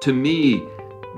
[0.00, 0.68] to me,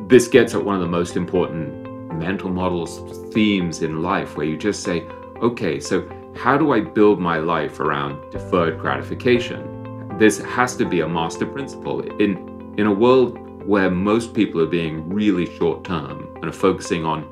[0.09, 3.01] this gets at one of the most important mental models,
[3.33, 5.07] themes in life where you just say,
[5.43, 10.17] okay, so how do I build my life around deferred gratification?
[10.19, 12.01] This has to be a master principle.
[12.21, 17.05] In, in a world where most people are being really short term and are focusing
[17.05, 17.25] on,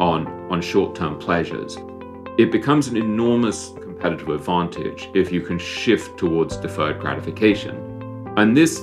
[0.00, 1.76] on, on short term pleasures,
[2.38, 8.32] it becomes an enormous competitive advantage if you can shift towards deferred gratification.
[8.36, 8.82] And this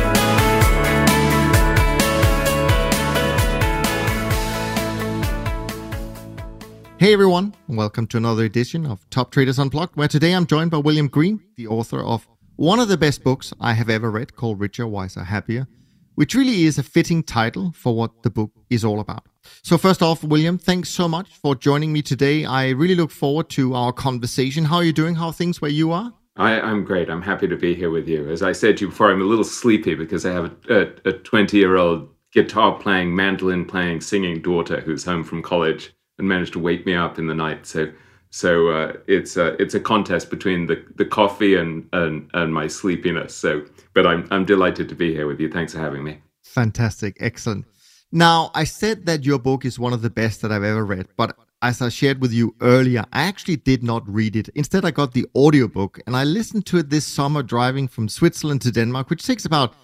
[7.01, 10.77] Hey everyone, welcome to another edition of Top Traders Unplugged, where today I'm joined by
[10.77, 14.59] William Green, the author of one of the best books I have ever read called
[14.59, 15.67] Richer, Wiser, Happier,
[16.13, 19.25] which really is a fitting title for what the book is all about.
[19.63, 22.45] So, first off, William, thanks so much for joining me today.
[22.45, 24.65] I really look forward to our conversation.
[24.65, 25.15] How are you doing?
[25.15, 26.13] How are things where you are?
[26.35, 27.09] I, am great.
[27.09, 28.29] I'm happy to be here with you.
[28.29, 31.57] As I said to you before, I'm a little sleepy because I have a 20
[31.57, 36.59] year old guitar playing, mandolin playing, singing daughter who's home from college and managed to
[36.59, 37.65] wake me up in the night.
[37.65, 37.91] So
[38.31, 42.67] so uh, it's a, it's a contest between the, the coffee and, and and my
[42.67, 43.35] sleepiness.
[43.35, 45.51] So, but I'm I'm delighted to be here with you.
[45.51, 46.21] Thanks for having me.
[46.43, 47.65] Fantastic, excellent.
[48.13, 51.07] Now, I said that your book is one of the best that I've ever read,
[51.17, 54.49] but as I shared with you earlier, I actually did not read it.
[54.55, 58.61] Instead, I got the audiobook and I listened to it this summer driving from Switzerland
[58.61, 59.75] to Denmark, which takes about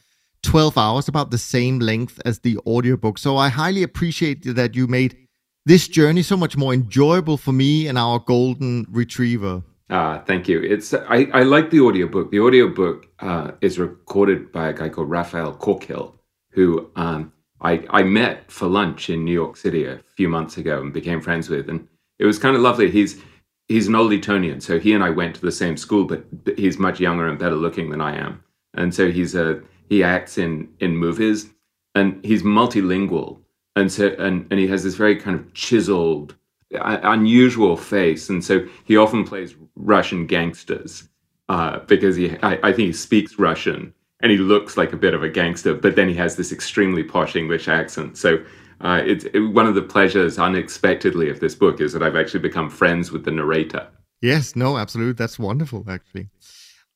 [0.41, 3.17] 12 hours, about the same length as the audiobook.
[3.17, 5.26] So I highly appreciate that you made
[5.67, 9.61] this journey so much more enjoyable for me and our golden retriever.
[9.89, 10.61] Ah, thank you.
[10.61, 12.31] It's I, I like the audiobook.
[12.31, 16.13] The audiobook uh, is recorded by a guy called Raphael Corkhill,
[16.51, 20.81] who um, I, I met for lunch in New York City a few months ago
[20.81, 21.69] and became friends with.
[21.69, 21.85] And
[22.17, 22.89] it was kind of lovely.
[22.89, 23.21] He's
[23.67, 26.25] he's an old Etonian, so he and I went to the same school, but
[26.55, 28.41] he's much younger and better looking than I am.
[28.73, 31.49] And so he's a he acts in in movies
[31.93, 33.41] and he's multilingual
[33.77, 36.35] and so and, and he has this very kind of chiseled
[36.71, 38.29] unusual face.
[38.29, 41.07] And so he often plays russian gangsters
[41.49, 45.13] uh, because he I, I, think he speaks russian and he looks like a bit
[45.13, 48.17] of a gangster but then he has this extremely posh english accent.
[48.17, 48.43] So
[48.81, 52.41] uh, it's it, one of the pleasures unexpectedly of this book is that i've actually
[52.41, 53.87] become friends with the narrator.
[54.21, 56.29] Yes no absolutely that's wonderful actually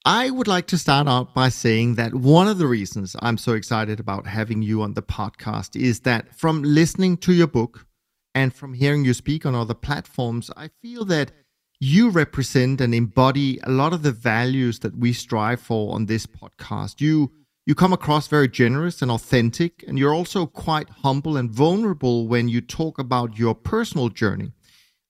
[0.05, 3.53] I would like to start out by saying that one of the reasons I'm so
[3.53, 7.85] excited about having you on the podcast is that from listening to your book
[8.33, 11.31] and from hearing you speak on other platforms, I feel that
[11.79, 16.25] you represent and embody a lot of the values that we strive for on this
[16.25, 16.99] podcast.
[16.99, 17.31] You
[17.67, 22.49] you come across very generous and authentic, and you're also quite humble and vulnerable when
[22.49, 24.51] you talk about your personal journey.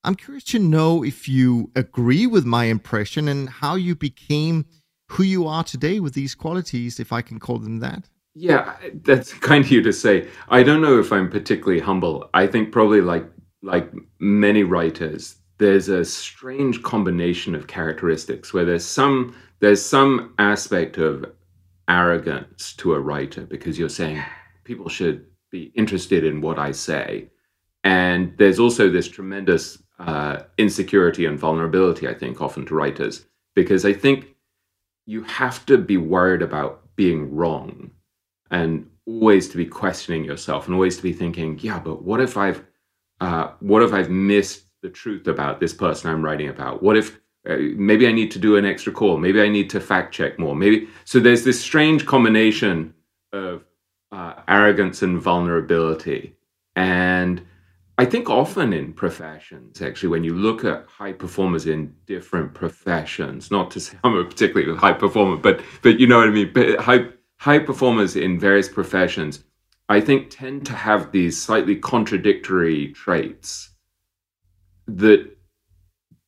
[0.03, 4.65] I'm curious to know if you agree with my impression and how you became
[5.11, 8.09] who you are today with these qualities, if I can call them that.
[8.33, 10.27] Yeah, that's kind of you to say.
[10.47, 12.29] I don't know if I'm particularly humble.
[12.33, 13.25] I think probably like
[13.61, 20.97] like many writers, there's a strange combination of characteristics where there's some there's some aspect
[20.97, 21.25] of
[21.89, 24.23] arrogance to a writer because you're saying
[24.63, 27.29] people should be interested in what I say,
[27.83, 32.07] and there's also this tremendous uh, insecurity and vulnerability.
[32.07, 33.25] I think often to writers
[33.55, 34.27] because I think
[35.11, 37.91] you have to be worried about being wrong
[38.49, 42.37] and always to be questioning yourself and always to be thinking, yeah, but what if
[42.37, 42.63] I've
[43.19, 46.81] uh, what if I've missed the truth about this person I'm writing about?
[46.81, 49.17] What if uh, maybe I need to do an extra call?
[49.17, 50.55] Maybe I need to fact check more.
[50.55, 51.19] Maybe so.
[51.19, 52.93] There's this strange combination
[53.33, 53.65] of
[54.13, 56.37] uh, arrogance and vulnerability,
[56.77, 57.45] and
[57.97, 63.51] I think often in professions, actually, when you look at high performers in different professions,
[63.51, 66.51] not to say I'm a particularly high performer, but but you know what I mean.
[66.53, 67.07] But high
[67.37, 69.43] high performers in various professions,
[69.89, 73.69] I think, tend to have these slightly contradictory traits.
[74.87, 75.37] that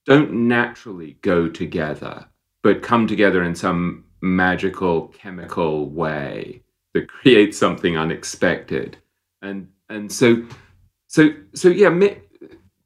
[0.06, 2.26] don't naturally go together,
[2.62, 6.64] but come together in some magical chemical way
[6.94, 8.98] that creates something unexpected.
[9.42, 10.44] And and so
[11.14, 12.20] so so yeah, may,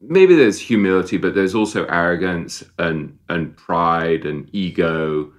[0.01, 5.31] maybe there's humility, but there's also arrogance and and pride and ego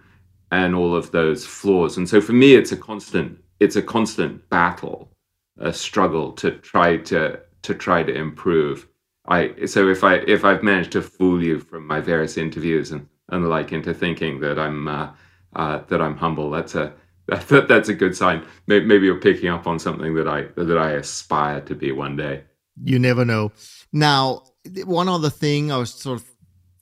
[0.52, 1.98] and all of those flaws.
[1.98, 5.10] And so for me, it's a constant it's a constant battle,
[5.58, 8.88] a struggle to try to to try to improve.
[9.26, 13.06] I so if I if I've managed to fool you from my various interviews and
[13.28, 15.10] and the like into thinking that I'm uh,
[15.54, 16.94] uh, that I'm humble, that's a
[17.26, 18.46] that, that's a good sign.
[18.66, 22.44] Maybe you're picking up on something that I that I aspire to be one day.
[22.82, 23.52] You never know.
[23.92, 24.42] Now,
[24.84, 26.28] one other thing I was sort of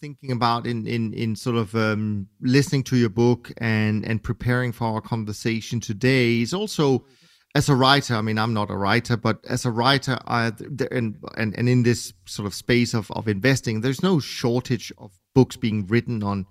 [0.00, 4.72] thinking about in in in sort of um, listening to your book and and preparing
[4.72, 7.04] for our conversation today is also
[7.56, 10.52] as a writer, I mean, I'm not a writer, but as a writer, I,
[10.90, 15.18] and, and and in this sort of space of, of investing, there's no shortage of
[15.34, 16.44] books being written on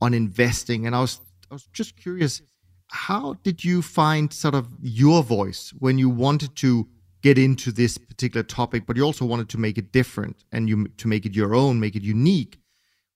[0.00, 0.84] on investing.
[0.84, 2.42] And I was I was just curious,
[2.88, 6.88] how did you find sort of your voice when you wanted to
[7.22, 10.88] get into this particular topic, but you also wanted to make it different and you
[10.98, 12.58] to make it your own, make it unique?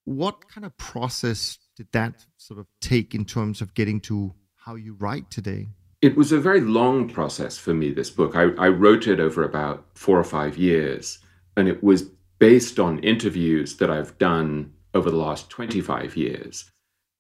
[0.05, 4.75] What kind of process did that sort of take in terms of getting to how
[4.75, 5.69] you write today?
[6.01, 8.35] It was a very long process for me, this book.
[8.35, 11.21] I, I wrote it over about four or five years,
[11.57, 12.03] and it was
[12.41, 16.69] based on interviews that I've done over the last 25 years.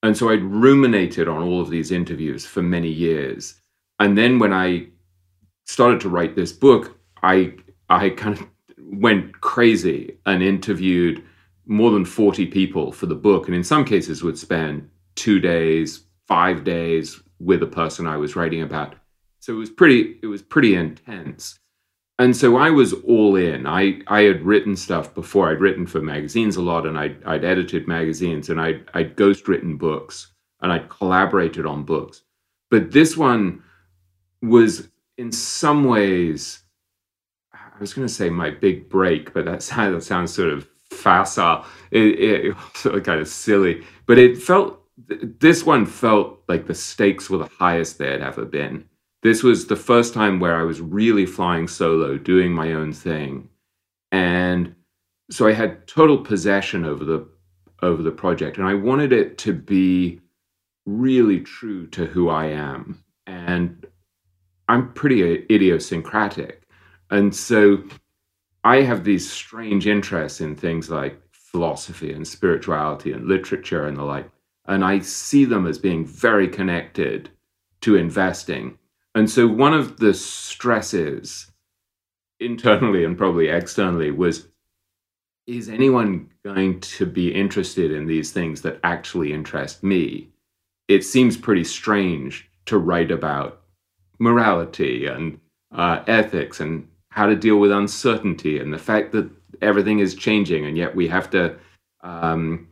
[0.03, 3.61] And so I'd ruminated on all of these interviews for many years.
[4.01, 4.89] And then when I
[5.73, 7.55] started to write this book, I
[7.89, 8.47] I kind of
[8.79, 11.23] went crazy and interviewed
[11.67, 16.05] more than 40 people for the book and in some cases would spend 2 days,
[16.27, 18.97] 5 days with a person I was writing about.
[19.41, 21.59] So it was pretty it was pretty intense.
[22.19, 23.67] And so I was all in.
[23.67, 25.51] I, I had written stuff before.
[25.51, 29.49] I'd written for magazines a lot and I'd, I'd edited magazines and I'd, I'd ghost
[29.49, 32.23] written books and I'd collaborated on books.
[32.71, 33.65] But this one
[34.41, 34.89] was
[35.23, 36.65] in some ways,
[37.55, 40.69] I was going to say my big break, but that sounds, that sounds sort of
[40.91, 41.65] facile.
[41.93, 47.39] It, it, kind of silly, but it felt this one felt like the stakes were
[47.39, 48.89] the highest they had ever been.
[49.23, 53.49] This was the first time where I was really flying solo, doing my own thing.
[54.11, 54.75] And
[55.31, 57.29] so I had total possession over the
[57.81, 60.21] over the project and I wanted it to be
[60.85, 63.05] really true to who I am.
[63.27, 63.87] And
[64.69, 66.63] I'm pretty idiosyncratic.
[67.11, 67.85] And so
[68.65, 74.05] I have these strange interests in things like philosophy and spirituality and literature and the
[74.05, 74.31] like
[74.67, 77.31] and I see them as being very connected
[77.81, 78.79] to investing.
[79.15, 81.51] And so one of the stresses
[82.41, 84.49] internally and probably externally was
[85.49, 90.29] is anyone going to be interested in these things that actually interest me?
[90.87, 93.62] It seems pretty strange to write about
[94.23, 95.39] morality and
[95.75, 99.29] uh, ethics and how to deal with uncertainty and the fact that
[99.61, 101.55] everything is changing and yet we have to
[102.03, 102.69] um,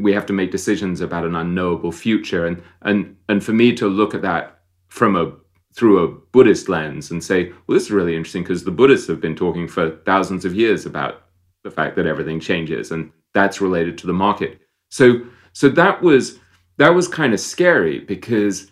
[0.00, 2.46] we have to make decisions about an unknowable future.
[2.46, 5.32] And and and for me to look at that from a
[5.74, 9.20] through a buddhist lens and say well this is really interesting because the buddhists have
[9.20, 11.22] been talking for thousands of years about
[11.62, 14.60] the fact that everything changes and that's related to the market.
[14.90, 16.38] So so that was
[16.78, 18.70] that was kind of scary because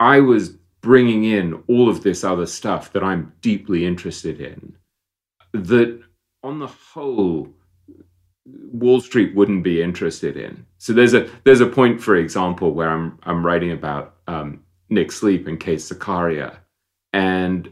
[0.00, 4.74] i was bringing in all of this other stuff that i'm deeply interested in
[5.52, 6.00] that
[6.42, 7.48] on the whole
[8.44, 10.66] Wall Street wouldn't be interested in.
[10.78, 15.12] So there's a there's a point, for example, where I'm I'm writing about um, Nick
[15.12, 16.56] Sleep and Qais Zakaria,
[17.12, 17.70] and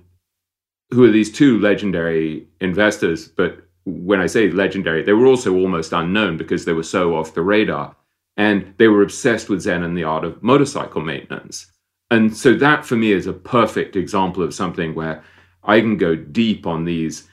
[0.90, 3.28] who are these two legendary investors.
[3.28, 7.34] But when I say legendary, they were also almost unknown because they were so off
[7.34, 7.96] the radar,
[8.36, 11.66] and they were obsessed with Zen and the art of motorcycle maintenance.
[12.10, 15.22] And so that for me is a perfect example of something where
[15.62, 17.28] I can go deep on these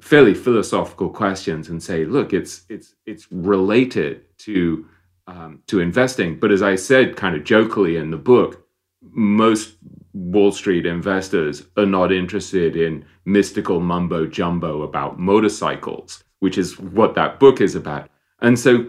[0.00, 4.86] fairly philosophical questions and say, look, it's it's it's related to
[5.26, 6.38] um, to investing.
[6.38, 8.66] But as I said, kind of jokingly in the book,
[9.02, 9.76] most
[10.14, 17.14] Wall Street investors are not interested in mystical mumbo jumbo about motorcycles, which is what
[17.14, 18.10] that book is about.
[18.40, 18.80] And so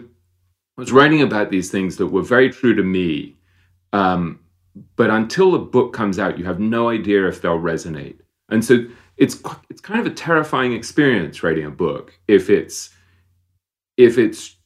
[0.76, 3.36] I was writing about these things that were very true to me.
[3.92, 4.40] Um,
[4.96, 8.18] but until the book comes out, you have no idea if they'll resonate.
[8.48, 8.84] And so
[9.16, 12.90] it's it's kind of a terrifying experience writing a book if it's
[13.96, 14.56] if it's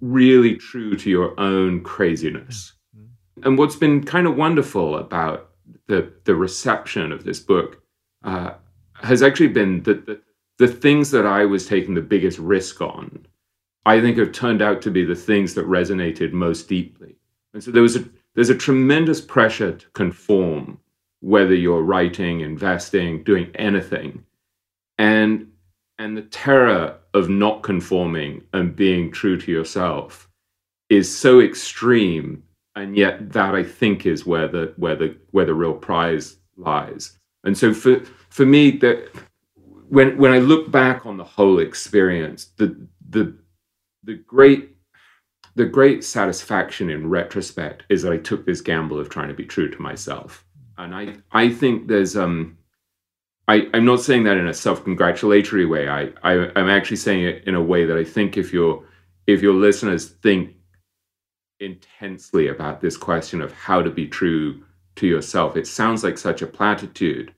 [0.00, 2.74] really true to your own craziness.
[2.96, 3.46] Mm-hmm.
[3.46, 5.50] And what's been kind of wonderful about
[5.86, 7.82] the the reception of this book
[8.24, 8.54] uh,
[8.94, 10.20] has actually been that the,
[10.58, 13.26] the things that I was taking the biggest risk on
[13.86, 17.14] I think have turned out to be the things that resonated most deeply.
[17.54, 18.04] And so there was a
[18.36, 20.78] there's a tremendous pressure to conform,
[21.20, 24.24] whether you're writing, investing, doing anything.
[24.98, 25.50] And
[25.98, 30.28] and the terror of not conforming and being true to yourself
[30.90, 32.42] is so extreme
[32.76, 37.18] and yet that i think is where the where the where the real prize lies
[37.44, 39.08] and so for for me that
[39.88, 42.76] when when i look back on the whole experience the
[43.08, 43.34] the
[44.04, 44.75] the great
[45.56, 49.44] the great satisfaction in retrospect is that i took this gamble of trying to be
[49.44, 50.44] true to myself
[50.78, 52.56] and i i think there's um
[53.48, 55.88] I, I'm not saying that in a self-congratulatory way.
[55.88, 58.84] I, I I'm actually saying it in a way that I think if your
[59.26, 60.54] if your listeners think
[61.60, 64.62] intensely about this question of how to be true
[64.96, 67.32] to yourself, it sounds like such a platitude,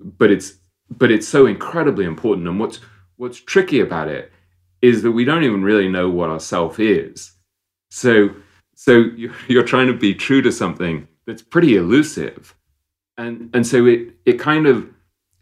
[0.00, 0.54] but it's
[0.90, 2.48] but it's so incredibly important.
[2.48, 2.80] And what's
[3.16, 4.32] what's tricky about it
[4.82, 7.32] is that we don't even really know what our self is.
[7.90, 8.30] So
[8.74, 9.06] so
[9.48, 12.54] you're trying to be true to something that's pretty elusive,
[13.16, 14.88] and and so it it kind of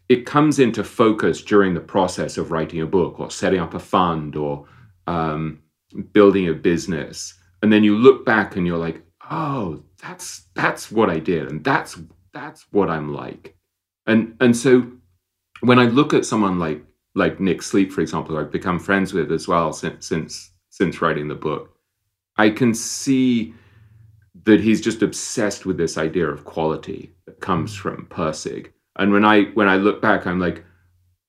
[0.09, 3.79] it comes into focus during the process of writing a book or setting up a
[3.79, 4.65] fund or
[5.05, 5.61] um,
[6.13, 7.33] building a business.
[7.61, 11.61] And then you look back and you're like oh that's that's what i did and
[11.63, 11.99] that's
[12.33, 13.55] that's what i'm like.
[14.05, 14.91] And and so
[15.61, 16.83] when i look at someone like
[17.17, 21.27] like nick sleep for example i've become friends with as well since since since writing
[21.27, 21.75] the book
[22.37, 23.53] i can see
[24.47, 28.71] that he's just obsessed with this idea of quality that comes from Pirsig.
[28.95, 30.63] and when I when I look back, I'm like,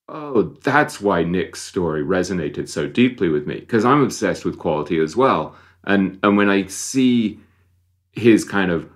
[0.07, 4.99] oh, that's why Nick's story resonated so deeply with me because I'm obsessed with quality
[4.99, 5.53] as well.
[5.83, 7.39] And and when I see
[8.13, 8.89] his kind of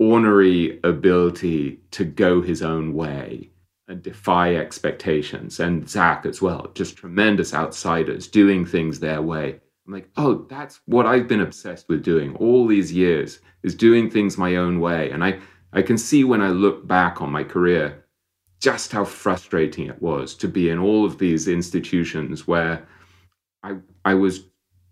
[0.00, 3.50] ornery ability to go his own way
[3.88, 9.60] and defy expectations, and Zach as well, just tremendous outsiders doing things their way.
[9.86, 14.08] I'm like, oh, that's what I've been obsessed with doing all these years is doing
[14.08, 15.10] things my own way.
[15.10, 15.40] And I
[15.72, 18.04] I can see when I look back on my career
[18.60, 22.86] just how frustrating it was to be in all of these institutions where
[23.64, 24.44] I, I was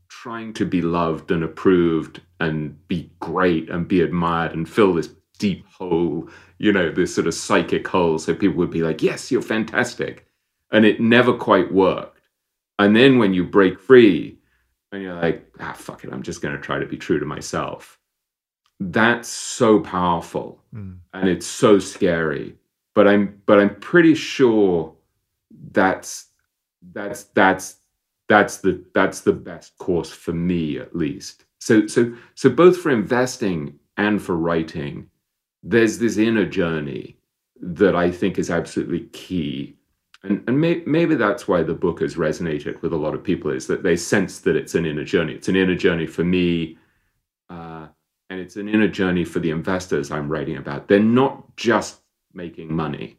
[0.09, 5.11] trying to be loved and approved and be great and be admired and fill this
[5.41, 6.29] deep hole,
[6.59, 8.19] you know, this sort of psychic hole.
[8.19, 10.27] So people would be like, yes, you're fantastic.
[10.71, 12.21] And it never quite worked.
[12.79, 14.39] And then when you break free
[14.93, 17.27] and you're like, ah, fuck it, I'm just going to try to be true to
[17.27, 18.01] myself
[18.81, 20.97] that's so powerful mm.
[21.13, 22.57] and it's so scary
[22.95, 24.95] but i'm but i'm pretty sure
[25.73, 26.29] that's
[26.93, 27.77] that's that's
[28.29, 32.91] that's the that's the best course for me at least so so so both for
[32.91, 35.07] investing and for writing
[35.63, 37.17] there's this inner journey
[37.61, 39.77] that i think is absolutely key
[40.23, 43.51] and and may, maybe that's why the book has resonated with a lot of people
[43.51, 46.79] is that they sense that it's an inner journey it's an inner journey for me
[47.51, 47.89] uh,
[48.31, 50.89] and it's an inner journey for the investors I'm writing about.
[50.89, 52.01] They're not just
[52.33, 53.19] making money.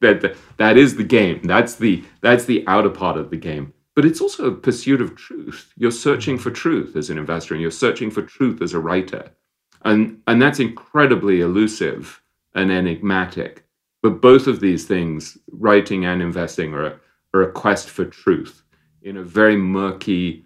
[0.00, 1.40] That that is the game.
[1.42, 3.72] That's the that's the outer part of the game.
[3.96, 5.72] But it's also a pursuit of truth.
[5.76, 9.30] You're searching for truth as an investor, and you're searching for truth as a writer,
[9.84, 12.22] and and that's incredibly elusive
[12.54, 13.64] and enigmatic.
[14.02, 17.00] But both of these things, writing and investing, are a,
[17.32, 18.62] are a quest for truth
[19.02, 20.44] in a very murky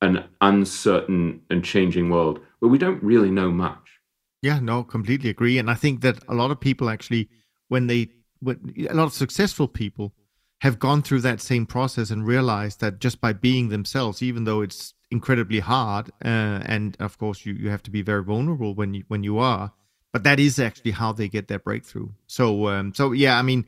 [0.00, 4.00] and uncertain and changing world where we don't really know much.
[4.42, 5.58] Yeah, no, completely agree.
[5.58, 7.28] And I think that a lot of people actually,
[7.68, 8.08] when they,
[8.40, 10.14] when, a lot of successful people
[10.60, 14.60] have gone through that same process and realized that just by being themselves, even though
[14.60, 18.94] it's incredibly hard, uh, and of course you, you have to be very vulnerable when
[18.94, 19.72] you when you are,
[20.12, 22.08] but that is actually how they get their breakthrough.
[22.26, 23.66] So um, so yeah, I mean,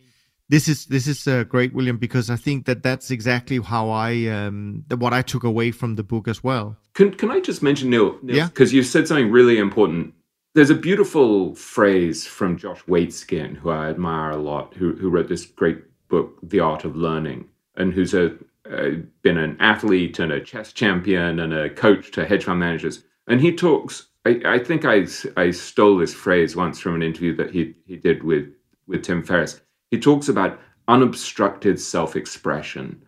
[0.50, 4.26] this is this is uh, great, William, because I think that that's exactly how I
[4.26, 6.76] um, what I took away from the book as well.
[6.92, 8.18] Can can I just mention Neil?
[8.22, 10.12] Neil yeah, because you said something really important.
[10.54, 15.28] There's a beautiful phrase from Josh Waitzkin, who I admire a lot, who who wrote
[15.28, 15.78] this great
[16.12, 18.36] book, The Art of Learning, and who's a
[18.70, 18.90] uh,
[19.22, 23.02] been an athlete and a chess champion and a coach to hedge fund managers.
[23.26, 24.06] And he talks.
[24.24, 27.96] I, I think I I stole this phrase once from an interview that he he
[27.96, 28.46] did with
[28.86, 29.60] with Tim Ferriss
[29.92, 33.02] he talks about unobstructed self expression.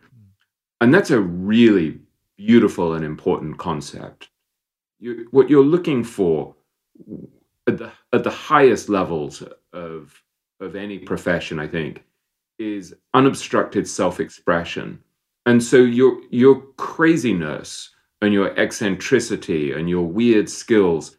[0.82, 1.98] And that's a really
[2.36, 4.28] beautiful and important concept.
[5.00, 6.54] You, what you're looking for
[7.66, 9.42] at the, at the highest levels
[9.72, 10.22] of,
[10.60, 12.04] of any profession, I think,
[12.58, 15.00] is unobstructed self expression.
[15.46, 17.90] And so your, your craziness
[18.22, 21.16] and your eccentricity and your weird skills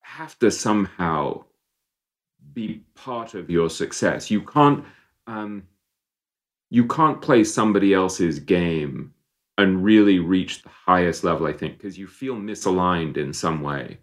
[0.00, 1.44] have to somehow
[2.52, 4.30] be part of your success.
[4.30, 4.84] You can't
[5.26, 5.64] um,
[6.70, 9.14] you can't play somebody else's game
[9.58, 13.98] and really reach the highest level, I think, because you feel misaligned in some way.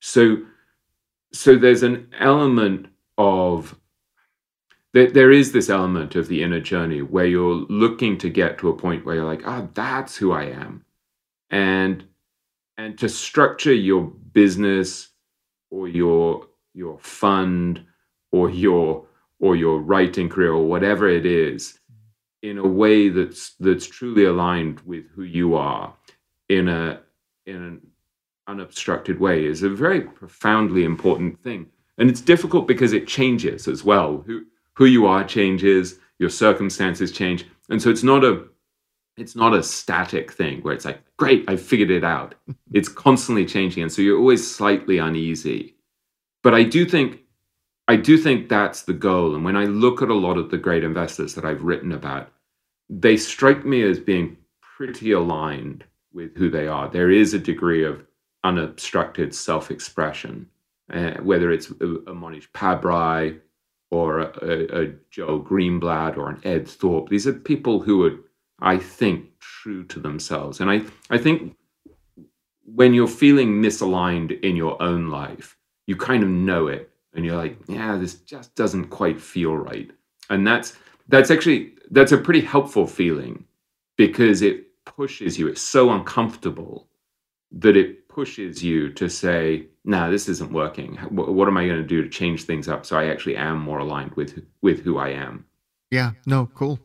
[0.00, 0.38] So,
[1.32, 3.78] so there's an element of
[4.96, 8.70] there, there is this element of the inner journey where you're looking to get to
[8.70, 10.86] a point where you're like, ah, oh, that's who I am,
[11.50, 12.02] and
[12.78, 15.10] and to structure your business
[15.70, 17.84] or your your fund
[18.32, 19.04] or your
[19.38, 21.78] or your writing career or whatever it is
[22.40, 25.92] in a way that's that's truly aligned with who you are
[26.48, 27.00] in a
[27.44, 27.86] in an
[28.46, 31.66] unobstructed way is a very profoundly important thing.
[31.98, 34.22] And it's difficult because it changes as well.
[34.26, 34.44] Who
[34.76, 37.46] who you are changes your circumstances change.
[37.68, 38.44] And so it's not a
[39.16, 42.34] it's not a static thing where it's like great i figured it out.
[42.72, 45.74] It's constantly changing and so you're always slightly uneasy.
[46.42, 47.20] But i do think
[47.88, 50.58] i do think that's the goal and when i look at a lot of the
[50.58, 52.28] great investors that i've written about
[52.88, 56.88] they strike me as being pretty aligned with who they are.
[56.88, 58.04] There is a degree of
[58.44, 60.48] unobstructed self-expression
[60.92, 63.40] uh, whether it's a, a Mohnish Pabrai
[63.90, 67.08] or a, a, Joel Greenblatt or an Ed Thorp.
[67.08, 68.16] These are people who are,
[68.60, 70.60] I think, true to themselves.
[70.60, 71.56] And I, I think
[72.64, 76.90] when you're feeling misaligned in your own life, you kind of know it.
[77.14, 79.90] And you're like, yeah, this just doesn't quite feel right.
[80.28, 80.76] And that's
[81.08, 83.44] that's actually that's a pretty helpful feeling
[83.96, 85.48] because it pushes you.
[85.48, 86.88] It's so uncomfortable
[87.52, 90.96] that it pushes you to say, "Nah, this isn't working.
[91.08, 93.58] What, what am I going to do to change things up so I actually am
[93.58, 95.46] more aligned with with who I am?"
[95.90, 96.12] Yeah.
[96.26, 96.46] No.
[96.54, 96.78] Cool.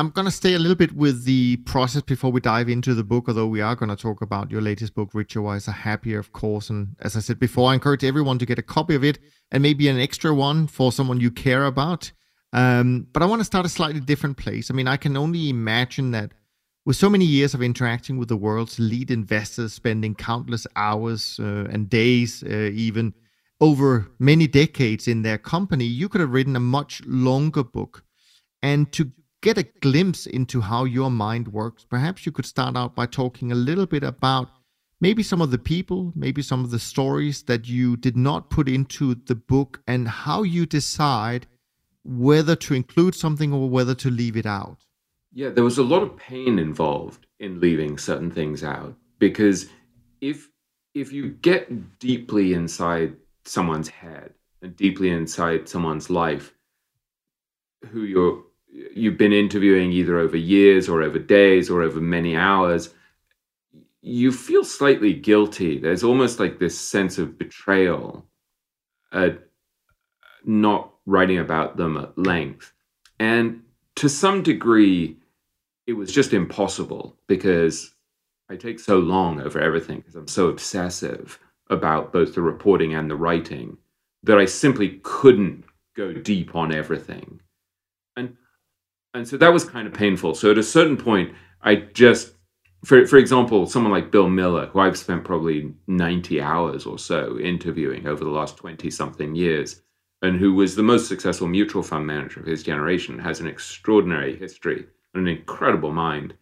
[0.00, 3.02] I'm going to stay a little bit with the process before we dive into the
[3.02, 6.32] book, although we are going to talk about your latest book, Richer Wiser Happier, of
[6.32, 6.70] course.
[6.70, 9.18] And as I said before, I encourage everyone to get a copy of it
[9.50, 12.12] and maybe an extra one for someone you care about.
[12.52, 14.70] Um, but I want to start a slightly different place.
[14.70, 16.32] I mean, I can only imagine that
[16.88, 21.66] with so many years of interacting with the world's lead investors, spending countless hours uh,
[21.70, 23.12] and days, uh, even
[23.60, 28.04] over many decades in their company, you could have written a much longer book.
[28.62, 32.94] And to get a glimpse into how your mind works, perhaps you could start out
[32.94, 34.48] by talking a little bit about
[34.98, 38.66] maybe some of the people, maybe some of the stories that you did not put
[38.66, 41.46] into the book, and how you decide
[42.02, 44.86] whether to include something or whether to leave it out.
[45.32, 49.66] Yeah, there was a lot of pain involved in leaving certain things out because
[50.20, 50.48] if
[50.94, 53.14] if you get deeply inside
[53.44, 56.52] someone's head and deeply inside someone's life
[57.90, 58.42] who you're
[58.94, 62.90] you've been interviewing either over years or over days or over many hours
[64.00, 65.78] you feel slightly guilty.
[65.78, 68.26] There's almost like this sense of betrayal
[69.12, 69.40] at
[70.44, 72.72] not writing about them at length.
[73.18, 73.62] And
[73.98, 75.16] to some degree,
[75.86, 77.94] it was just impossible because
[78.48, 83.10] I take so long over everything because I'm so obsessive about both the reporting and
[83.10, 83.76] the writing
[84.22, 85.64] that I simply couldn't
[85.96, 87.40] go deep on everything.
[88.16, 88.36] And
[89.14, 90.34] and so that was kind of painful.
[90.34, 92.34] So at a certain point, I just
[92.84, 97.38] for for example, someone like Bill Miller, who I've spent probably 90 hours or so
[97.38, 99.82] interviewing over the last 20 something years,
[100.22, 104.36] and who was the most successful mutual fund manager of his generation, has an extraordinary
[104.36, 106.34] history and an incredible mind.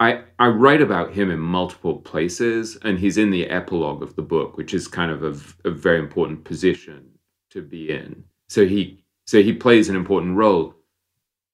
[0.00, 4.22] I, I write about him in multiple places, and he's in the epilogue of the
[4.22, 7.08] book, which is kind of a, a very important position
[7.50, 8.24] to be in.
[8.48, 10.74] So he so he plays an important role.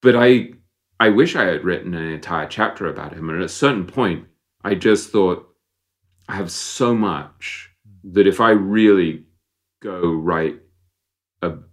[0.00, 0.52] But I
[0.98, 3.28] I wish I had written an entire chapter about him.
[3.28, 4.26] And at a certain point,
[4.64, 5.48] I just thought
[6.28, 7.70] I have so much
[8.04, 9.24] that if I really
[9.80, 10.60] go write a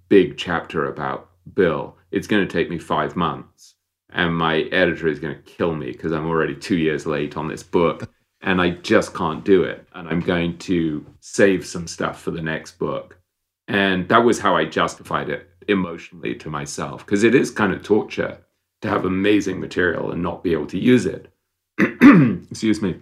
[0.10, 3.76] big chapter about Bill, it's going to take me five months.
[4.12, 7.48] And my editor is going to kill me because I'm already two years late on
[7.48, 8.10] this book
[8.42, 9.86] and I just can't do it.
[9.94, 13.20] And I'm going to save some stuff for the next book.
[13.68, 17.84] And that was how I justified it emotionally to myself because it is kind of
[17.84, 18.38] torture
[18.82, 21.32] to have amazing material and not be able to use it.
[21.80, 22.98] Excuse me.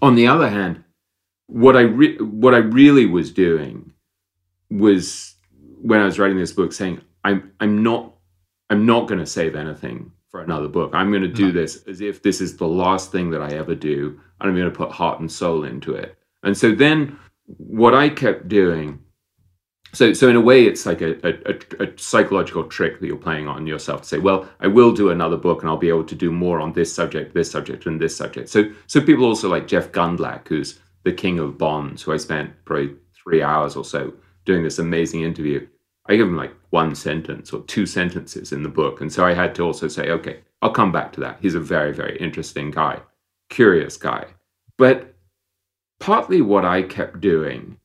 [0.00, 0.84] On the other hand,
[1.46, 3.92] what I re- what I really was doing
[4.70, 5.31] was
[5.82, 8.14] when I was writing this book saying I'm I'm not
[8.70, 10.92] I'm not going to save anything for another book.
[10.94, 13.74] I'm going to do this as if this is the last thing that I ever
[13.74, 16.16] do, and I'm going to put heart and soul into it.
[16.42, 18.98] And so then what I kept doing
[19.92, 23.46] so so in a way it's like a, a, a, psychological trick that you're playing
[23.46, 26.14] on yourself to say well i will do another book and i'll be able to
[26.14, 29.66] do more on this subject this subject and this subject so so people also like
[29.66, 34.14] jeff gundlach who's the king of bonds who i spent probably three hours or so
[34.44, 35.66] doing this amazing interview,
[36.06, 39.00] I give him like one sentence or two sentences in the book.
[39.00, 41.38] And so I had to also say, okay, I'll come back to that.
[41.40, 43.00] He's a very, very interesting guy.
[43.50, 44.26] curious guy.
[44.78, 45.14] But
[46.00, 47.78] partly what I kept doing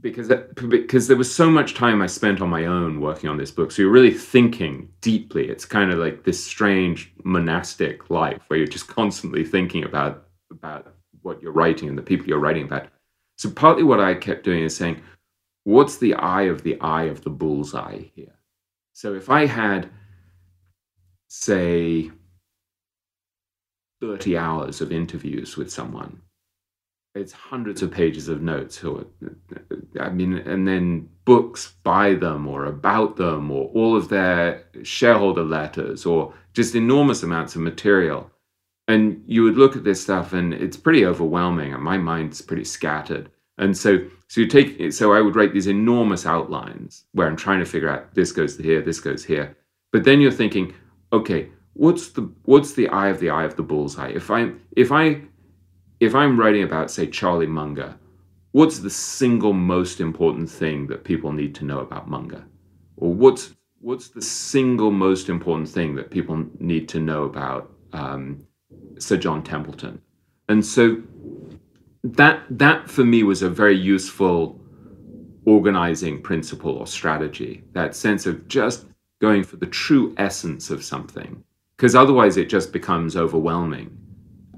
[0.00, 3.50] because because there was so much time I spent on my own working on this
[3.50, 3.72] book.
[3.72, 5.48] So you're really thinking deeply.
[5.48, 10.94] It's kind of like this strange monastic life where you're just constantly thinking about about
[11.22, 12.88] what you're writing and the people you're writing about.
[13.38, 15.00] So partly what I kept doing is saying,
[15.64, 18.34] what's the eye of the eye of the bullseye here?
[18.92, 19.90] So if I had,
[21.28, 22.10] say,
[24.00, 26.20] 30 hours of interviews with someone
[27.14, 29.06] it's hundreds of pages of notes or
[30.00, 35.44] i mean and then books by them or about them or all of their shareholder
[35.44, 38.30] letters or just enormous amounts of material
[38.88, 42.64] and you would look at this stuff and it's pretty overwhelming and my mind's pretty
[42.64, 43.98] scattered and so
[44.34, 47.88] so you take so i would write these enormous outlines where i'm trying to figure
[47.88, 49.56] out this goes here this goes here
[49.92, 50.74] but then you're thinking
[51.12, 54.90] okay what's the what's the eye of the eye of the bullseye if i if
[54.90, 55.20] i
[56.00, 57.96] if I'm writing about, say, Charlie Munger,
[58.52, 62.44] what's the single most important thing that people need to know about Munger?
[62.96, 68.46] Or what's what's the single most important thing that people need to know about um,
[68.98, 70.00] Sir John Templeton?
[70.48, 71.02] And so
[72.04, 74.60] that that for me was a very useful
[75.46, 77.64] organizing principle or strategy.
[77.72, 78.86] That sense of just
[79.20, 81.42] going for the true essence of something,
[81.76, 83.96] because otherwise it just becomes overwhelming.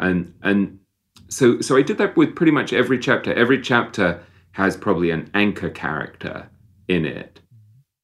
[0.01, 0.81] And and
[1.29, 3.33] so so I did that with pretty much every chapter.
[3.33, 4.21] Every chapter
[4.53, 6.49] has probably an anchor character
[6.89, 7.41] in it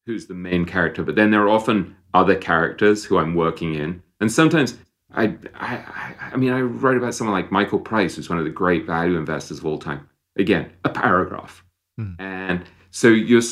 [0.06, 4.02] who's the main character, but then there are often other characters who I'm working in.
[4.20, 4.76] And sometimes
[5.14, 8.50] I I I mean I write about someone like Michael Price, who's one of the
[8.50, 10.08] great value investors of all time.
[10.36, 11.64] Again, a paragraph.
[11.98, 12.14] Hmm.
[12.18, 13.42] And so you're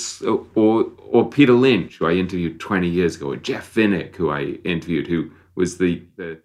[0.55, 4.59] or or Peter Lynch, who I interviewed 20 years ago, or Jeff Vinik, who I
[4.65, 6.41] interviewed, who was the the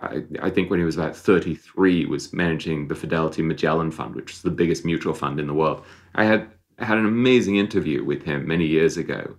[0.00, 4.32] I, I, think when he was about 33, was managing the Fidelity Magellan Fund, which
[4.32, 5.84] is the biggest mutual fund in the world.
[6.16, 6.48] I had
[6.78, 9.36] I had an amazing interview with him many years ago,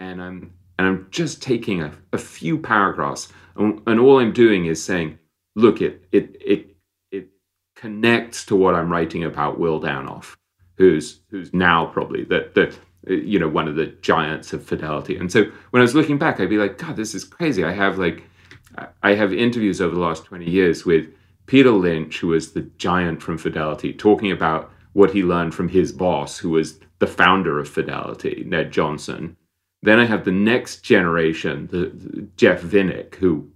[0.00, 4.66] and I'm and I'm just taking a, a few paragraphs, and, and all I'm doing
[4.66, 5.18] is saying,
[5.54, 6.76] look, it it it
[7.10, 7.28] it
[7.76, 10.36] connects to what I'm writing about Will Danoff,
[10.76, 12.68] who's who's now probably the the
[13.10, 15.16] uh, you know one of the giants of Fidelity.
[15.16, 17.64] And so when I was looking back, I'd be like, God, this is crazy.
[17.64, 18.24] I have like
[19.02, 21.06] I have interviews over the last 20 years with
[21.46, 25.92] Peter Lynch, who was the giant from Fidelity, talking about what he learned from his
[25.92, 29.36] boss, who was the founder of Fidelity, Ned Johnson.
[29.82, 33.48] Then I have the next generation, the, the Jeff Vinik, who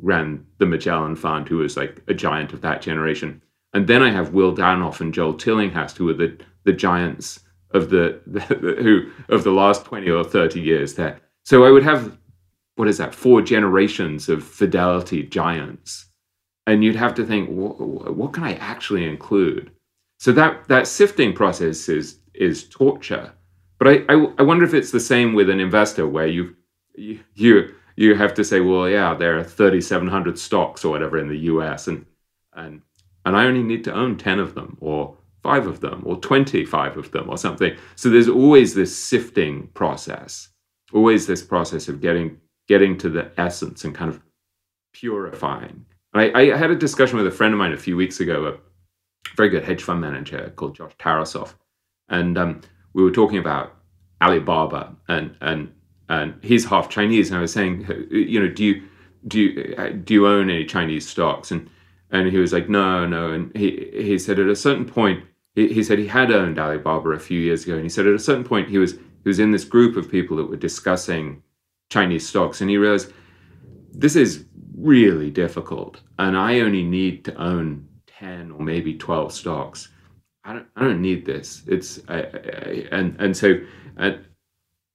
[0.00, 3.42] ran the Magellan Fund, who was like a giant of that generation.
[3.74, 7.40] And then I have Will Danoff and Joel Tillinghast, who are the, the giants
[7.72, 11.20] of the, the, the who of the last 20 or 30 years there.
[11.44, 12.16] So I would have
[12.78, 16.06] what is that four generations of fidelity giants
[16.68, 19.70] and you'd have to think what can i actually include
[20.20, 23.32] so that that sifting process is is torture
[23.78, 26.56] but I, I, I wonder if it's the same with an investor where you
[26.96, 31.38] you you have to say well yeah there are 3700 stocks or whatever in the
[31.38, 32.04] us and
[32.54, 32.82] and
[33.24, 36.96] and i only need to own 10 of them or five of them or 25
[36.96, 40.48] of them or something so there's always this sifting process
[40.92, 42.38] always this process of getting
[42.68, 44.20] getting to the essence and kind of
[44.92, 45.86] purifying.
[46.14, 49.34] I, I, had a discussion with a friend of mine a few weeks ago, a
[49.36, 51.54] very good hedge fund manager called Josh Tarasoff,
[52.08, 52.60] and um,
[52.92, 53.74] we were talking about
[54.20, 55.72] Alibaba, and and
[56.08, 58.82] and he's half Chinese, and I was saying, you know, do you
[59.26, 61.50] do you uh, do you own any Chinese stocks?
[61.50, 61.68] And
[62.10, 65.24] and he was like, no, no, and he he said at a certain point,
[65.54, 68.14] he, he said he had owned Alibaba a few years ago, and he said at
[68.14, 71.42] a certain point he was he was in this group of people that were discussing
[71.90, 73.12] Chinese stocks, and he realized
[73.92, 74.44] this is
[74.76, 79.88] really difficult, and I only need to own ten or maybe twelve stocks.
[80.48, 81.62] I don't, I don't need this.
[81.66, 83.60] It's I, I, and and so
[83.98, 84.18] and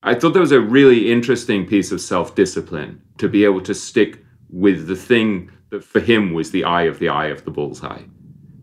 [0.02, 3.76] I thought that was a really interesting piece of self discipline to be able to
[3.76, 7.52] stick with the thing that for him was the eye of the eye of the
[7.52, 8.02] bullseye.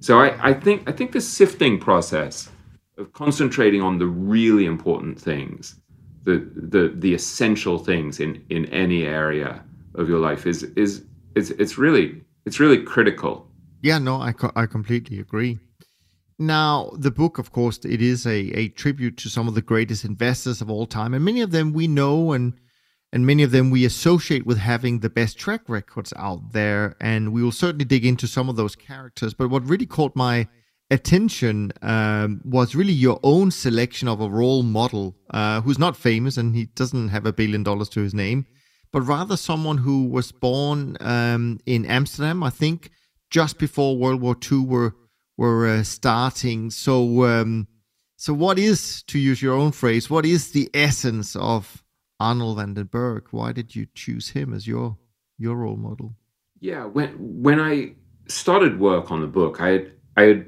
[0.01, 2.51] So I, I think I think the sifting process
[2.99, 5.77] of concentrating on the really important things
[6.25, 9.63] the the the essential things in in any area
[9.95, 13.47] of your life is is it's it's really it's really critical
[13.83, 15.59] yeah no i co- i completely agree
[16.41, 20.05] now the book of course it is a a tribute to some of the greatest
[20.05, 22.55] investors of all time and many of them we know and
[23.13, 27.33] and many of them we associate with having the best track records out there and
[27.33, 29.35] we will certainly dig into some of those characters.
[29.35, 30.47] But what really caught my
[30.91, 36.37] attention um, was really your own selection of a role model uh, who's not famous
[36.37, 38.47] and he doesn't have a billion dollars to his name,
[38.93, 42.91] but rather someone who was born um, in Amsterdam, I think,
[43.29, 44.95] just before World War II were
[45.41, 46.69] were uh, starting.
[46.71, 47.67] So, um,
[48.17, 51.83] so what is, to use your own phrase, what is the essence of
[52.21, 53.29] Arnold van den Berg?
[53.31, 54.99] Why did you choose him as your
[55.39, 56.15] your role model?
[56.61, 57.95] Yeah, when when I
[58.29, 60.47] started work on the book, I had I had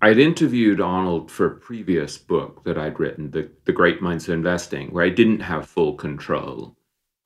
[0.00, 4.34] I'd interviewed Arnold for a previous book that I'd written, the the Great Minds of
[4.34, 6.74] Investing, where I didn't have full control,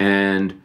[0.01, 0.61] and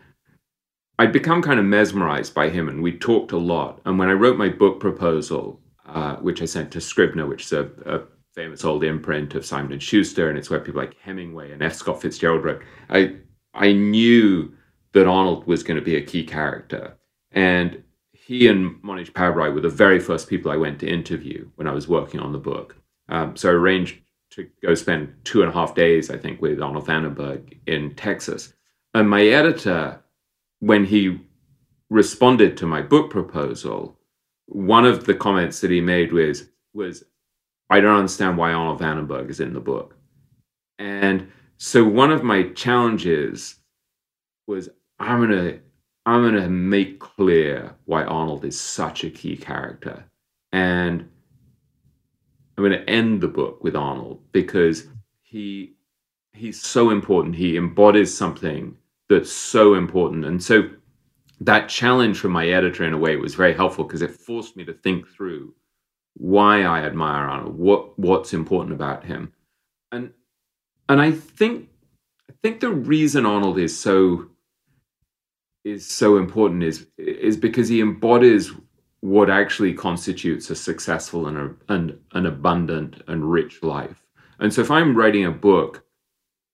[0.98, 3.80] I'd become kind of mesmerized by him, and we talked a lot.
[3.86, 5.61] And when I wrote my book proposal,
[5.94, 8.02] uh, which I sent to Scribner, which is a, a
[8.34, 11.76] famous old imprint of Simon and Schuster, and it's where people like Hemingway and F.
[11.76, 12.62] Scott Fitzgerald wrote.
[12.90, 13.18] I
[13.54, 14.54] I knew
[14.94, 16.98] that Arnold was going to be a key character,
[17.32, 21.68] and he and Mohnish Pabrai were the very first people I went to interview when
[21.68, 22.78] I was working on the book.
[23.10, 24.00] Um, so I arranged
[24.32, 27.60] to go spend two and a half days, I think, with Arnold van den Berg
[27.68, 28.54] in Texas.
[28.94, 30.02] And my editor,
[30.60, 31.20] when he
[31.90, 34.00] responded to my book proposal,
[34.52, 37.04] one of the comments that he made was was
[37.70, 39.96] I don't understand why Arnold van den Berg is in the book.
[40.78, 43.56] And so one of my challenges
[44.48, 45.60] was I'm gonna
[46.06, 50.04] I'm gonna make clear why Arnold is such a key character.
[50.52, 51.08] And
[52.58, 54.88] I'm gonna end the book with Arnold because
[55.22, 55.76] he
[56.34, 57.36] he's so important.
[57.36, 58.76] He embodies something
[59.08, 60.26] that's so important.
[60.26, 60.70] And so
[61.42, 64.64] that challenge from my editor in a way was very helpful because it forced me
[64.64, 65.54] to think through
[66.14, 69.34] why I admire Arnold, what what's important about him,
[69.92, 70.12] and
[70.88, 71.70] and I think
[72.30, 74.28] I think the reason Arnold is so
[75.64, 78.52] is so important is is because he embodies
[79.00, 84.06] what actually constitutes a successful and a, and an abundant and rich life.
[84.40, 85.84] And so if I'm writing a book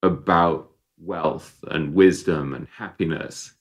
[0.02, 3.57] about wealth and wisdom and happiness,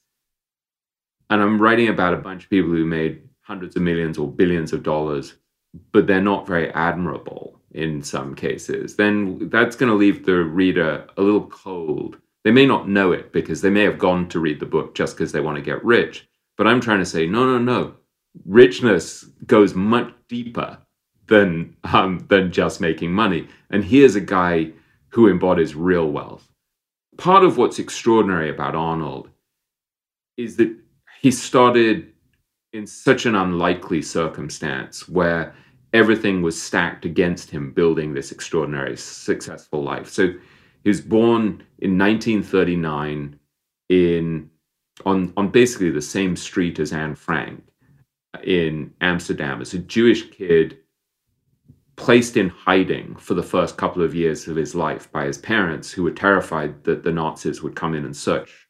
[1.29, 4.73] and I'm writing about a bunch of people who made hundreds of millions or billions
[4.73, 5.35] of dollars
[5.91, 11.05] but they're not very admirable in some cases, then that's going to leave the reader
[11.17, 12.17] a little cold.
[12.43, 15.15] They may not know it because they may have gone to read the book just
[15.15, 16.27] because they want to get rich.
[16.57, 17.95] But I'm trying to say, no, no, no.
[18.45, 20.77] Richness goes much deeper
[21.27, 23.47] than um, than just making money.
[23.69, 24.71] And here's a guy
[25.09, 26.47] who embodies real wealth.
[27.17, 29.29] Part of what's extraordinary about Arnold
[30.37, 30.75] is that
[31.21, 32.13] he started
[32.73, 35.55] in such an unlikely circumstance where
[35.93, 40.09] everything was stacked against him building this extraordinary successful life.
[40.09, 40.33] So
[40.83, 43.39] he was born in 1939
[43.89, 44.49] in
[45.05, 47.63] on on basically the same street as Anne Frank
[48.43, 50.77] in Amsterdam as a Jewish kid
[51.95, 55.91] placed in hiding for the first couple of years of his life by his parents
[55.91, 58.67] who were terrified that the Nazis would come in and search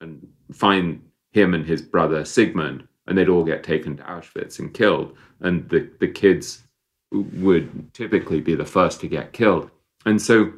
[0.00, 1.00] and find
[1.34, 5.16] him and his brother Sigmund and they'd all get taken to Auschwitz and killed.
[5.40, 6.62] And the, the kids
[7.12, 9.70] would typically be the first to get killed.
[10.06, 10.52] And so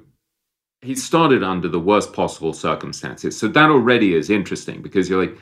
[0.83, 3.37] he started under the worst possible circumstances.
[3.39, 5.39] So that already is interesting because you're like,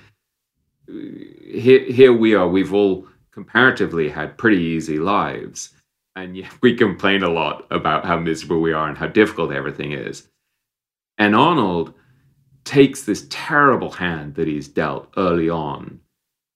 [0.86, 5.70] here, here we are, we've all comparatively had pretty easy lives.
[6.16, 9.92] And yet we complain a lot about how miserable we are and how difficult everything
[9.92, 10.28] is.
[11.18, 11.94] And Arnold
[12.64, 16.00] takes this terrible hand that he's dealt early on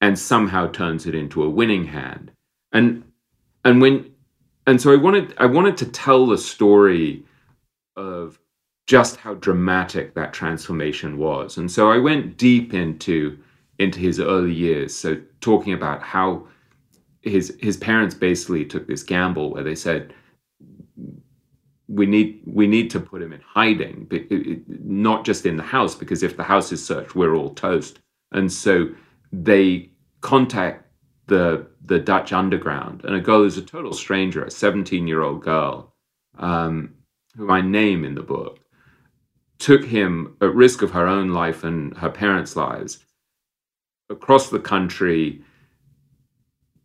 [0.01, 2.31] and somehow turns it into a winning hand.
[2.73, 3.05] And
[3.65, 4.11] and when
[4.67, 7.25] and so I wanted I wanted to tell the story
[7.97, 8.39] of
[8.87, 11.59] just how dramatic that transformation was.
[11.59, 13.39] And so I went deep into
[13.79, 14.95] into his early years.
[14.95, 16.47] So talking about how
[17.23, 20.15] his his parents basically took this gamble where they said
[21.89, 24.09] we need we need to put him in hiding,
[24.85, 27.99] not just in the house because if the house is searched, we're all toast.
[28.33, 28.89] And so
[29.33, 30.87] they contact
[31.27, 35.43] the the Dutch underground, and a girl who's a total stranger, a 17 year old
[35.43, 35.95] girl,
[36.39, 36.95] um,
[37.37, 38.61] who I name in the book,
[39.59, 42.99] took him at risk of her own life and her parents' lives
[44.11, 45.43] across the country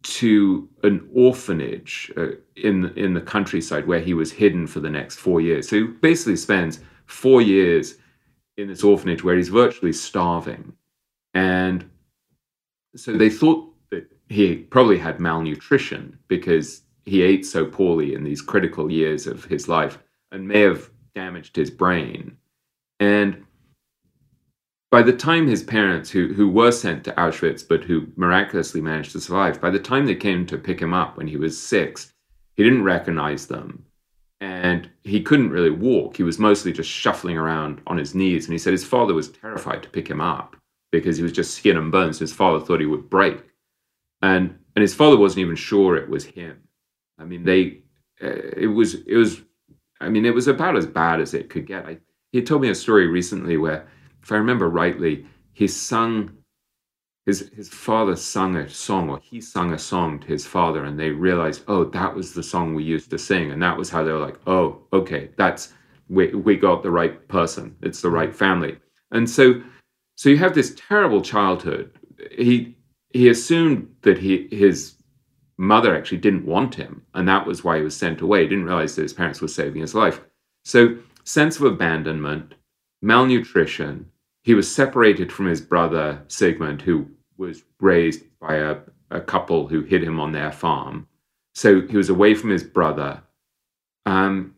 [0.04, 5.16] to an orphanage uh, in in the countryside where he was hidden for the next
[5.16, 5.70] four years.
[5.70, 7.96] So he basically spends four years
[8.58, 10.74] in this orphanage where he's virtually starving,
[11.34, 11.90] and
[12.96, 18.42] so they thought that he probably had malnutrition because he ate so poorly in these
[18.42, 19.98] critical years of his life
[20.32, 22.38] and may have damaged his brain.
[23.00, 23.44] And
[24.94, 29.12] by the time his parents, who, who were sent to Auschwitz but who miraculously managed
[29.14, 32.14] to survive, by the time they came to pick him up when he was six,
[32.58, 33.84] he didn't recognize them.
[34.40, 36.18] And he couldn't really walk.
[36.18, 38.46] He was mostly just shuffling around on his knees.
[38.46, 40.56] And he said his father was terrified to pick him up
[40.92, 42.20] because he was just skin and bones.
[42.20, 43.42] His father thought he would break.
[44.22, 46.62] And and his father wasn't even sure it was him.
[47.18, 47.80] I mean, they
[48.22, 49.42] uh, it was it was
[50.00, 51.88] I mean, it was about as bad as it could get.
[51.88, 51.98] I,
[52.32, 53.88] he told me a story recently where,
[54.24, 56.32] if I remember rightly, he sung
[57.26, 61.00] his his father sung a song or he sung a song to his father and
[61.00, 63.52] they realized oh that was the song we used to sing.
[63.52, 65.74] And that was how they were like oh okay that's
[66.10, 67.76] we, we got the right person.
[67.82, 68.78] It's the right family.
[69.12, 69.62] And so
[70.16, 71.92] so you have this terrible childhood.
[72.32, 72.76] He
[73.10, 74.96] he assumed that he his
[75.58, 78.44] mother actually didn't want him and that was why he was sent away.
[78.44, 80.22] He didn't realize that his parents were saving his life.
[80.66, 82.56] So sense of abandonment
[83.02, 84.10] malnutrition
[84.44, 88.78] he was separated from his brother Sigmund, who was raised by a,
[89.10, 91.08] a couple who hid him on their farm.
[91.56, 93.22] So he was away from his brother.
[94.06, 94.56] Um,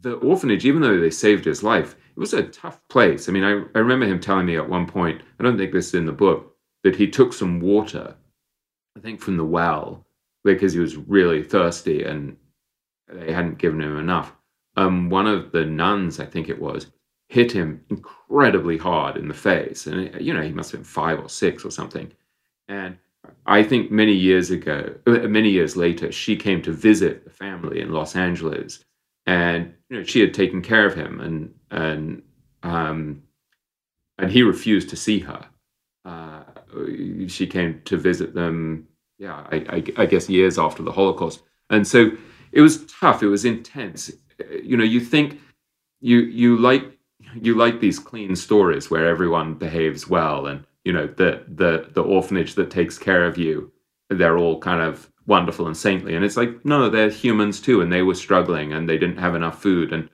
[0.00, 3.28] the orphanage, even though they saved his life, it was a tough place.
[3.28, 5.88] I mean, I, I remember him telling me at one point, I don't think this
[5.88, 6.54] is in the book,
[6.84, 8.14] that he took some water,
[8.96, 10.06] I think from the well,
[10.44, 12.36] because he was really thirsty and
[13.08, 14.32] they hadn't given him enough.
[14.76, 16.92] Um, one of the nuns, I think it was,
[17.28, 19.86] hit him incredibly hard in the face.
[19.86, 22.12] And, you know, he must have been five or six or something.
[22.68, 22.98] And
[23.46, 27.80] I think many years ago, uh, many years later, she came to visit the family
[27.80, 28.84] in Los Angeles.
[29.26, 32.22] And, you know, she had taken care of him and, and,
[32.62, 33.22] um,
[34.18, 35.46] and he refused to see her.
[36.04, 36.42] Uh,
[37.26, 38.86] she came to visit them,
[39.18, 41.42] yeah, I, I, I guess years after the Holocaust.
[41.70, 42.10] And so
[42.52, 43.22] it was tough.
[43.22, 44.12] It was intense.
[44.62, 45.40] You know, you think
[46.00, 46.93] you you like
[47.40, 52.02] you like these clean stories where everyone behaves well and you know the the the
[52.02, 53.72] orphanage that takes care of you
[54.10, 56.14] they're all kind of wonderful and saintly.
[56.14, 59.34] And it's like no they're humans too and they were struggling and they didn't have
[59.34, 59.92] enough food.
[59.92, 60.08] And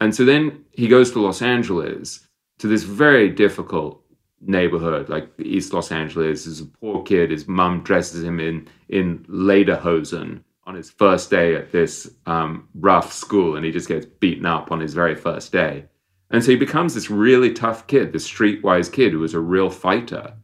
[0.00, 2.26] and so then he goes to Los Angeles
[2.58, 4.02] to this very difficult
[4.40, 5.08] neighborhood.
[5.08, 7.30] Like East Los Angeles is a poor kid.
[7.30, 13.12] His mom dresses him in in lederhosen on his first day at this um, rough
[13.12, 15.84] school and he just gets beaten up on his very first day
[16.30, 19.68] and so he becomes this really tough kid, this streetwise kid who was a real
[19.68, 20.34] fighter.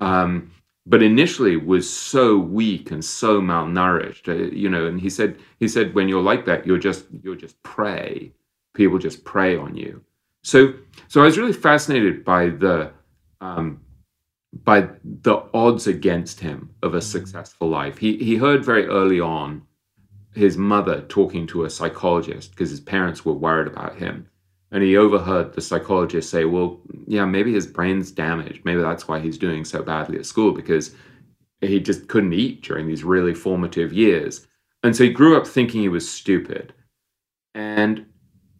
[0.00, 0.50] Um,
[0.86, 4.86] but initially was so weak and so malnourished, uh, you know.
[4.86, 8.32] And he said, he said, when you're like that, you're just you're just prey.
[8.74, 10.02] People just prey on you.
[10.42, 10.72] So,
[11.08, 12.92] so I was really fascinated by the
[13.40, 13.80] um,
[14.64, 17.04] by the odds against him of a mm-hmm.
[17.04, 17.98] successful life.
[17.98, 19.62] He he heard very early on
[20.34, 24.29] his mother talking to a psychologist because his parents were worried about him
[24.72, 28.64] and he overheard the psychologist say, Well, yeah, maybe his brain's damaged.
[28.64, 30.94] Maybe that's why he's doing so badly at school because
[31.60, 34.46] he just couldn't eat during these really formative years.
[34.82, 36.72] And so he grew up thinking he was stupid
[37.54, 38.06] and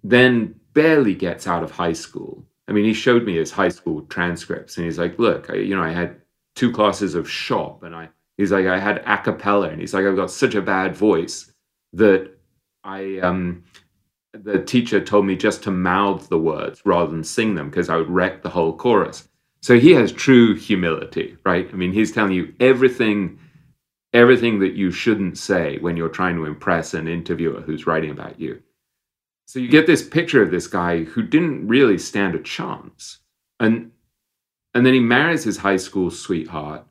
[0.03, 2.45] then barely gets out of high school.
[2.69, 5.77] I mean, he showed me his high school transcripts and he's like, Look, I, you
[5.77, 6.21] know, I had
[6.57, 10.05] two classes of shop and I, he's like, I had a cappella and he's like,
[10.05, 11.53] I've got such a bad voice
[11.93, 12.37] that
[12.83, 13.65] I, um,
[14.33, 17.97] the teacher told me just to mouth the words rather than sing them because I
[17.97, 19.29] would wreck the whole chorus.
[19.63, 21.69] So he has true humility, right?
[21.71, 23.39] I mean, he's telling you everything
[24.13, 28.41] everything that you shouldn't say when you're trying to impress an interviewer who's writing about
[28.41, 28.61] you.
[29.47, 33.19] So you get this picture of this guy who didn't really stand a chance.
[33.61, 33.93] And
[34.75, 36.87] and then he marries his high school sweetheart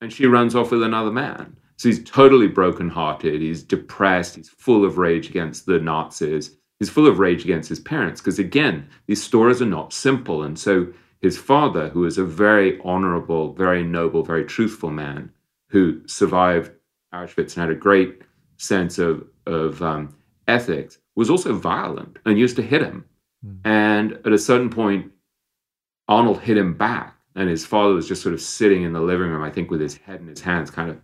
[0.00, 1.56] and she runs off with another man.
[1.76, 7.06] So he's totally brokenhearted, he's depressed, he's full of rage against the Nazis He's full
[7.06, 10.42] of rage against his parents because, again, these stories are not simple.
[10.42, 15.30] And so his father, who is a very honorable, very noble, very truthful man
[15.68, 16.72] who survived
[17.12, 18.22] Auschwitz and had a great
[18.56, 20.16] sense of, of um,
[20.48, 23.04] ethics, was also violent and used to hit him.
[23.46, 23.60] Mm.
[23.64, 25.12] And at a certain point,
[26.08, 27.16] Arnold hit him back.
[27.36, 29.80] And his father was just sort of sitting in the living room, I think, with
[29.80, 31.00] his head in his hands, kind of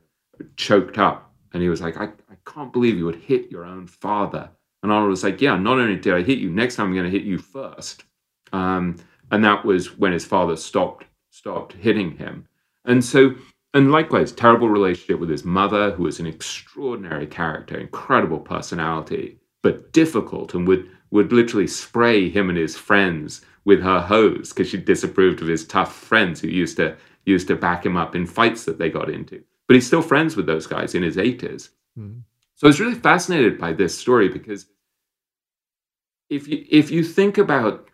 [0.56, 1.33] choked up.
[1.52, 4.51] And he was like, I, I can't believe you would hit your own father
[4.83, 7.05] and Arnold was like, Yeah, not only did I hit you, next time I'm going
[7.05, 8.05] to hit you first.
[8.53, 8.97] Um,
[9.31, 12.47] and that was when his father stopped stopped hitting him.
[12.85, 13.35] And so,
[13.72, 19.93] and likewise, terrible relationship with his mother, who was an extraordinary character, incredible personality, but
[19.93, 24.76] difficult, and would would literally spray him and his friends with her hose because she
[24.78, 28.64] disapproved of his tough friends who used to used to back him up in fights
[28.64, 29.43] that they got into.
[29.68, 31.68] But he's still friends with those guys in his 80s.
[31.99, 32.22] Mm.
[32.61, 34.66] So I was really fascinated by this story because
[36.28, 37.88] if you if you think about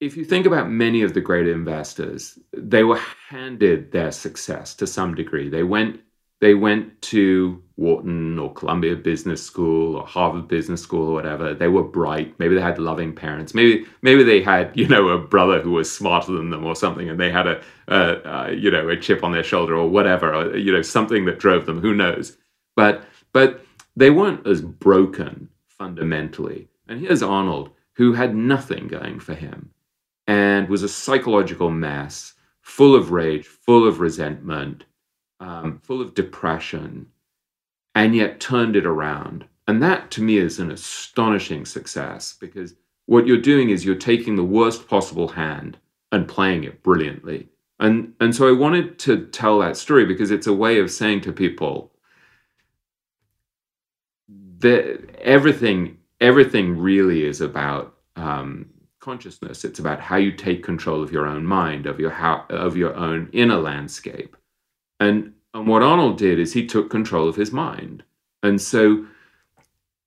[0.00, 2.98] if you think about many of the great investors, they were
[3.28, 5.50] handed their success to some degree.
[5.50, 6.00] They went
[6.40, 11.52] they went to Wharton or Columbia Business School or Harvard Business School or whatever.
[11.52, 12.34] They were bright.
[12.38, 13.54] Maybe they had loving parents.
[13.54, 17.10] Maybe maybe they had you know a brother who was smarter than them or something,
[17.10, 20.34] and they had a, a, a you know a chip on their shoulder or whatever,
[20.34, 21.82] or, you know something that drove them.
[21.82, 22.38] Who knows?
[22.76, 23.64] But but
[23.96, 26.68] they weren't as broken fundamentally.
[26.88, 29.70] And here's Arnold, who had nothing going for him
[30.26, 34.84] and was a psychological mess, full of rage, full of resentment,
[35.40, 37.06] um, full of depression,
[37.94, 39.44] and yet turned it around.
[39.66, 42.74] And that to me is an astonishing success because
[43.06, 45.76] what you're doing is you're taking the worst possible hand
[46.12, 47.48] and playing it brilliantly.
[47.80, 51.22] And, and so I wanted to tell that story because it's a way of saying
[51.22, 51.91] to people
[54.58, 58.70] that everything everything really is about um,
[59.00, 59.64] consciousness.
[59.64, 62.94] It's about how you take control of your own mind, of your how, of your
[62.94, 64.36] own inner landscape.
[65.00, 68.04] And and what Arnold did is he took control of his mind.
[68.42, 69.04] And so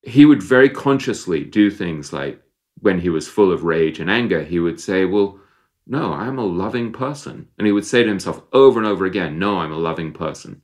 [0.02, 2.42] he would very consciously do things like
[2.82, 5.40] when he was full of rage and anger, he would say, Well,
[5.88, 7.48] no, I'm a loving person.
[7.58, 10.62] And he would say to himself over and over again, No, I'm a loving person.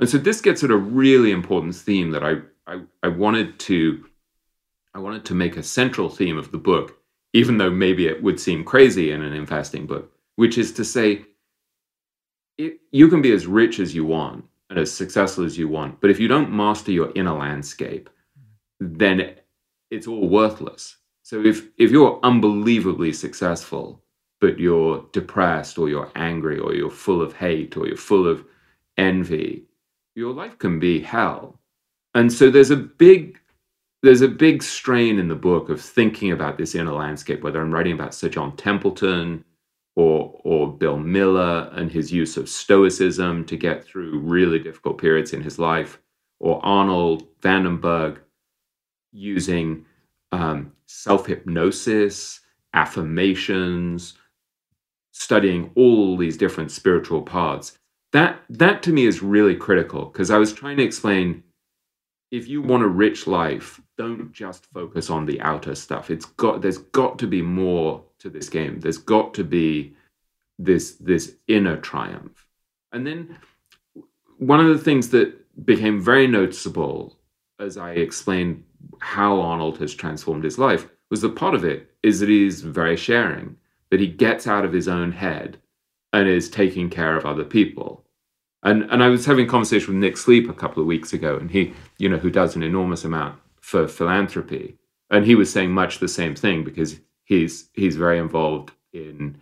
[0.00, 2.36] And so this gets at a really important theme that I,
[2.66, 4.04] I, I wanted to
[4.94, 6.98] I wanted to make a central theme of the book,
[7.32, 11.24] even though maybe it would seem crazy in an investing book, which is to say,
[12.56, 16.00] it, you can be as rich as you want and as successful as you want,
[16.00, 18.08] but if you don't master your inner landscape,
[18.78, 19.34] then
[19.90, 20.96] it's all worthless.
[21.22, 24.02] So if if you're unbelievably successful,
[24.40, 28.44] but you're depressed or you're angry or you're full of hate or you're full of
[28.96, 29.64] envy,
[30.14, 31.60] your life can be hell.
[32.14, 33.38] And so there's a big
[34.02, 37.72] there's a big strain in the book of thinking about this inner landscape, whether I'm
[37.72, 39.44] writing about Sir John Templeton
[39.96, 45.32] or or Bill Miller and his use of stoicism to get through really difficult periods
[45.32, 45.98] in his life,
[46.40, 48.18] or Arnold Vandenberg
[49.12, 49.86] using
[50.32, 52.40] um, self hypnosis,
[52.74, 54.14] affirmations,
[55.12, 57.78] studying all these different spiritual paths.
[58.12, 61.43] That that to me is really critical because I was trying to explain
[62.30, 66.10] if you want a rich life, don't just focus on the outer stuff.
[66.10, 68.80] It's got there's got to be more to this game.
[68.80, 69.94] There's got to be
[70.58, 72.46] this this inner triumph.
[72.92, 73.38] And then
[74.38, 77.16] one of the things that became very noticeable
[77.60, 78.64] as I explained
[78.98, 82.96] how Arnold has transformed his life was that part of it is that he's very
[82.96, 83.56] sharing,
[83.90, 85.58] that he gets out of his own head
[86.12, 88.03] and is taking care of other people.
[88.64, 91.36] And and I was having a conversation with Nick Sleep a couple of weeks ago,
[91.36, 94.76] and he, you know, who does an enormous amount for philanthropy,
[95.10, 99.36] and he was saying much the same thing because he's he's very involved in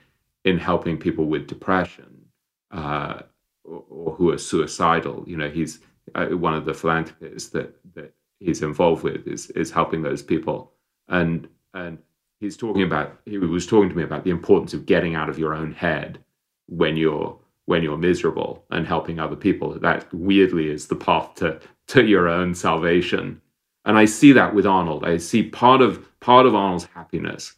[0.45, 2.27] in helping people with depression
[2.73, 3.21] uh,
[3.65, 5.25] or, or, who are suicidal.
[5.27, 5.79] You know, he's
[6.17, 10.73] uh, one of the philanthropists that that he's involved with is is helping those people,
[11.09, 11.99] and and
[12.41, 15.39] he's talking about he was talking to me about the importance of getting out of
[15.39, 16.19] your own head
[16.67, 19.79] when you're when you're miserable and helping other people.
[19.79, 23.41] That weirdly is the path to, to your own salvation.
[23.85, 25.05] And I see that with Arnold.
[25.05, 27.55] I see part of part of Arnold's happiness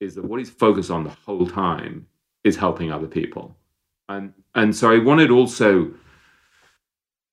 [0.00, 2.06] is that what he's focused on the whole time
[2.44, 3.56] is helping other people.
[4.08, 5.92] And and so I wanted also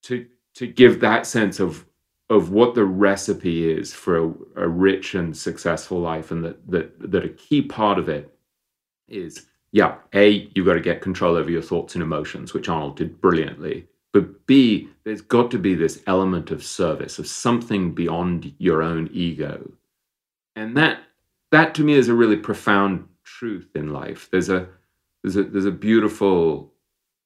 [0.03, 1.85] to to give that sense of
[2.29, 7.11] of what the recipe is for a, a rich and successful life and that that
[7.11, 8.35] that a key part of it
[9.07, 12.97] is yeah, A, you've got to get control over your thoughts and emotions, which Arnold
[12.97, 13.87] did brilliantly.
[14.13, 19.09] But B, there's got to be this element of service, of something beyond your own
[19.13, 19.71] ego.
[20.55, 20.99] And that
[21.51, 24.29] that to me is a really profound truth in life.
[24.31, 24.67] There's a
[25.23, 26.73] there's a there's a beautiful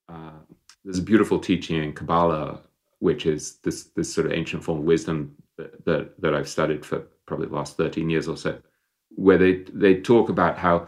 [0.07, 0.39] uh,
[0.83, 2.61] there's a beautiful teaching in Kabbalah,
[2.99, 6.85] which is this this sort of ancient form of wisdom that, that, that I've studied
[6.85, 8.59] for probably the last 13 years or so,
[9.09, 10.87] where they they talk about how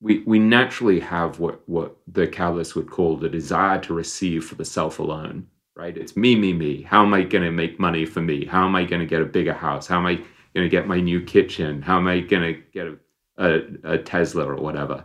[0.00, 4.54] we we naturally have what what the Kabbalists would call the desire to receive for
[4.54, 5.46] the self alone,
[5.76, 5.96] right?
[5.96, 6.82] It's me, me, me.
[6.82, 8.44] How am I going to make money for me?
[8.44, 9.86] How am I going to get a bigger house?
[9.86, 11.82] How am I going to get my new kitchen?
[11.82, 12.96] How am I going to get a,
[13.38, 15.04] a, a Tesla or whatever?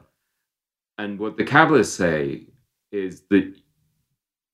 [0.98, 2.48] And what the Kabbalists say
[2.92, 3.54] is that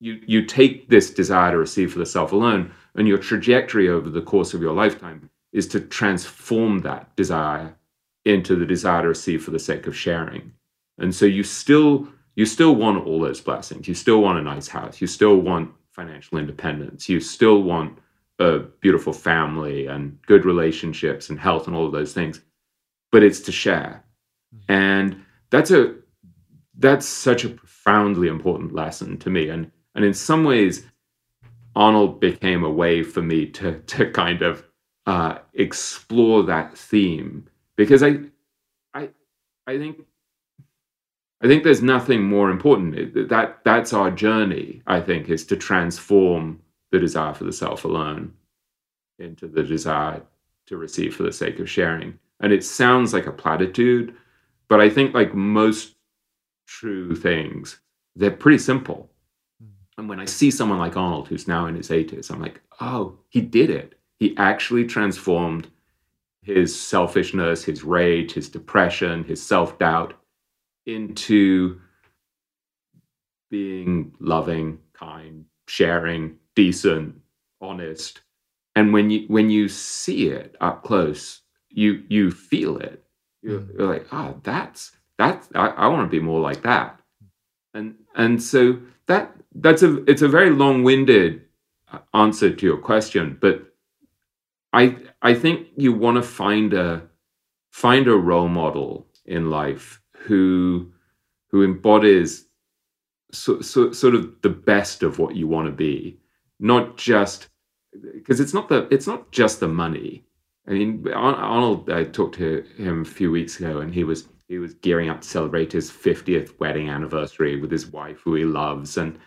[0.00, 4.10] you you take this desire to receive for the self alone, and your trajectory over
[4.10, 7.76] the course of your lifetime is to transform that desire
[8.24, 10.52] into the desire to receive for the sake of sharing.
[10.98, 13.86] And so you still you still want all those blessings.
[13.86, 15.00] You still want a nice house.
[15.00, 17.08] You still want financial independence.
[17.08, 17.98] You still want
[18.38, 22.40] a beautiful family and good relationships and health and all of those things.
[23.10, 24.04] But it's to share.
[24.54, 24.72] Mm-hmm.
[24.72, 25.96] And that's a
[26.78, 29.48] that's such a profoundly important lesson to me.
[29.48, 30.86] And and in some ways,
[31.76, 34.64] Arnold became a way for me to to kind of
[35.06, 38.20] uh, explore that theme because I
[38.94, 39.10] I
[39.66, 40.00] I think
[41.42, 43.28] I think there's nothing more important.
[43.28, 44.82] That that's our journey.
[44.86, 46.60] I think is to transform
[46.92, 48.32] the desire for the self alone
[49.18, 50.22] into the desire
[50.66, 52.18] to receive for the sake of sharing.
[52.40, 54.14] And it sounds like a platitude,
[54.68, 55.94] but I think like most
[56.66, 57.80] true things,
[58.16, 59.10] they're pretty simple.
[59.60, 59.68] Hmm.
[59.98, 63.18] And when I see someone like Arnold, who's now in his 80s, I'm like, oh,
[63.28, 63.98] he did it.
[64.18, 65.68] He actually transformed
[66.42, 70.14] his selfishness, his rage, his depression, his self doubt
[70.86, 71.80] into
[73.50, 77.14] being loving, kind, sharing, decent,
[77.60, 78.20] honest.
[78.74, 83.04] And when you when you see it up close, you you feel it.
[83.42, 83.78] You're, mm.
[83.78, 87.00] you're like, oh, that's that's I, I want to be more like that.
[87.74, 91.42] And and so that that's a it's a very long-winded
[91.92, 93.62] uh, answer to your question, but
[94.72, 97.02] I I think you want to find a
[97.70, 100.92] find a role model in life who
[101.50, 102.46] who embodies
[103.32, 106.18] so, so, sort of the best of what you want to be,
[106.60, 107.48] not just
[108.14, 110.24] because it's not the it's not just the money.
[110.66, 111.90] I mean, Arnold.
[111.90, 115.22] I talked to him a few weeks ago, and he was he was gearing up
[115.22, 119.18] to celebrate his fiftieth wedding anniversary with his wife, who he loves, and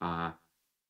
[0.00, 0.30] uh,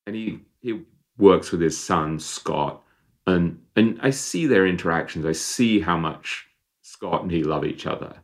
[0.06, 0.82] and he he
[1.16, 2.82] works with his son Scott,
[3.26, 5.26] and and I see their interactions.
[5.26, 6.46] I see how much
[6.82, 8.16] Scott and he love each other,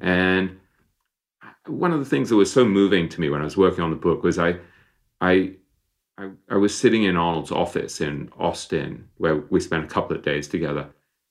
[0.00, 0.58] and
[1.68, 3.90] one of the things that was so moving to me when I was working on
[3.90, 4.56] the book was I,
[5.20, 5.52] I,
[6.16, 10.22] I, I was sitting in Arnold's office in Austin where we spent a couple of
[10.22, 10.88] days together,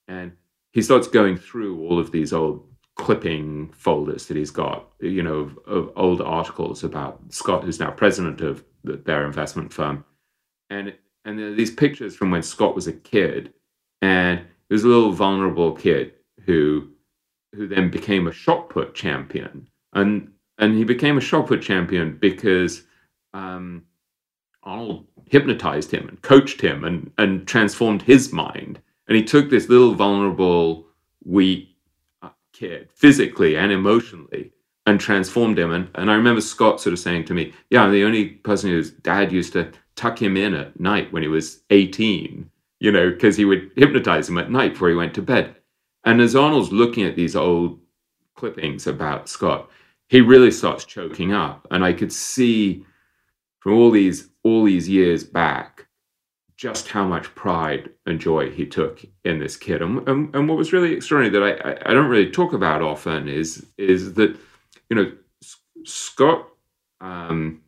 [0.07, 0.33] and
[0.71, 5.35] he starts going through all of these old clipping folders that he's got, you know,
[5.35, 10.03] of, of old articles about Scott, who's now president of the, their investment firm,
[10.69, 10.93] and
[11.27, 13.53] and there are these pictures from when Scott was a kid,
[14.01, 16.13] and he was a little vulnerable kid
[16.45, 16.89] who
[17.53, 22.17] who then became a shot put champion and and he became a shot put champion
[22.19, 22.83] because
[23.33, 23.83] um,
[24.63, 28.81] Arnold hypnotized him and coached him and and transformed his mind.
[29.07, 30.87] And he took this little vulnerable,
[31.23, 31.69] weak
[32.21, 34.51] uh, kid physically and emotionally
[34.85, 35.71] and transformed him.
[35.71, 38.69] And and I remember Scott sort of saying to me, "Yeah, I'm the only person
[38.69, 43.09] whose dad used to tuck him in at night when he was 18." You know,
[43.09, 45.55] because he would hypnotize him at night before he went to bed.
[46.05, 47.79] And as Arnold's looking at these old
[48.35, 49.69] clippings about Scott,
[50.07, 51.67] he really starts choking up.
[51.71, 52.85] And I could see
[53.59, 55.87] from all these all these years back
[56.55, 59.81] just how much pride and joy he took in this kid.
[59.81, 63.27] And, and, and what was really extraordinary that I, I, don't really talk about often
[63.27, 64.35] is is that
[64.89, 65.11] you know
[65.83, 66.47] Scott
[66.99, 67.61] um,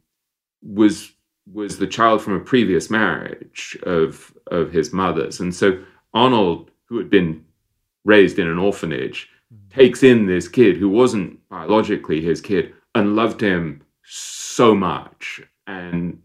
[0.63, 1.11] was
[1.53, 5.81] was the child from a previous marriage of of his mother's, and so
[6.13, 7.43] Arnold, who had been
[8.05, 9.29] raised in an orphanage,
[9.69, 15.41] takes in this kid who wasn't biologically his kid and loved him so much.
[15.67, 16.21] And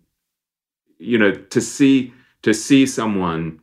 [0.98, 2.12] you know to see
[2.42, 3.60] to see someone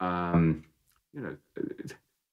[0.00, 0.64] um
[1.12, 1.36] you know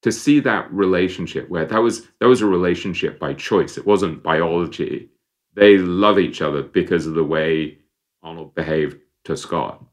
[0.01, 3.78] to see that relationship where that was that was a relationship by choice.
[3.78, 5.09] It wasn't biology.
[5.55, 7.78] They love each other because of the way
[8.24, 9.84] arnold behaved to scott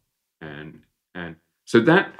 [0.40, 0.80] and
[1.14, 2.12] and so that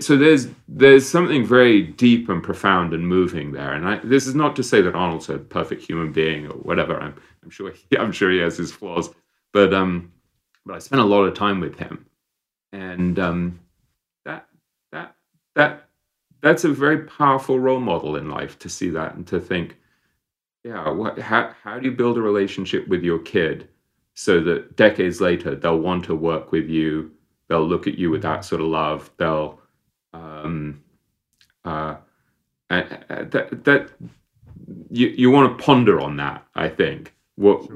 [0.00, 3.74] so there's there's something very deep and profound and moving there.
[3.74, 6.98] And I, this is not to say that Arnold's a perfect human being or whatever.
[7.00, 9.10] I'm I'm sure he, I'm sure he has his flaws,
[9.52, 10.12] but um,
[10.66, 12.06] but I spent a lot of time with him,
[12.72, 13.60] and um,
[14.24, 14.48] that
[14.90, 15.14] that
[15.54, 15.88] that
[16.40, 19.76] that's a very powerful role model in life to see that and to think,
[20.64, 23.68] yeah, what how how do you build a relationship with your kid
[24.18, 27.10] so that decades later they'll want to work with you
[27.48, 29.60] they'll look at you with that sort of love they'll
[30.12, 30.82] um,
[31.64, 31.96] uh,
[32.70, 33.90] that that
[34.90, 36.46] you you want to ponder on that.
[36.54, 37.66] I think what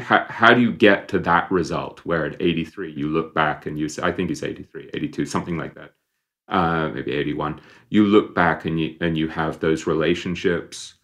[0.00, 3.78] how, how do you get to that result where at 83 you look back and
[3.78, 5.92] you say I think it's 83, 82, something like that,
[6.48, 7.60] uh, maybe 81.
[7.90, 10.94] You look back and you and you have those relationships.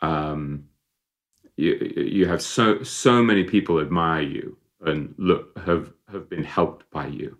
[0.00, 0.64] Um,
[1.58, 6.90] you you have so so many people admire you and look have have been helped
[6.90, 7.36] by you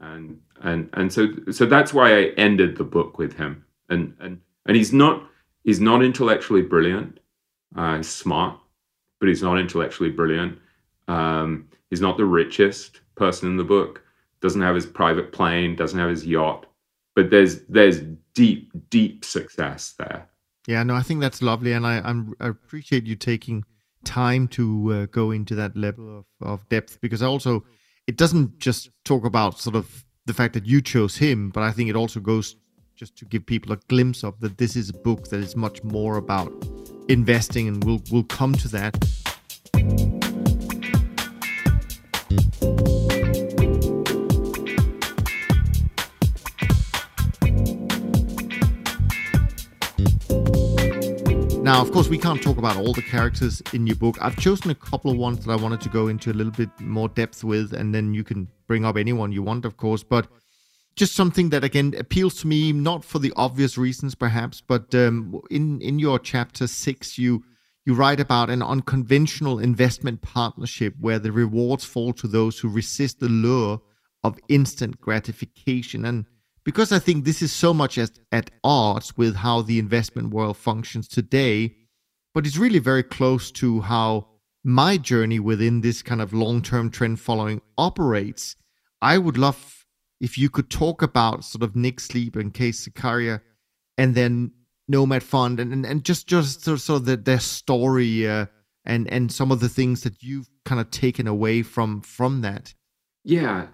[0.00, 3.64] and and and so so that's why I ended the book with him.
[3.88, 5.28] And and and he's not
[5.64, 7.20] he's not intellectually brilliant.
[7.76, 8.58] Uh, he's smart,
[9.20, 10.58] but he's not intellectually brilliant.
[11.08, 14.02] Um, he's not the richest person in the book.
[14.40, 15.76] Doesn't have his private plane.
[15.76, 16.66] Doesn't have his yacht.
[17.14, 18.00] But there's there's
[18.34, 20.29] deep deep success there.
[20.66, 23.64] Yeah, no, I think that's lovely, and I I'm, i appreciate you taking
[24.04, 27.64] time to uh, go into that level of, of depth because also
[28.06, 31.70] it doesn't just talk about sort of the fact that you chose him, but I
[31.72, 32.56] think it also goes
[32.96, 35.82] just to give people a glimpse of that this is a book that is much
[35.82, 36.52] more about
[37.08, 38.96] investing, and we'll we'll come to that.
[51.70, 54.18] Now, of course, we can't talk about all the characters in your book.
[54.20, 56.68] I've chosen a couple of ones that I wanted to go into a little bit
[56.80, 60.02] more depth with, and then you can bring up anyone you want, of course.
[60.02, 60.26] But
[60.96, 65.40] just something that again appeals to me, not for the obvious reasons, perhaps, but um,
[65.48, 67.44] in in your chapter six, you
[67.86, 73.20] you write about an unconventional investment partnership where the rewards fall to those who resist
[73.20, 73.80] the lure
[74.24, 76.26] of instant gratification and
[76.64, 80.56] because I think this is so much as, at odds with how the investment world
[80.56, 81.76] functions today,
[82.34, 84.28] but it's really very close to how
[84.62, 88.56] my journey within this kind of long term trend following operates.
[89.00, 89.86] I would love
[90.20, 93.40] if you could talk about sort of Nick Sleep and Qais Zakaria
[93.96, 94.52] and then
[94.86, 98.46] Nomad Fund and, and, and just just sort of the, their story uh,
[98.84, 102.74] and and some of the things that you've kind of taken away from from that.
[103.24, 103.68] Yeah,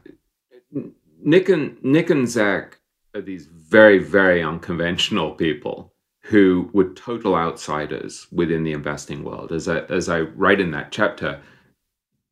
[1.27, 2.79] Nick and Nick and Zach
[3.13, 9.51] are these very very unconventional people who were total outsiders within the investing world.
[9.51, 11.43] As I as I write in that chapter,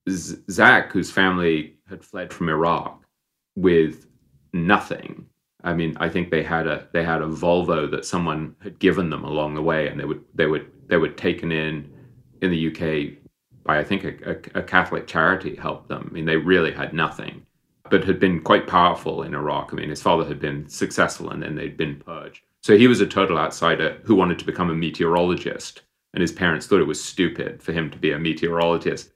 [0.08, 3.02] Zach, whose family had fled from Iraq
[3.56, 4.06] with
[4.52, 5.26] nothing.
[5.64, 9.10] I mean, I think they had a they had a Volvo that someone had given
[9.10, 11.92] them along the way, and they would they would they were taken in
[12.42, 13.18] in the UK
[13.64, 16.06] by I think a, a, a Catholic charity helped them.
[16.08, 17.44] I mean, they really had nothing
[17.90, 19.70] but had been quite powerful in Iraq.
[19.72, 22.42] I mean, his father had been successful and then they'd been purged.
[22.62, 25.82] So he was a total outsider who wanted to become a meteorologist.
[26.14, 29.12] And his parents thought it was stupid for him to be a meteorologist.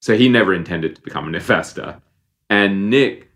[0.00, 2.02] So he never intended to become an investor.
[2.50, 3.30] And Nick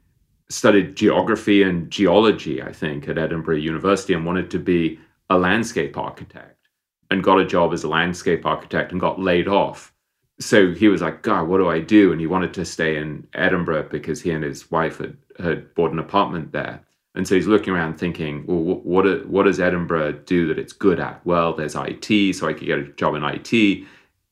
[0.50, 5.00] studied geography and geology, I think, at Edinburgh University and wanted to be
[5.30, 6.68] a landscape architect
[7.10, 9.92] and got a job as a landscape architect and got laid off
[10.38, 12.12] so he was like, God, what do I do?
[12.12, 15.92] And he wanted to stay in Edinburgh because he and his wife had, had bought
[15.92, 16.80] an apartment there.
[17.14, 21.00] And so he's looking around thinking, well, what, what does Edinburgh do that it's good
[21.00, 21.24] at?
[21.24, 23.86] Well, there's IT, so I could get a job in IT,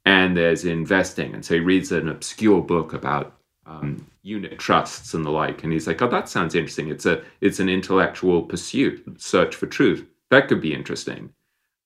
[0.05, 1.33] and there's investing.
[1.33, 5.73] And so he reads an obscure book about um, unit trusts and the like, and
[5.73, 6.89] he's like, oh, that sounds interesting.
[6.89, 10.07] It's a it's an intellectual pursuit, search for truth.
[10.31, 11.31] That could be interesting.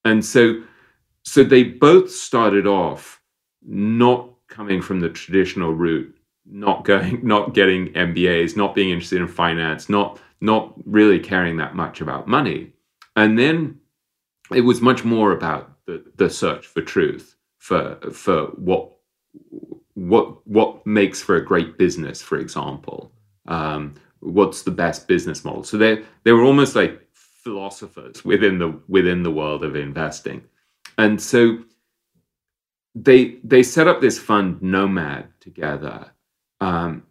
[0.05, 0.63] And so
[1.23, 3.18] so they both started off
[3.69, 6.17] not coming from the traditional route,
[6.47, 11.75] not going, not getting MBAs, not being interested in finance, not not really caring that
[11.75, 12.73] much about money,
[13.17, 13.79] and then
[14.55, 18.93] it was much more about the, the search for truth, for for what
[19.95, 23.13] what what makes for a great business, for example.
[23.47, 25.65] Um, what's the best business model?
[25.65, 30.43] So they they were almost like philosophers within the within the world of investing,
[30.97, 31.59] and so
[33.03, 36.13] they they set up this fund Nomad together
[36.61, 37.03] um,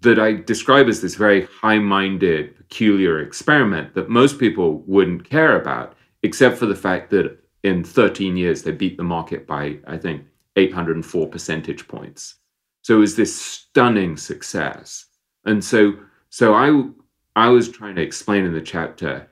[0.00, 5.94] that I describe as this very high-minded, peculiar experiment that most people wouldn't care about,
[6.22, 10.24] except for the fact that in 13 years they beat the market by I think
[10.56, 12.36] 804 percentage points.
[12.82, 15.06] So it was this stunning success,
[15.44, 15.94] and so
[16.30, 16.90] so I
[17.36, 19.28] I was trying to explain in the chapter.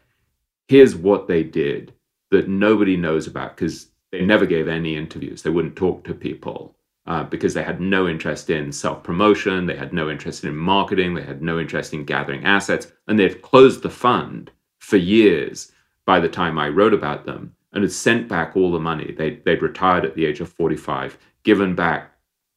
[0.68, 1.92] Here's what they did
[2.30, 5.42] that nobody knows about because they never gave any interviews.
[5.42, 9.66] They wouldn't talk to people uh, because they had no interest in self promotion.
[9.66, 11.14] They had no interest in marketing.
[11.14, 12.92] They had no interest in gathering assets.
[13.08, 15.72] And they had closed the fund for years
[16.04, 19.12] by the time I wrote about them and had sent back all the money.
[19.12, 22.12] They, they'd retired at the age of 45, given back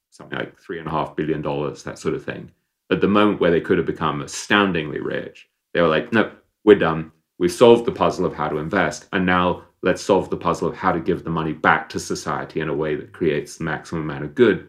[0.10, 2.52] something like $3.5 billion, that sort of thing.
[2.92, 6.34] At the moment where they could have become astoundingly rich, they were like, nope,
[6.64, 7.12] we're done.
[7.38, 9.08] We've solved the puzzle of how to invest.
[9.12, 12.60] And now let's solve the puzzle of how to give the money back to society
[12.60, 14.68] in a way that creates the maximum amount of good.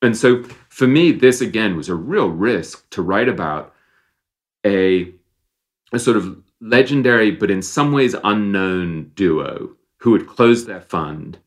[0.00, 3.74] And so for me, this again was a real risk to write about
[4.64, 5.12] a,
[5.92, 11.38] a sort of legendary, but in some ways unknown duo who had closed their fund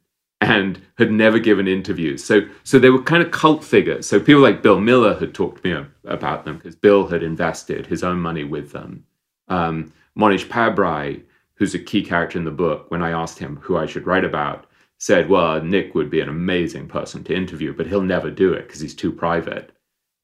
[0.42, 2.22] and had never given interviews.
[2.22, 4.06] So, so they were kind of cult figures.
[4.06, 7.88] So people like Bill Miller had talked to me about them because Bill had invested
[7.88, 9.06] his own money with them.
[9.48, 11.22] Um, Mohnish Pabrai
[11.58, 14.26] who's a key character in the book, when I asked him who I should write
[14.26, 14.66] about,
[14.98, 18.68] said, Well, Nick would be an amazing person to interview, but he'll never do it
[18.68, 19.72] because he's too private.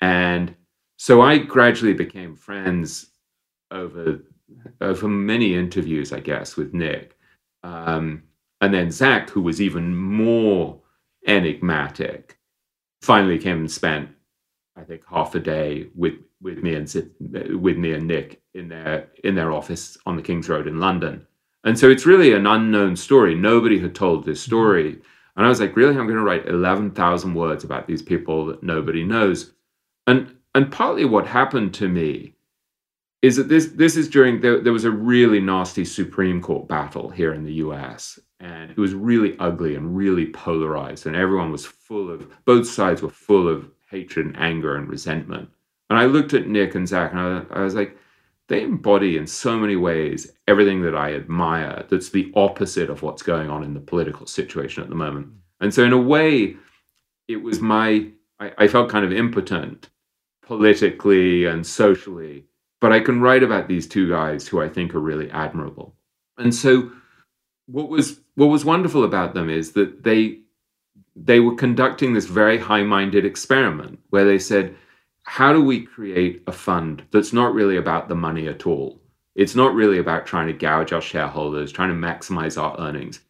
[0.02, 0.56] And
[0.98, 3.08] so I gradually became friends
[3.72, 4.20] over
[4.82, 7.18] over many interviews, I guess, with Nick.
[7.64, 8.24] Um,
[8.60, 10.82] and then Zach, who was even more
[11.26, 12.38] enigmatic,
[13.02, 14.10] finally came and spent
[14.76, 16.86] I think half a day with with me and
[17.62, 21.28] with me and Nick in their in their office on the King's Road in London.
[21.64, 23.36] And so it's really an unknown story.
[23.36, 24.50] Nobody had told this mm-hmm.
[24.50, 25.02] story.
[25.36, 28.64] And I was like, really, I'm going to write 11,000 words about these people that
[28.64, 29.54] nobody knows.
[30.08, 32.36] And and partly what happened to me
[33.22, 37.10] is that this this is during there, there was a really nasty Supreme Court battle
[37.10, 38.20] here in the US.
[38.40, 41.06] And it was really ugly and really polarized.
[41.06, 45.50] And everyone was full of both sides were full of hatred and anger and resentment.
[45.90, 47.98] And I looked at Nick and Zach and I, I was like,
[48.48, 53.24] they embody in so many ways everything that I admire that's the opposite of what's
[53.24, 55.28] going on in the political situation at the moment.
[55.28, 55.36] Mm.
[55.62, 56.56] And so, in a way,
[57.28, 58.08] it was my,
[58.40, 59.90] I, I felt kind of impotent
[60.42, 62.46] politically and socially,
[62.82, 65.96] but I can write about these two guys who I think are really admirable.
[66.38, 66.92] And so,
[67.68, 70.40] what was what was wonderful about them is that they
[71.16, 74.76] they were conducting this very high-minded experiment where they said
[75.24, 79.00] how do we create a fund that's not really about the money at all?
[79.36, 83.22] It's not really about trying to gouge our shareholders, trying to maximize our earnings.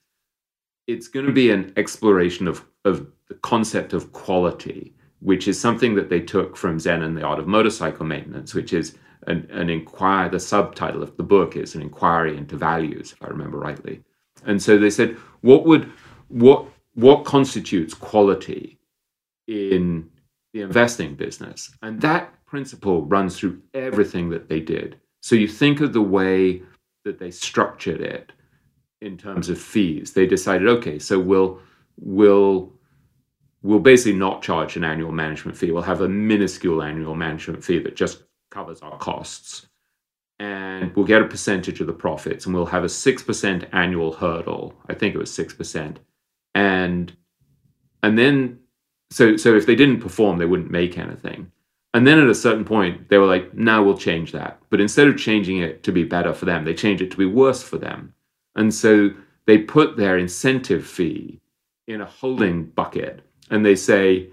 [0.88, 5.94] It's going to be an exploration of, of the concept of quality, which is something
[5.96, 9.70] that they took from Zen and the Art of Motorcycle Maintenance, which is an, an
[9.70, 14.02] inquiry, the subtitle of the book is an inquiry into values, if I remember rightly.
[14.46, 15.92] And so they said, what would
[16.30, 18.80] what what constitutes quality
[19.48, 20.10] in
[20.54, 21.72] the investing business.
[21.82, 25.00] And that principle runs through everything that they did.
[25.22, 26.62] So you think of the way
[27.06, 28.32] that they structured it
[29.02, 30.14] in terms of fees.
[30.14, 31.60] They decided, okay, so we'll
[31.98, 32.74] we'll
[33.64, 35.72] we'll basically not charge an annual management fee.
[35.72, 39.68] We'll have a minuscule annual management fee that just covers our costs.
[40.40, 44.74] And we'll get a percentage of the profits and we'll have a 6% annual hurdle.
[44.90, 45.98] I think it was 6%.
[46.56, 47.16] And
[48.04, 48.60] and then
[49.10, 51.52] so so if they didn't perform, they wouldn't make anything.
[51.94, 54.62] And then at a certain point, they were like, now we'll change that.
[54.70, 57.26] But instead of changing it to be better for them, they changed it to be
[57.26, 58.14] worse for them.
[58.56, 59.10] And so
[59.46, 61.42] they put their incentive fee
[61.88, 64.30] in a holding bucket and they say,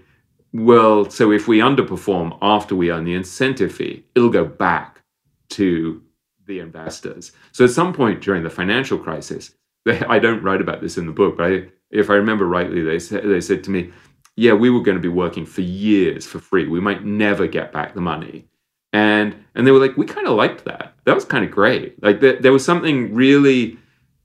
[0.53, 5.01] well, so if we underperform after we earn the incentive fee, it'll go back
[5.49, 6.01] to
[6.47, 7.33] the investors.
[7.51, 9.51] So at some point during the financial crisis,
[9.85, 12.99] I don't write about this in the book, but I, if I remember rightly, they
[12.99, 13.91] said, they said to me,
[14.35, 16.67] yeah, we were going to be working for years for free.
[16.67, 18.47] We might never get back the money.
[18.93, 20.93] And and they were like, we kind of liked that.
[21.05, 22.01] That was kind of great.
[22.01, 23.77] Like there, there was something really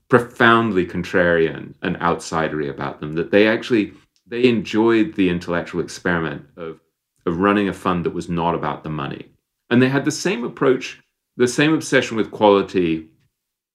[0.09, 3.93] profoundly contrarian and outsidery about them that they actually
[4.27, 6.79] they enjoyed the intellectual experiment of
[7.25, 9.25] of running a fund that was not about the money.
[9.69, 11.01] And they had the same approach,
[11.37, 13.09] the same obsession with quality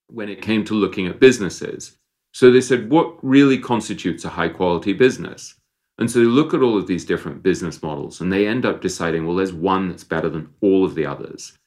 [0.07, 1.97] when it came to looking at businesses.
[2.33, 5.55] So they said, what really constitutes a high quality business?
[5.97, 8.81] And so they look at all of these different business models and they end up
[8.81, 11.57] deciding, well, there's one that's better than all of the others.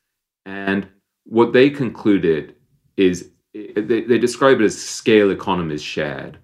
[0.47, 0.89] And
[1.25, 2.57] what they concluded
[2.97, 6.39] is they, they describe it as scale economies shared.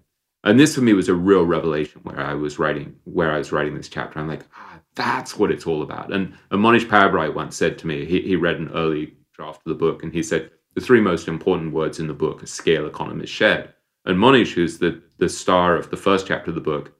[0.44, 3.52] And this for me was a real revelation where I was writing where I was
[3.52, 4.18] writing this chapter.
[4.18, 6.12] I'm like, ah, that's what it's all about.
[6.12, 9.70] And, and Mohnish Pabrai once said to me, he, he read an early draft of
[9.70, 12.86] the book, and he said, the three most important words in the book are scale
[12.86, 13.74] economies shared.
[14.04, 16.92] And Mohnish, who's the, the star of the first chapter of the book,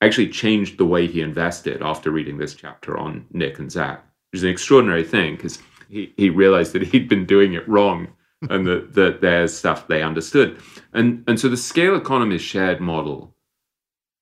[0.00, 4.38] actually changed the way he invested after reading this chapter on Nick and Zach, which
[4.38, 8.08] is an extraordinary thing because he, he realized that he'd been doing it wrong
[8.50, 10.60] and that, that there's stuff they understood.
[10.92, 13.34] And, and so the scale economy shared model,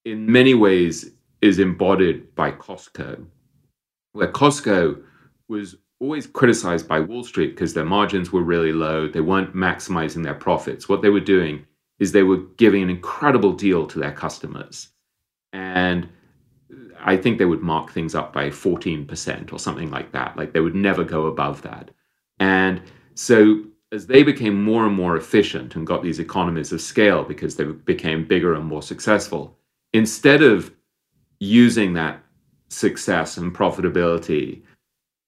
[0.04, 1.10] in many ways,
[1.42, 3.26] is embodied by Costco,
[4.12, 5.02] where Costco
[5.48, 9.08] was always criticized by Wall Street because their margins were really low.
[9.08, 10.88] They weren't maximizing their profits.
[10.88, 11.66] What they were doing
[11.98, 14.88] is they were giving an incredible deal to their customers
[15.52, 16.08] and
[17.00, 20.36] I think they would mark things up by 14% or something like that.
[20.36, 21.90] Like they would never go above that.
[22.40, 22.82] And
[23.14, 27.56] so as they became more and more efficient and got these economies of scale because
[27.56, 29.56] they became bigger and more successful,
[29.92, 30.72] instead of
[31.38, 32.20] using that
[32.68, 34.62] success and profitability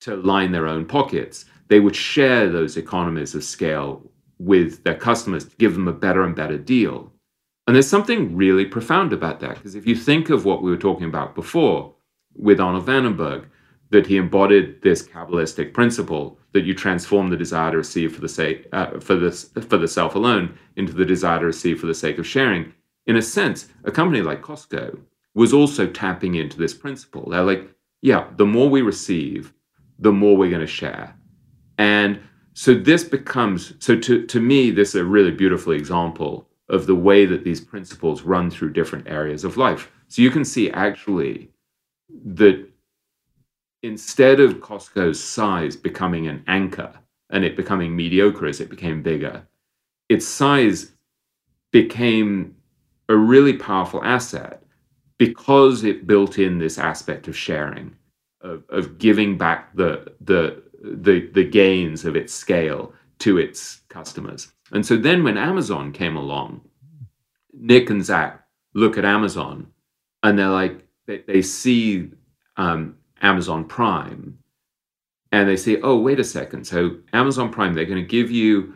[0.00, 4.02] to line their own pockets, they would share those economies of scale
[4.38, 7.12] with their customers to give them a better and better deal.
[7.66, 10.76] And there's something really profound about that, because if you think of what we were
[10.76, 11.94] talking about before
[12.34, 13.48] with Arnold van den Berg,
[13.90, 18.28] that he embodied this Kabbalistic principle that you transform the desire to receive for the
[18.28, 21.94] sake uh, for this for the self alone into the desire to receive for the
[21.94, 22.72] sake of sharing.
[23.06, 25.00] In a sense, a company like Costco
[25.34, 27.30] was also tapping into this principle.
[27.30, 27.68] They're like,
[28.02, 29.52] yeah, the more we receive,
[29.98, 31.16] the more we're going to share.
[31.78, 32.20] And
[32.58, 36.94] so this becomes so to to me, this is a really beautiful example of the
[37.08, 39.92] way that these principles run through different areas of life.
[40.08, 41.52] So you can see actually
[42.24, 42.68] that
[43.84, 46.92] instead of Costco's size becoming an anchor
[47.30, 49.46] and it becoming mediocre as it became bigger,
[50.08, 50.90] its size
[51.70, 52.56] became
[53.08, 54.64] a really powerful asset
[55.16, 57.94] because it built in this aspect of sharing,
[58.40, 64.52] of, of giving back the, the, the, the gains of its scale to its customers.
[64.72, 66.60] And so then when Amazon came along,
[67.52, 69.68] Nick and Zach look at Amazon
[70.22, 72.10] and they're like, they, they see
[72.56, 74.38] um, Amazon Prime
[75.32, 76.64] and they say, oh, wait a second.
[76.66, 78.74] So Amazon Prime, they're going to give you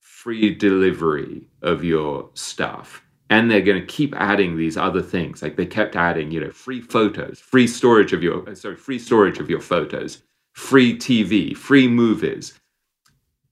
[0.00, 3.02] free delivery of your stuff.
[3.30, 5.42] And they're going to keep adding these other things.
[5.42, 8.98] Like they kept adding, you know, free photos, free storage of your, uh, sorry, free
[8.98, 10.22] storage of your photos,
[10.58, 12.58] free TV, free movies.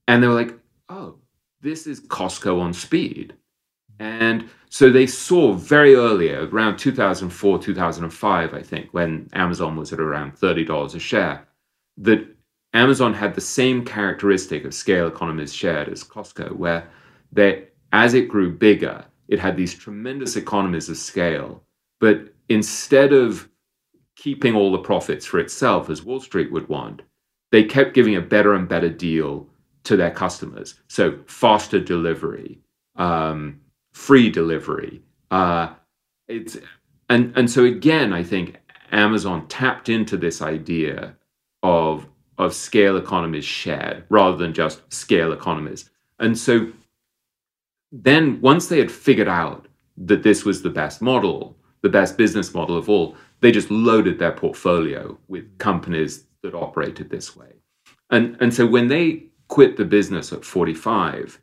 [0.09, 1.15] And they were like, oh,
[1.61, 3.33] this is Costco on speed.
[3.99, 10.01] And so they saw very early, around 2004, 2005, I think, when Amazon was at
[10.01, 11.47] around $30 a share,
[11.97, 12.27] that
[12.73, 16.89] Amazon had the same characteristic of scale economies shared as Costco, where
[17.31, 21.63] they, as it grew bigger, it had these tremendous economies of scale.
[22.01, 23.47] But instead of
[24.17, 27.03] keeping all the profits for itself, as Wall Street would want,
[27.51, 29.47] they kept giving a better and better deal
[29.83, 30.75] to their customers.
[30.89, 32.59] So faster delivery,
[32.97, 33.61] um,
[33.93, 35.01] free delivery.
[35.31, 35.69] Uh,
[36.27, 36.57] it's
[37.09, 38.57] and and so again, I think
[38.91, 41.15] Amazon tapped into this idea
[41.63, 42.07] of
[42.37, 45.89] of scale economies shared rather than just scale economies.
[46.19, 46.71] And so
[47.91, 52.53] then once they had figured out that this was the best model, the best business
[52.53, 57.53] model of all, they just loaded their portfolio with companies that operated this way.
[58.09, 61.41] And and so when they quit the business at 45,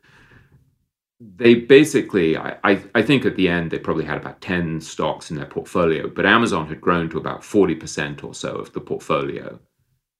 [1.19, 5.31] they basically, I, I, I, think at the end, they probably had about 10 stocks
[5.31, 9.59] in their portfolio, but Amazon had grown to about 40% or so of the portfolio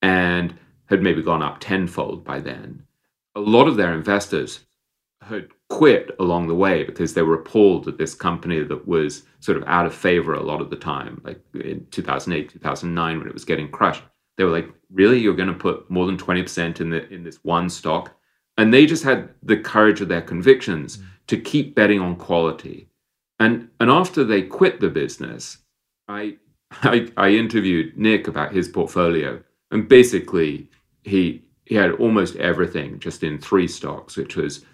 [0.02, 2.82] and had maybe gone up tenfold by then.
[3.34, 4.60] A lot of their investors
[5.28, 9.56] had quit along the way because they were appalled at this company that was sort
[9.56, 13.34] of out of favor a lot of the time, like in 2008, 2009, when it
[13.34, 14.02] was getting crushed.
[14.36, 15.18] They were like, really?
[15.18, 18.16] You're going to put more than 20% in, the, in this one stock?
[18.56, 21.04] and they just had the courage of their convictions mm.
[21.26, 22.88] to keep betting on quality
[23.38, 25.58] and and after they quit the business
[26.08, 26.36] I,
[26.70, 30.68] I i interviewed nick about his portfolio and basically
[31.02, 34.64] he he had almost everything just in three stocks which was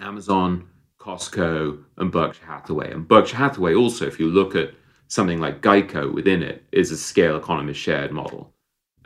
[0.00, 0.68] amazon
[0.98, 4.70] costco and berkshire hathaway and berkshire hathaway also if you look at
[5.08, 8.52] something like geico within it is a scale economy shared model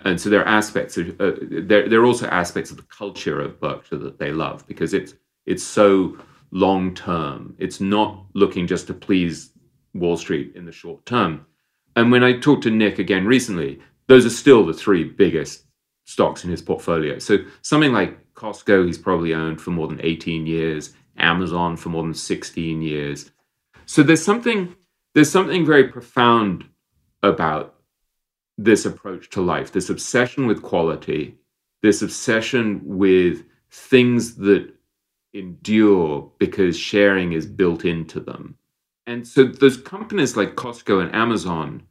[0.05, 3.41] and so there are aspects of uh, there there are also aspects of the culture
[3.41, 5.15] of Berkshire that they love because it's
[5.47, 6.17] it's so
[6.51, 7.55] long term.
[7.59, 9.51] It's not looking just to please
[9.95, 11.47] Wall Street in the short term.
[11.97, 15.65] And when I talked to Nick again recently, those are still the three biggest
[16.05, 17.19] stocks in his portfolio.
[17.19, 22.03] So something like Costco, he's probably owned for more than 18 years, Amazon for more
[22.03, 23.31] than 16 years.
[23.87, 24.75] So there's something
[25.15, 26.65] there's something very profound
[27.23, 27.75] about
[28.59, 31.37] this approach to life, this obsession with quality,
[31.83, 34.73] this obsession with things that
[35.35, 38.57] endure because sharing is built into them.
[39.07, 41.83] And so those companies like Costco and Amazon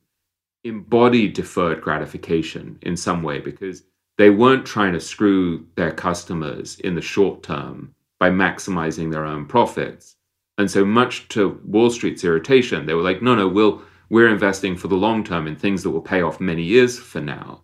[0.64, 3.84] embody deferred gratification in some way because
[4.22, 9.47] they weren't trying to screw their customers in the short term by maximizing their own
[9.47, 10.15] profits.
[10.59, 14.78] And so much to Wall Street's irritation, they were like, no, no, we'll we're investing
[14.78, 17.63] for the long term in things that will pay off many years for now,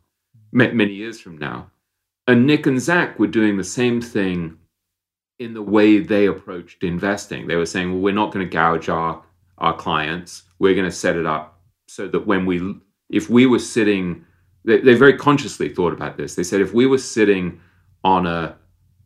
[0.51, 1.69] many years from now.
[2.25, 4.57] And Nick and Zach were doing the same thing
[5.37, 7.45] in the way they approached investing.
[7.45, 9.21] They were saying, well, we're not going to gouge our,
[9.59, 10.41] our clients.
[10.57, 12.79] We're going to set it up so that when we,
[13.11, 14.25] if we were sitting,
[14.67, 16.35] they, they very consciously thought about this.
[16.35, 17.59] They said, if we were sitting
[18.03, 18.55] on a,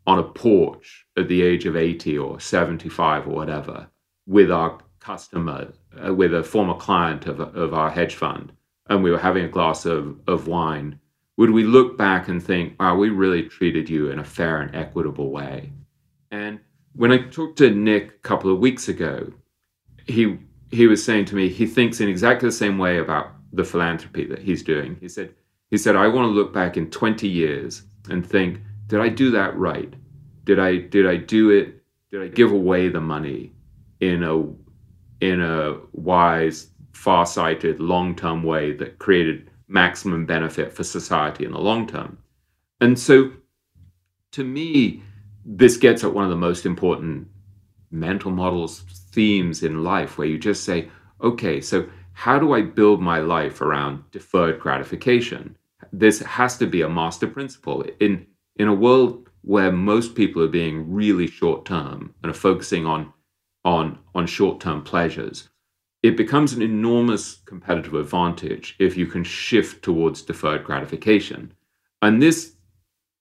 [0.08, 3.88] on a porch at the age of 80 or 75 or whatever
[4.26, 5.72] with our customer
[6.04, 8.52] uh, with a former client of, of our hedge fund
[8.90, 11.00] and we were having a glass of, of wine,
[11.38, 14.76] would we look back and think, wow, we really treated you in a fair and
[14.76, 15.72] equitable way?
[16.32, 16.60] And
[16.94, 19.32] when I talked to Nick a couple of weeks ago,
[20.08, 20.40] he
[20.72, 24.26] he was saying to me he thinks in exactly the same way about the philanthropy
[24.26, 24.98] that he's doing.
[25.00, 25.34] He said
[25.72, 29.32] he said I want to look back in 20 years and think, did I do
[29.32, 29.94] that right?
[30.44, 31.82] Did I did I do it?
[32.12, 33.54] Did I give away the money
[34.00, 34.44] in a
[35.22, 41.52] in a wise, far sighted, long term way that created maximum benefit for society in
[41.52, 42.18] the long term.
[42.82, 43.32] And so,
[44.32, 45.04] to me,
[45.46, 47.28] this gets at one of the most important
[47.92, 50.90] mental models, themes in life, where you just say,
[51.22, 55.56] okay, so how do I build my life around deferred gratification?
[55.92, 57.84] This has to be a master principle.
[58.00, 62.86] In in a world where most people are being really short term and are focusing
[62.86, 63.12] on
[63.66, 65.50] on on short term pleasures
[66.04, 71.54] it becomes an enormous competitive advantage if you can shift towards deferred gratification.
[72.02, 72.56] And this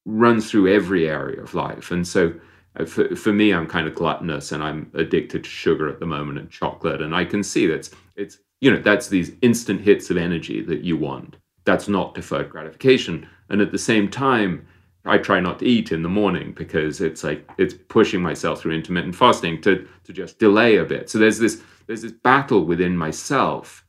[0.06, 1.90] runs through every area of life.
[1.90, 2.32] And so
[2.76, 6.06] uh, for, for me i'm kind of gluttonous and i'm addicted to sugar at the
[6.06, 7.02] moment and chocolate.
[7.02, 10.62] And i can see that it's, it's you know that's these instant hits of energy
[10.62, 14.66] that you want that's not deferred gratification and at the same time
[15.04, 18.74] I try not to eat in the morning because it's like it's pushing myself through
[18.74, 21.08] intermittent fasting to to just delay a bit.
[21.08, 23.86] So there's this there's this battle within myself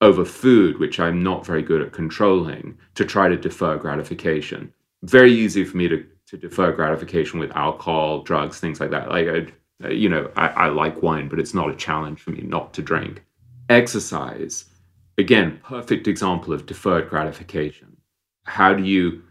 [0.00, 4.72] over food, which I'm not very good at controlling, to try to defer gratification.
[5.02, 9.08] Very easy for me to to defer gratification with alcohol, drugs, things like that.
[9.08, 12.42] Like I, you know, I, I like wine, but it's not a challenge for me
[12.42, 13.24] not to drink.
[13.68, 14.64] Exercise,
[15.20, 17.96] again, perfect example of deferred gratification.
[18.44, 19.22] How do you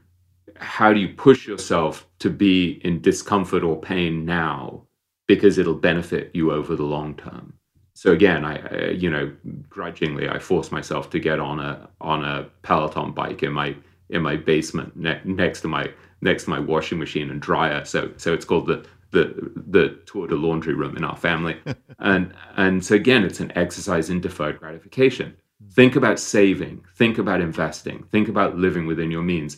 [0.58, 4.84] how do you push yourself to be in discomfort or pain now
[5.28, 7.54] because it'll benefit you over the long term?
[7.94, 9.30] So again i, I you know
[9.68, 13.76] grudgingly i force myself to get on a on a peloton bike in my
[14.10, 17.86] in my basement ne- next to my next to my washing machine and dryer.
[17.86, 21.58] So so it's called the the the tour de laundry room in our family.
[22.02, 25.36] And and so again it's an exercise in deferred gratification
[25.80, 29.58] think about saving think about investing think about living within your means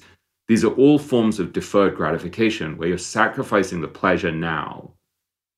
[0.52, 4.92] these are all forms of deferred gratification where you're sacrificing the pleasure now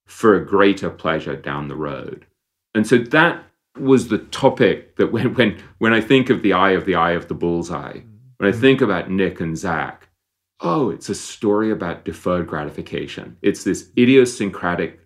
[0.05, 2.27] for a greater pleasure down the road.
[2.75, 3.43] And so that
[3.79, 7.13] was the topic that when when when I think of the eye of the eye
[7.13, 8.01] of the bullseye,
[8.37, 8.61] when I mm-hmm.
[8.61, 10.09] think about Nick and Zach,
[10.59, 13.37] oh, it's a story about deferred gratification.
[13.41, 14.99] It's this idiosyncratic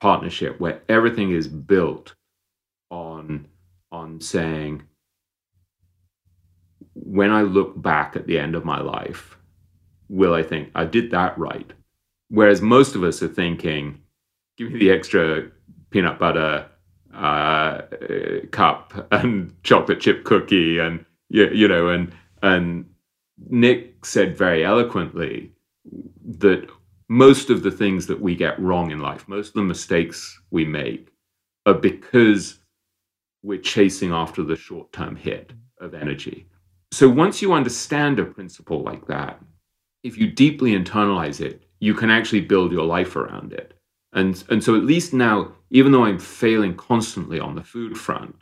[0.00, 2.16] partnership where everything is built
[2.90, 3.46] on
[3.92, 4.82] on saying
[7.08, 9.38] when I look back at the end of my life,
[10.10, 11.72] will I think I did that right?
[12.28, 13.98] Whereas most of us are thinking,
[14.58, 15.50] give me the extra
[15.90, 16.66] peanut butter
[17.14, 17.80] uh,
[18.50, 22.84] cup and chocolate chip cookie, and you, you know, and and
[23.48, 25.50] Nick said very eloquently
[26.40, 26.68] that
[27.08, 30.66] most of the things that we get wrong in life, most of the mistakes we
[30.66, 31.08] make,
[31.64, 32.58] are because
[33.42, 36.46] we're chasing after the short term hit of energy.
[36.92, 39.40] So once you understand a principle like that,
[40.02, 43.74] if you deeply internalize it, you can actually build your life around it.
[44.12, 48.36] And, and so at least now, even though I'm failing constantly on the food front,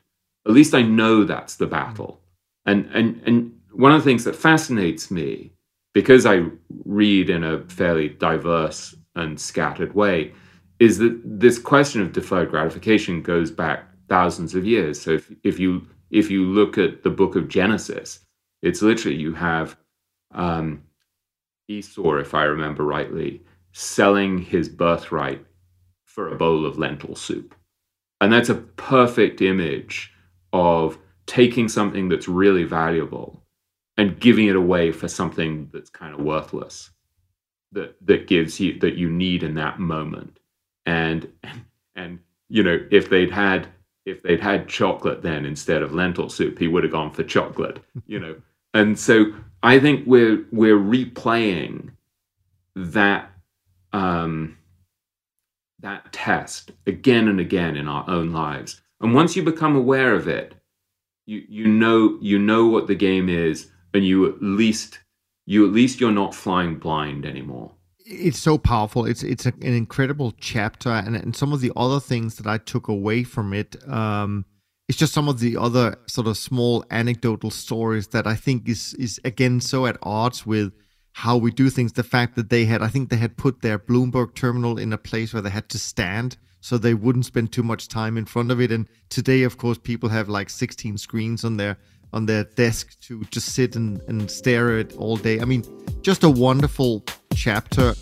[0.47, 2.21] at least I know that's the battle.
[2.67, 5.53] And, and, and one of the things that fascinates me,
[5.93, 6.47] because I
[6.85, 10.33] read in a fairly diverse and scattered way,
[10.79, 15.01] is that this question of deferred gratification goes back thousands of years.
[15.01, 18.21] So if, if you if you look at the book of Genesis,
[18.67, 19.77] it's literally you have
[20.33, 20.83] um,
[21.69, 23.43] Esau, if I remember rightly,
[23.73, 25.45] selling his birthright
[26.05, 27.55] for a bowl of lentil soup.
[28.21, 30.13] And that's a perfect image
[30.53, 33.43] of taking something that's really valuable
[33.97, 36.91] and giving it away for something that's kind of worthless
[37.73, 40.39] that that gives you that you need in that moment
[40.87, 41.31] and
[41.97, 43.67] and you know if they'd had
[44.05, 47.81] if they'd had chocolate then instead of lentil soup he would have gone for chocolate
[48.07, 48.37] you know
[48.77, 51.91] and so I think we're we're replaying
[52.75, 53.31] that
[53.93, 54.59] um,
[55.81, 58.81] that test again and again in our own lives.
[59.01, 60.55] And once you become aware of it,
[61.25, 65.01] you you know you know what the game is, and you at least
[65.47, 67.73] you at least you're not flying blind anymore.
[68.05, 69.07] It's so powerful.
[69.07, 72.59] It's it's a, an incredible chapter, and and some of the other things that I
[72.59, 73.77] took away from it.
[73.89, 74.45] Um,
[74.89, 78.95] it's just some of the other sort of small anecdotal stories that I think is
[78.95, 80.73] is again so at odds with
[81.13, 81.95] how we do things.
[81.95, 84.99] The fact that they had, I think they had put their Bloomberg terminal in a
[84.99, 88.51] place where they had to stand so they wouldn't spend too much time in front
[88.51, 88.71] of it.
[88.71, 91.79] And today, of course, people have like 16 screens on their
[92.13, 95.41] on their desk to just sit and, and stare at it all day.
[95.41, 95.65] I mean,
[96.03, 97.03] just a wonderful
[97.35, 97.95] chapter.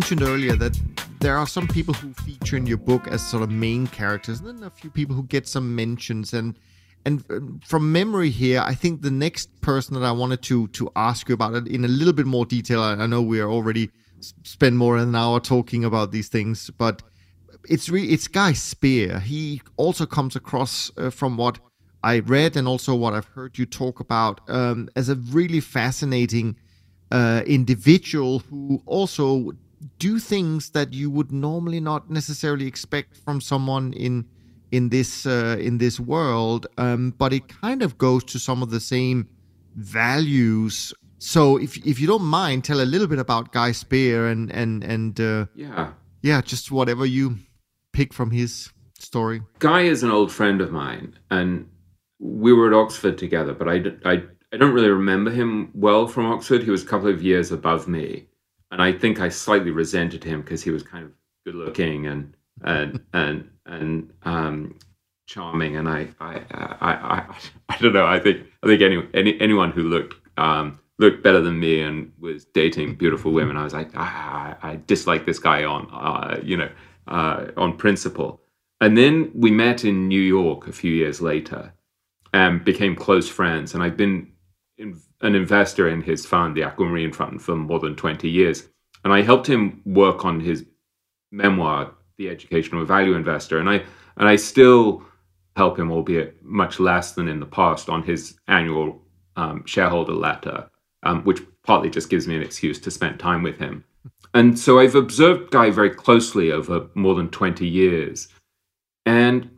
[0.00, 0.80] Mentioned earlier that
[1.20, 4.48] there are some people who feature in your book as sort of main characters, and
[4.48, 6.32] then a few people who get some mentions.
[6.32, 6.58] And
[7.04, 7.22] and
[7.66, 11.34] from memory here, I think the next person that I wanted to to ask you
[11.34, 12.80] about it in a little bit more detail.
[12.80, 13.90] I, know we are already
[14.42, 17.02] spend more than an hour talking about these things, but
[17.68, 19.18] it's re- it's Guy Spier.
[19.20, 21.58] He also comes across uh, from what
[22.02, 26.56] I read and also what I've heard you talk about um, as a really fascinating
[27.10, 29.52] uh, individual who also
[29.98, 34.26] do things that you would normally not necessarily expect from someone in
[34.70, 38.70] in this uh, in this world, um, but it kind of goes to some of
[38.70, 39.28] the same
[39.74, 40.92] values.
[41.18, 44.84] So, if if you don't mind, tell a little bit about Guy Spier and and
[44.84, 47.38] and uh, yeah, yeah, just whatever you
[47.92, 49.42] pick from his story.
[49.58, 51.68] Guy is an old friend of mine, and
[52.18, 54.22] we were at Oxford together, but I, I,
[54.52, 56.62] I don't really remember him well from Oxford.
[56.62, 58.26] He was a couple of years above me,
[58.70, 61.12] and I think I slightly resented him because he was kind of
[61.44, 64.78] good looking and and and and um,
[65.26, 66.42] charming, and I I,
[66.80, 67.36] I I
[67.68, 68.06] I don't know.
[68.06, 72.12] I think I think any, any anyone who looked um, looked better than me and
[72.20, 76.56] was dating beautiful women, I was like, ah, I dislike this guy on uh, you
[76.56, 76.70] know
[77.08, 78.40] uh, on principle.
[78.80, 81.72] And then we met in New York a few years later
[82.32, 83.74] and became close friends.
[83.74, 84.32] And I've been
[84.78, 88.68] in, an investor in his fund, the Aquamarine Fund, for more than 20 years.
[89.04, 90.64] And I helped him work on his
[91.30, 93.58] memoir, The Education of a Value Investor.
[93.58, 93.82] And I
[94.16, 95.02] and I still
[95.56, 99.02] help him, albeit much less than in the past, on his annual
[99.36, 100.68] um, shareholder letter,
[101.02, 103.84] um, which partly just gives me an excuse to spend time with him.
[104.34, 108.28] And so I've observed Guy very closely over more than 20 years.
[109.06, 109.50] And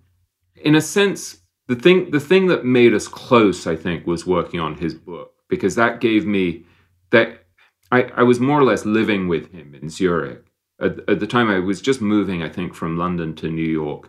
[0.57, 1.39] in a sense,
[1.69, 5.32] the thing the thing that made us close, I think, was working on his book,
[5.53, 6.65] because that gave me
[7.11, 7.45] that
[7.91, 10.47] I, I was more or less living with him in Zurich.
[10.81, 14.09] At, at the time I was just moving, I think, from London to New York.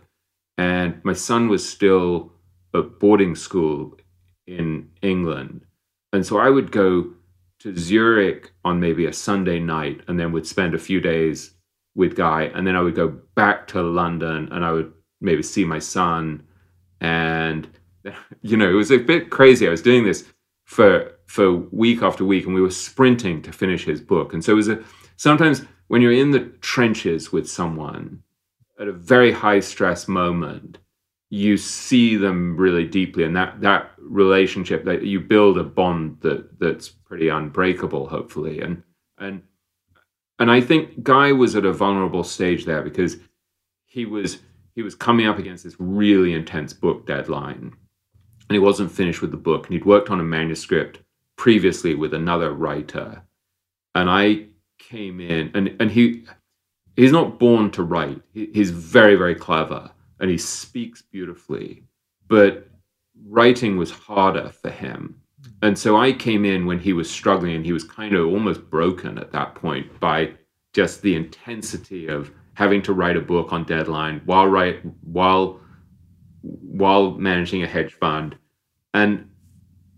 [0.56, 2.32] And my son was still
[2.74, 3.98] at boarding school
[4.46, 5.66] in England.
[6.14, 7.12] And so I would go
[7.58, 11.50] to Zurich on maybe a Sunday night and then would spend a few days
[11.94, 12.44] with Guy.
[12.54, 16.42] And then I would go back to London and I would maybe see my son.
[17.02, 17.68] And,
[18.40, 19.66] you know, it was a bit crazy.
[19.66, 20.24] I was doing this
[20.64, 24.32] for for week after week and we were sprinting to finish his book.
[24.32, 24.82] And so it was a
[25.16, 28.22] sometimes when you're in the trenches with someone
[28.78, 30.78] at a very high stress moment,
[31.30, 36.60] you see them really deeply and that that relationship that you build a bond that
[36.60, 38.82] that's pretty unbreakable hopefully and
[39.18, 39.42] and
[40.38, 43.16] and I think Guy was at a vulnerable stage there because
[43.84, 44.38] he was
[44.74, 47.72] he was coming up against this really intense book deadline
[48.48, 51.00] and he wasn't finished with the book and he'd worked on a manuscript
[51.36, 53.22] previously with another writer
[53.94, 54.46] and I
[54.78, 56.24] came in and and he
[56.96, 61.84] he's not born to write he's very very clever and he speaks beautifully
[62.28, 62.68] but
[63.26, 65.20] writing was harder for him.
[65.42, 65.50] Hmm.
[65.62, 68.68] And so I came in when he was struggling and he was kind of almost
[68.70, 70.32] broken at that point by
[70.72, 75.60] just the intensity of having to write a book on deadline while write while
[76.42, 78.36] while managing a hedge fund.
[78.92, 79.30] And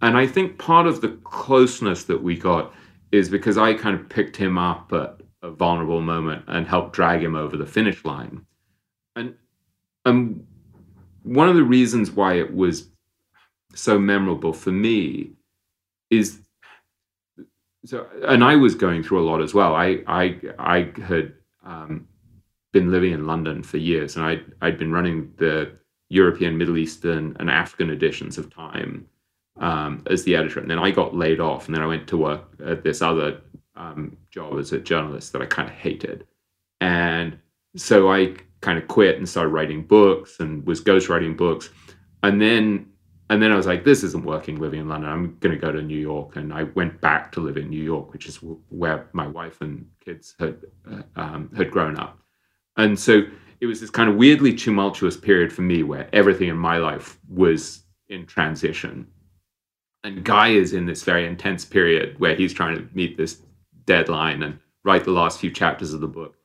[0.03, 2.73] and I think part of the closeness that we got
[3.13, 7.23] is because I kind of picked him up at a vulnerable moment and helped drag
[7.23, 8.45] him over the finish line.
[9.15, 9.35] And
[10.05, 10.47] and
[11.23, 12.89] one of the reasons why it was
[13.75, 15.33] so memorable for me
[16.11, 16.41] is
[17.85, 19.75] so and I was going through a lot as well.
[19.75, 21.33] I I I had
[21.65, 22.07] um,
[22.73, 25.73] been living in London for years, and I I'd been running the
[26.09, 29.09] European, Middle Eastern, and African editions of Time
[29.59, 32.17] um, as the editor, and then I got laid off, and then I went to
[32.17, 33.41] work at this other
[33.77, 36.27] um, job as a journalist that I kind of hated,
[36.81, 37.39] and
[37.77, 41.71] so I kind of quit and started writing books and was ghostwriting books,
[42.23, 42.87] and then
[43.29, 45.11] and then I was like, this isn't working living in London.
[45.11, 46.37] I'm going to go to New York.
[46.37, 48.37] And I went back to live in New York, which is
[48.69, 50.59] where my wife and kids had,
[50.89, 52.19] uh, um, had grown up.
[52.77, 53.23] And so
[53.61, 57.19] it was this kind of weirdly tumultuous period for me where everything in my life
[57.29, 59.09] was in transition.
[60.07, 63.43] And Guy is in this very intense period where he's trying to meet this
[63.87, 66.37] deadline and write the last few chapters of the book.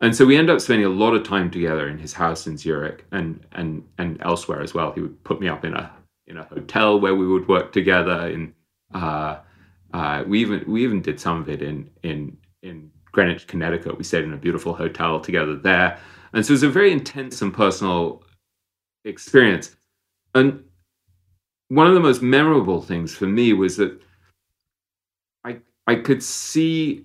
[0.00, 2.58] And so we end up spending a lot of time together in his house in
[2.58, 4.90] Zurich and and and elsewhere as well.
[4.90, 5.92] He would put me up in a
[6.26, 8.28] in a hotel where we would work together.
[8.28, 8.52] In
[8.92, 9.38] uh,
[9.92, 13.96] uh, we even we even did some of it in in in Greenwich, Connecticut.
[13.96, 16.00] We stayed in a beautiful hotel together there,
[16.32, 18.24] and so it was a very intense and personal
[19.04, 19.76] experience.
[20.34, 20.64] And
[21.68, 24.00] one of the most memorable things for me was that
[25.44, 27.04] I I could see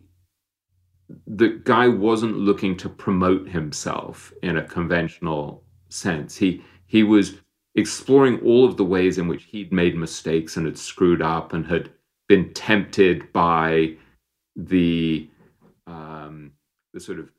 [1.25, 6.35] the guy wasn't looking to promote himself in a conventional sense.
[6.37, 7.37] He he was
[7.75, 11.65] exploring all of the ways in which he'd made mistakes and had screwed up and
[11.65, 11.89] had
[12.27, 13.95] been tempted by
[14.55, 15.27] the
[15.87, 16.51] um,
[16.93, 17.29] the sort of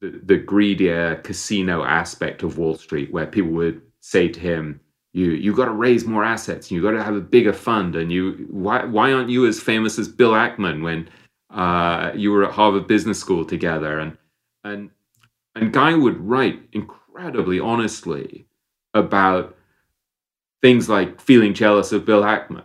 [0.00, 4.80] the, the greedier casino aspect of Wall Street, where people would say to him,
[5.12, 6.70] "You you got to raise more assets.
[6.70, 7.96] You got to have a bigger fund.
[7.96, 11.08] And you why why aren't you as famous as Bill Ackman when
[11.50, 14.16] Uh, you were at Harvard Business School together, and
[14.62, 14.90] and
[15.56, 18.46] and Guy would write incredibly honestly
[18.94, 19.56] about
[20.62, 22.64] things like feeling jealous of Bill Ackman,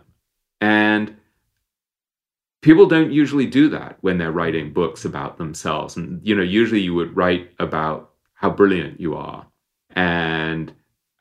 [0.60, 1.16] and
[2.62, 5.96] people don't usually do that when they're writing books about themselves.
[5.96, 9.46] And you know, usually you would write about how brilliant you are
[9.96, 10.72] and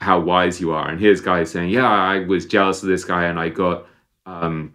[0.01, 0.89] how wise you are.
[0.89, 3.85] And here's Guy saying, "Yeah, I was jealous of this guy, and I got."
[4.25, 4.73] Um,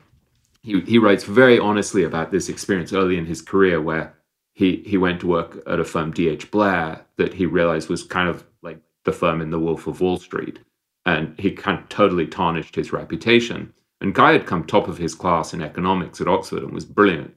[0.63, 4.15] he he writes very honestly about this experience early in his career where
[4.55, 8.29] he he went to work at a firm DH Blair that he realized was kind
[8.29, 10.59] of like the firm in The Wolf of Wall Street,
[11.07, 13.73] and he kind of totally tarnished his reputation.
[14.03, 17.35] And Guy had come top of his class in economics at Oxford and was brilliant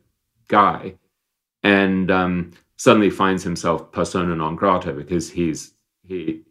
[0.47, 0.95] guy,
[1.61, 5.73] and um, suddenly finds himself persona non grata because he's
[6.05, 6.43] he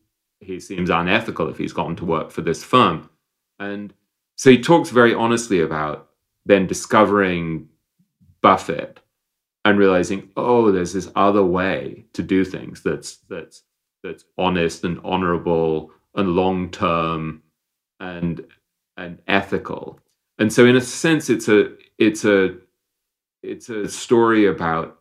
[0.43, 3.09] he seems unethical if he's gotten to work for this firm,
[3.59, 3.95] and
[4.37, 6.09] so he talks very honestly about
[6.45, 7.69] then discovering
[8.41, 9.01] Buffett
[9.65, 13.63] and realizing, oh, there's this other way to do things that's that's
[14.03, 17.43] that's honest and honorable and long term
[18.01, 18.45] and
[18.97, 20.01] and ethical.
[20.39, 22.57] And so in a sense it's a it's a
[23.43, 24.99] it's a story about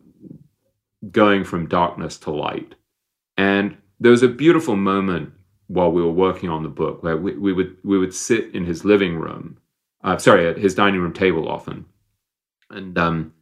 [1.11, 2.75] going from darkness to light.
[3.37, 5.33] And there was a beautiful moment
[5.67, 8.65] while we were working on the book where we, we would we would sit in
[8.65, 9.57] his living room
[10.03, 11.85] uh, sorry, at his dining room table often,
[12.69, 13.33] and um,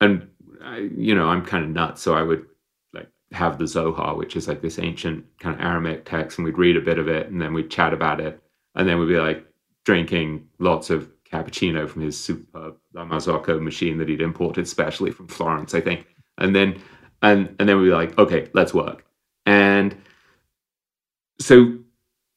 [0.00, 0.28] and
[0.62, 2.46] I, you know I'm kind of nuts, so I would
[2.94, 6.58] like have the Zohar, which is like this ancient kind of Aramaic text, and we'd
[6.58, 8.40] read a bit of it, and then we'd chat about it,
[8.74, 9.46] and then we'd be like
[9.84, 15.28] drinking lots of cappuccino from his superb La Marzocco machine that he'd imported specially from
[15.28, 16.06] Florence, I think,
[16.38, 16.80] and then
[17.22, 19.04] and and then we'd be like, okay, let's work,
[19.50, 19.96] and
[21.40, 21.76] so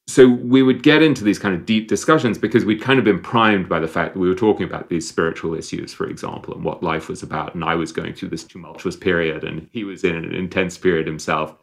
[0.07, 3.21] so we would get into these kind of deep discussions because we'd kind of been
[3.21, 6.63] primed by the fact that we were talking about these spiritual issues, for example, and
[6.63, 7.55] what life was about.
[7.55, 11.07] And I was going through this tumultuous period, and he was in an intense period
[11.07, 11.55] himself.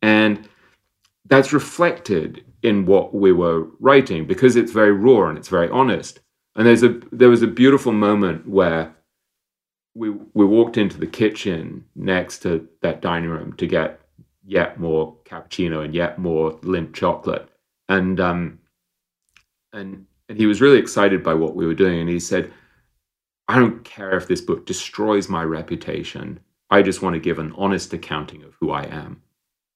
[0.00, 0.48] And
[1.26, 6.20] that's reflected in what we were writing because it's very raw and it's very honest.
[6.56, 8.94] And there's a there was a beautiful moment where
[9.94, 14.01] we we walked into the kitchen next to that dining room to get
[14.44, 17.48] yet more cappuccino and yet more Lindt chocolate
[17.88, 18.58] and um,
[19.72, 22.52] and and he was really excited by what we were doing, and he said,
[23.48, 26.40] "I don't care if this book destroys my reputation.
[26.70, 29.22] I just want to give an honest accounting of who I am."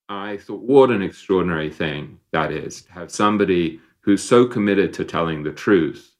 [0.09, 5.05] I thought, what an extraordinary thing that is to have somebody who's so committed to
[5.05, 6.14] telling the truth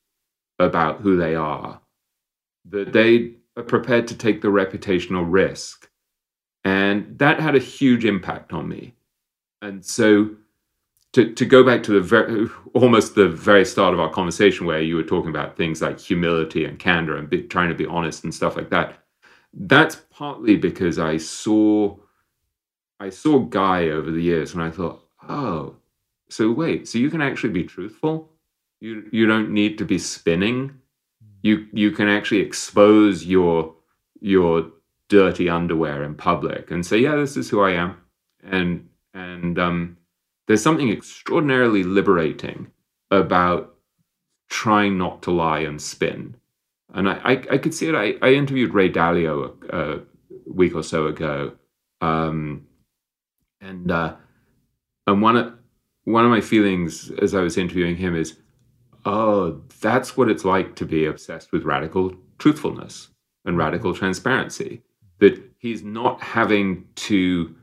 [0.59, 1.81] about who they are
[2.68, 5.86] that they are prepared to take the reputational risk.
[6.66, 8.94] And that had a huge impact on me.
[9.62, 10.30] And so
[11.12, 14.82] to, to go back to the very, almost the very start of our conversation where
[14.82, 18.24] you were talking about things like humility and candor and be, trying to be honest
[18.24, 18.98] and stuff like that
[19.59, 21.97] that's partly because i saw
[23.01, 25.74] i saw guy over the years and i thought oh
[26.28, 28.30] so wait so you can actually be truthful?
[28.80, 30.68] You you don't need to be spinning.
[30.68, 31.26] Hmm.
[31.43, 33.74] You you can actually expose your
[34.20, 34.72] your
[35.09, 37.97] dirty underwear in public and say yeah this is who i am
[38.43, 39.97] and and um
[40.47, 42.70] there's something extraordinarily liberating
[43.11, 43.74] about
[44.49, 46.37] trying not to lie and spin.
[46.95, 47.95] And I, I, I could see it.
[47.95, 50.01] I, I interviewed Ray Dalio a, a
[50.47, 51.53] week or so ago,
[52.01, 52.66] um,
[53.61, 54.15] and uh,
[55.07, 55.53] and one of
[56.05, 58.37] one of my feelings as I was interviewing him is,
[59.05, 63.09] oh, that's what it's like to be obsessed with radical truthfulness
[63.45, 64.83] and radical transparency.
[65.18, 67.55] That he's not having to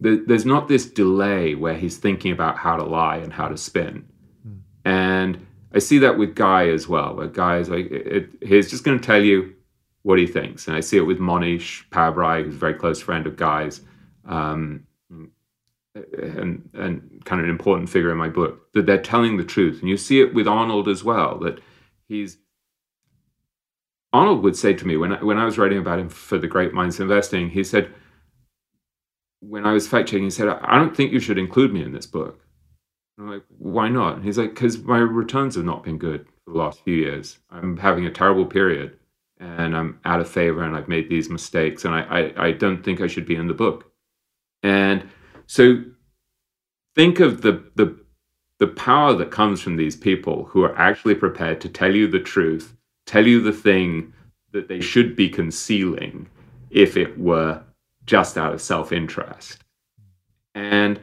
[0.00, 4.06] there's not this delay where he's thinking about how to lie and how to spin.
[4.46, 4.60] Mm.
[4.84, 8.70] And I see that with Guy as well, where Guy is like, it, it, he's
[8.70, 9.54] just going to tell you
[10.02, 10.68] what he thinks.
[10.68, 13.80] And I see it with Mohnish Pabrai, who's a very close friend of Guy's,
[14.24, 14.86] um,
[15.94, 19.80] and, and kind of an important figure in my book, that they're telling the truth.
[19.80, 21.60] And you see it with Arnold as well, that
[22.06, 22.38] he's.
[24.12, 26.46] Arnold would say to me when I, when I was writing about him for the
[26.46, 27.92] Great Minds Investing, he said,
[29.40, 31.92] when I was fact checking, he said, I don't think you should include me in
[31.92, 32.40] this book.
[33.18, 34.16] I'm like, why not?
[34.16, 37.38] And he's like, because my returns have not been good for the last few years.
[37.50, 38.96] I'm having a terrible period
[39.40, 42.82] and I'm out of favor and I've made these mistakes and I, I, I don't
[42.82, 43.90] think I should be in the book.
[44.62, 45.08] And
[45.46, 45.82] so
[46.94, 47.98] think of the, the,
[48.58, 52.20] the power that comes from these people who are actually prepared to tell you the
[52.20, 52.76] truth,
[53.08, 54.12] tell you the thing
[54.52, 56.28] that they should be concealing
[56.70, 57.62] if it were
[58.04, 59.64] just out of self interest.
[60.54, 61.00] And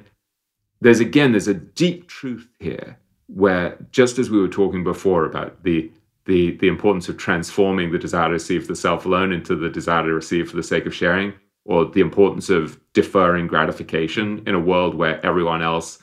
[0.81, 5.63] there's again, there's a deep truth here where, just as we were talking before about
[5.63, 5.91] the
[6.25, 10.03] the the importance of transforming the desire to receive the self alone into the desire
[10.03, 11.33] to receive for the sake of sharing,
[11.65, 15.99] or the importance of deferring gratification in a world where everyone else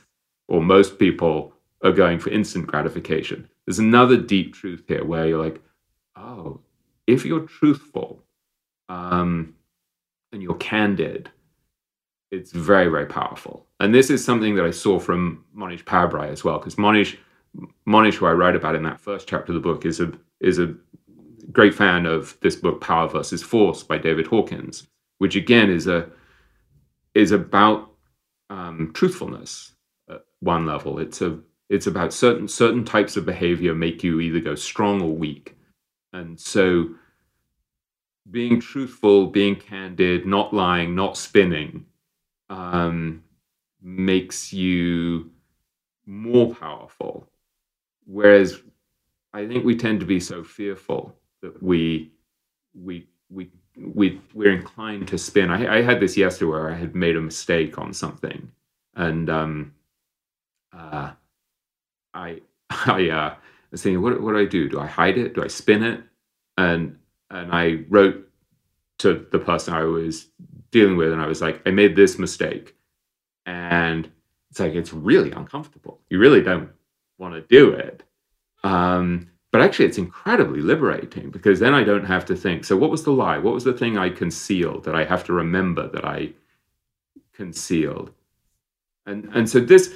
[0.49, 1.53] or most people
[1.83, 3.47] are going for instant gratification.
[3.65, 5.61] There's another deep truth here where you're like,
[6.15, 6.59] oh,
[7.07, 8.23] if you're truthful
[8.89, 9.55] um,
[10.31, 11.29] and you're candid,
[12.31, 13.67] it's very, very powerful.
[13.79, 17.17] And this is something that I saw from Mohnish Pabrai as well, because Mohnish,
[17.87, 20.59] Mohnish, who I write about in that first chapter of the book, is a is
[20.59, 20.75] a
[21.51, 24.87] great fan of this book, Power versus Force by David Hawkins,
[25.19, 26.09] which again is a
[27.13, 27.91] is about
[28.49, 29.73] um, truthfulness
[30.09, 30.99] at one level.
[30.99, 35.15] It's a it's about certain certain types of behavior make you either go strong or
[35.15, 35.55] weak,
[36.13, 36.89] and so
[38.31, 41.85] being truthful, being candid, not lying, not spinning,
[42.49, 43.23] um,
[43.81, 45.31] makes you
[46.05, 47.27] more powerful
[48.05, 48.61] Whereas
[49.33, 52.11] I think we tend to be so fearful that we
[52.73, 55.49] we we we we're inclined to spin.
[55.51, 58.51] I, I had this yesterday where I had made a mistake on something,
[58.95, 59.73] and um,
[60.73, 61.11] uh,
[62.13, 63.35] I I uh,
[63.73, 64.69] was thinking, what what do I do?
[64.69, 65.33] Do I hide it?
[65.33, 66.01] Do I spin it?
[66.57, 66.97] And
[67.29, 68.29] and I wrote
[68.99, 70.27] to the person I was
[70.71, 72.75] dealing with, and I was like, I made this mistake,
[73.45, 74.09] and
[74.51, 75.99] it's like it's really uncomfortable.
[76.09, 76.69] You really don't
[77.17, 78.03] want to do it.
[78.63, 82.65] Um, but actually, it's incredibly liberating because then I don't have to think.
[82.65, 83.39] So, what was the lie?
[83.39, 86.33] What was the thing I concealed that I have to remember that I
[87.33, 88.11] concealed?
[89.05, 89.93] And and so this,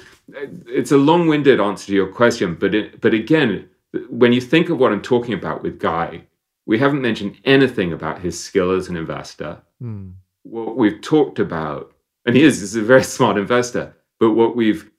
[0.66, 3.68] it's a long-winded answer to your question, but it, but again,
[4.10, 6.22] when you think of what I'm talking about with Guy,
[6.66, 9.62] we haven't mentioned anything about his skill as an investor.
[9.82, 10.12] Mm.
[10.42, 11.92] What we've talked about,
[12.26, 14.90] and he is, is a very smart investor, but what we've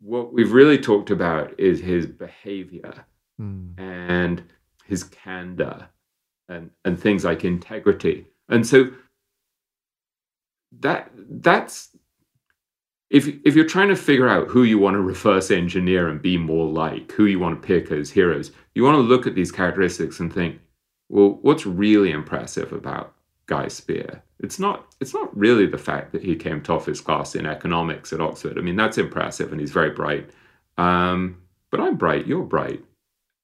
[0.00, 2.92] what we've really talked about is his behavior
[3.40, 3.72] mm.
[3.78, 4.42] and
[4.84, 5.88] his candor
[6.48, 8.90] and and things like integrity and so
[10.80, 11.93] that that's
[13.14, 16.36] if if you're trying to figure out who you want to reverse engineer and be
[16.36, 19.52] more like who you want to pick as heroes you want to look at these
[19.52, 20.60] characteristics and think
[21.08, 23.14] well what's really impressive about
[23.46, 27.00] guy Spier it's not it's not really the fact that he came top of his
[27.00, 28.58] class in economics at Oxford.
[28.58, 30.30] I mean, that's impressive, and he's very bright.
[30.76, 32.26] Um, but I'm bright.
[32.26, 32.84] You're bright.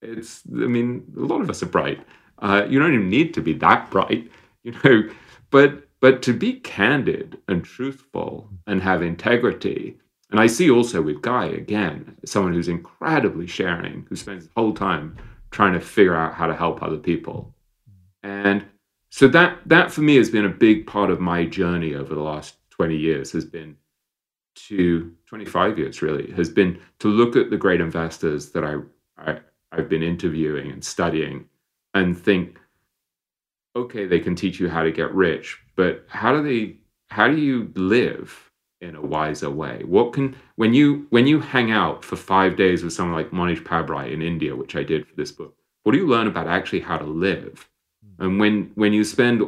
[0.03, 2.05] It's I mean, a lot of us are bright.
[2.39, 4.31] Uh, you don't even need to be that bright,
[4.63, 5.09] you know.
[5.51, 9.97] But but to be candid and truthful and have integrity.
[10.31, 14.73] And I see also with Guy again, someone who's incredibly sharing, who spends the whole
[14.73, 15.17] time
[15.51, 17.55] trying to figure out how to help other people.
[18.23, 18.65] And
[19.11, 22.23] so that that for me has been a big part of my journey over the
[22.23, 23.77] last 20 years has been
[24.55, 28.77] to 25 years really has been to look at the great investors that I,
[29.19, 29.41] I
[29.73, 31.47] I've been interviewing and studying
[31.95, 32.60] and think
[33.77, 36.77] okay they can teach you how to get rich but how do they
[37.09, 41.71] how do you live in a wiser way what can when you when you hang
[41.71, 45.15] out for 5 days with someone like Mohnish Pabrai in India which I did for
[45.17, 47.69] this book what do you learn about actually how to live
[48.03, 48.25] hmm.
[48.25, 49.43] and when when you spend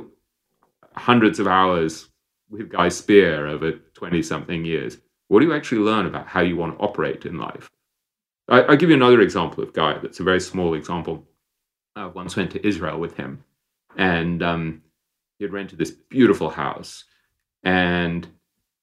[0.97, 2.09] hundreds of hours
[2.53, 6.57] with Guy Spier over 20 something years, what do you actually learn about how you
[6.57, 7.71] want to operate in life?
[8.49, 11.27] I, will give you another example of Guy that's a very small example.
[11.97, 13.45] I once went to Israel with him,
[13.97, 14.83] and um,
[15.39, 17.05] he had rented this beautiful house.
[17.65, 18.27] And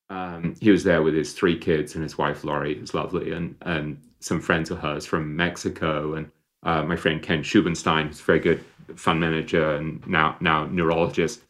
[0.10, 3.56] um, he was there with his three kids and his wife, Laurie, who's lovely, and,
[3.62, 6.16] and some friends of hers from Mexico.
[6.16, 6.32] And
[6.64, 8.64] uh, my friend Ken Shubin Stein, who's a very good
[8.96, 11.42] fund manager and now now neurologist.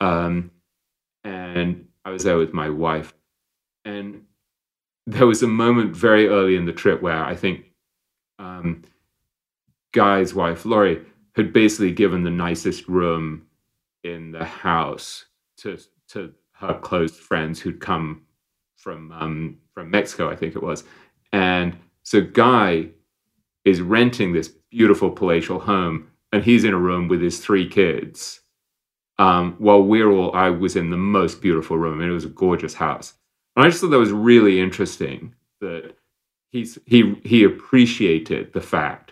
[0.00, 0.50] Um,
[1.24, 3.14] and I was there with my wife,
[3.84, 4.24] and
[5.06, 7.72] there was a moment very early in the trip where I think
[8.38, 8.82] um,
[9.92, 11.04] Guy's wife Laurie
[11.38, 13.46] had basically given the nicest room
[14.04, 15.24] in the house
[15.58, 15.78] to
[16.08, 18.22] to her close friends who'd come
[18.76, 20.84] from um, from Mexico, I think it was,
[21.32, 22.90] and so Guy
[23.64, 28.40] is renting this beautiful palatial home and he's in a room with his three kids.
[29.18, 32.30] Um, while we're all, I was in the most beautiful room, and it was a
[32.30, 33.14] gorgeous house.
[33.56, 35.94] And I just thought that was really interesting that
[36.50, 39.07] he's he he appreciated the fact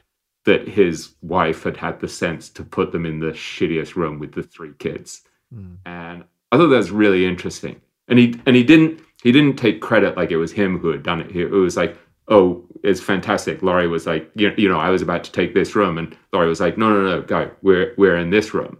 [0.47, 4.33] that his wife had had the sense to put them in the shittiest room with
[4.33, 5.23] the three kids,
[5.55, 5.77] mm.
[5.85, 7.81] and I thought that was really interesting.
[8.09, 11.03] And he and he didn't he didn't take credit like it was him who had
[11.03, 11.35] done it.
[11.35, 11.99] It was like,
[12.29, 13.63] oh, it's fantastic.
[13.63, 16.49] Laurie was like, you, you know, I was about to take this room, and Laurie
[16.49, 18.79] was like, no, no, no, go, we're we're in this room,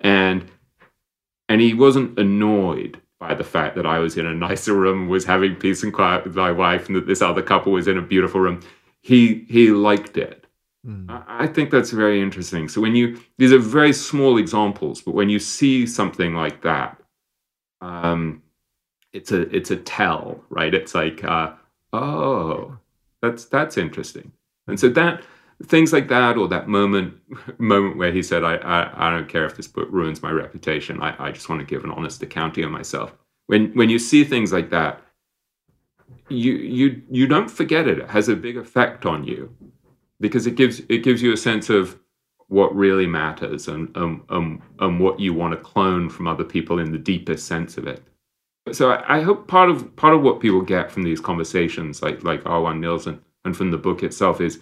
[0.00, 0.44] and
[1.48, 5.24] and he wasn't annoyed by the fact that I was in a nicer room, was
[5.24, 8.02] having peace and quiet with my wife, and that this other couple was in a
[8.02, 8.60] beautiful room.
[9.00, 10.45] He he liked it,
[10.86, 11.24] Mm.
[11.26, 12.68] I, think that's very interesting.
[12.68, 17.00] So when you these are very small examples, but when you see something like that,
[17.80, 18.42] um,
[19.12, 20.72] it's a it's a tell, right?
[20.72, 21.52] It's like, uh,
[21.92, 22.78] oh,
[23.20, 24.30] that's that's interesting.
[24.68, 25.24] And so that
[25.64, 27.14] things like that, or that moment
[27.58, 31.02] moment where he said, I I, I don't care if this book ruins my reputation.
[31.02, 33.12] I, I just want to give an honest accounting of myself.
[33.46, 35.02] When when you see things like that,
[36.28, 37.98] you you you don't forget it.
[37.98, 39.52] It has a big effect on you
[40.20, 41.98] because it gives it gives you a sense of
[42.48, 46.78] what really matters and um, um, and what you want to clone from other people
[46.78, 48.02] in the deepest sense of it.
[48.72, 52.24] So I, I, hope part of part of what people get from these conversations, like
[52.24, 54.60] like R1 Nielsen, and from the book itself, is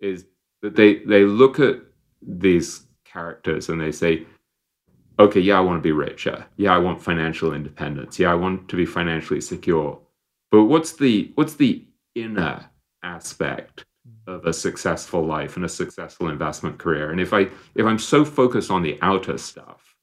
[0.00, 0.26] is
[0.62, 1.80] that they they look at
[2.22, 4.26] these characters and they say,
[5.18, 6.44] okay, yeah, I want to be richer.
[6.56, 8.18] Yeah, I want financial independence.
[8.18, 10.00] Yeah, I want to be financially secure.
[10.50, 12.68] But what's the what's the inner
[13.02, 13.84] aspect
[14.26, 17.10] of a successful life and a successful investment career?
[17.10, 19.94] And if I if I'm so focused on the outer stuff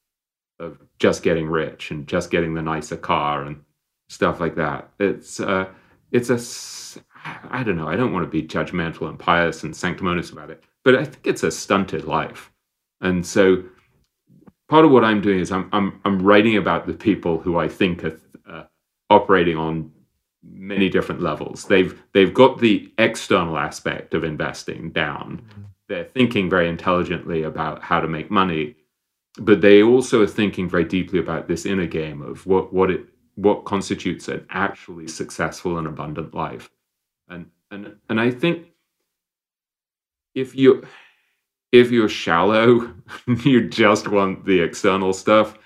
[0.58, 3.62] of just getting rich and just getting the nicer car and
[4.08, 5.66] stuff like that, it's uh,
[6.10, 6.38] it's a
[7.50, 7.88] I don't know.
[7.88, 11.26] I don't want to be judgmental and pious and sanctimonious about it, but I think
[11.26, 12.50] it's a stunted life.
[13.00, 13.62] And so
[14.68, 17.68] part of what I'm doing is I'm I'm I'm writing about the people who I
[17.68, 18.18] think are
[18.48, 18.64] uh,
[19.10, 19.90] operating on
[20.42, 21.64] many different levels.
[21.64, 25.42] They've they've got the external aspect of investing down.
[25.48, 25.62] Mm-hmm.
[25.88, 28.76] They're thinking very intelligently about how to make money,
[29.38, 33.06] but they also are thinking very deeply about this inner game of what what it
[33.34, 36.70] what constitutes an actually successful and abundant life.
[37.28, 38.66] And and and I think
[40.34, 40.84] if you
[41.72, 42.92] if you're shallow,
[43.44, 45.56] you just want the external stuff,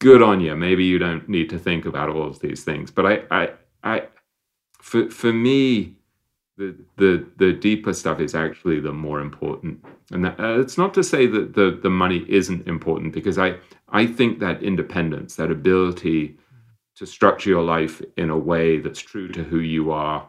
[0.00, 0.54] good on you.
[0.54, 2.90] Maybe you don't need to think about all of these things.
[2.90, 3.50] But I I
[3.82, 4.02] I
[4.84, 5.96] for for me,
[6.58, 9.82] the the the deeper stuff is actually the more important.
[10.12, 13.56] And that, uh, it's not to say that the the money isn't important because I
[13.88, 16.36] I think that independence, that ability
[16.96, 20.28] to structure your life in a way that's true to who you are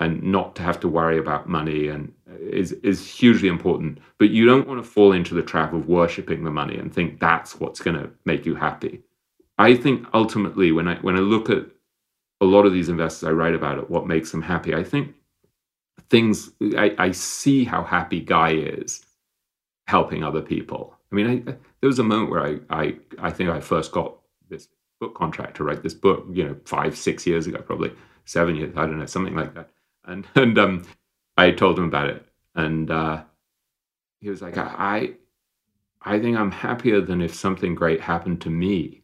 [0.00, 4.44] and not to have to worry about money and is is hugely important but you
[4.44, 7.80] don't want to fall into the trap of worshiping the money and think that's what's
[7.80, 9.02] going to make you happy
[9.58, 11.64] i think ultimately when i when i look at
[12.40, 14.74] a lot of these investors I write about it, what makes them happy.
[14.74, 15.14] I think
[16.10, 19.04] things I, I see how happy Guy is
[19.86, 20.94] helping other people.
[21.10, 24.16] I mean, I, there was a moment where I, I I think I first got
[24.48, 24.68] this
[25.00, 27.92] book contract to write this book, you know, five, six years ago, probably
[28.24, 29.70] seven years, I don't know, something like that.
[30.04, 30.84] And and um,
[31.36, 33.22] I told him about it, and uh,
[34.20, 35.12] he was like, I,
[36.02, 39.02] I think I'm happier than if something great happened to me.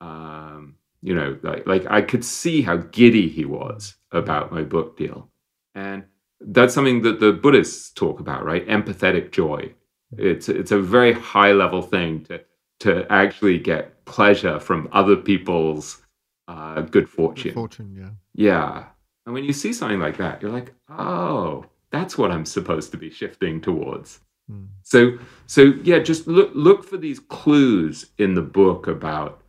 [0.00, 4.96] Um, you know, like, like I could see how giddy he was about my book
[4.96, 5.28] deal.
[5.74, 6.04] And
[6.40, 8.66] that's something that the Buddhists talk about, right?
[8.66, 9.74] Empathetic joy.
[10.16, 12.40] It's it's a very high level thing to
[12.80, 16.00] to actually get pleasure from other people's
[16.48, 17.50] uh, good fortune.
[17.50, 18.10] Good fortune, yeah.
[18.34, 18.84] Yeah.
[19.26, 22.96] And when you see something like that, you're like, oh, that's what I'm supposed to
[22.96, 24.20] be shifting towards.
[24.50, 24.68] Mm.
[24.82, 29.42] So so yeah, just look look for these clues in the book about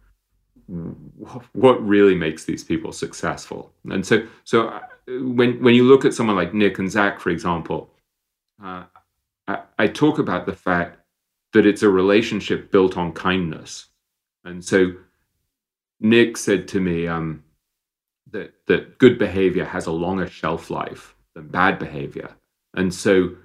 [0.68, 3.72] what really makes these people successful.
[3.90, 7.30] And so, so uh, when when you look at someone like Nick and Zach, for
[7.30, 7.92] example,
[8.64, 8.84] uh,
[9.48, 11.00] I, I, talk about the fact
[11.54, 13.88] that it's a relationship built on kindness.
[14.44, 14.94] And so,
[16.00, 17.44] Nick said to me um,
[18.32, 22.36] that that good behavior has a longer shelf life than bad behavior,
[22.74, 23.36] and so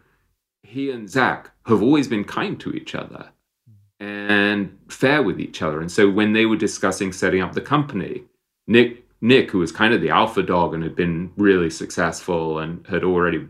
[0.63, 3.31] he and Zach have always been kind to each other
[4.01, 5.81] and fair with each other.
[5.81, 8.25] And so when they were discussing setting up the company,
[8.67, 12.87] Nick Nick, who was kind of the alpha dog and had been really successful and
[12.87, 13.47] had already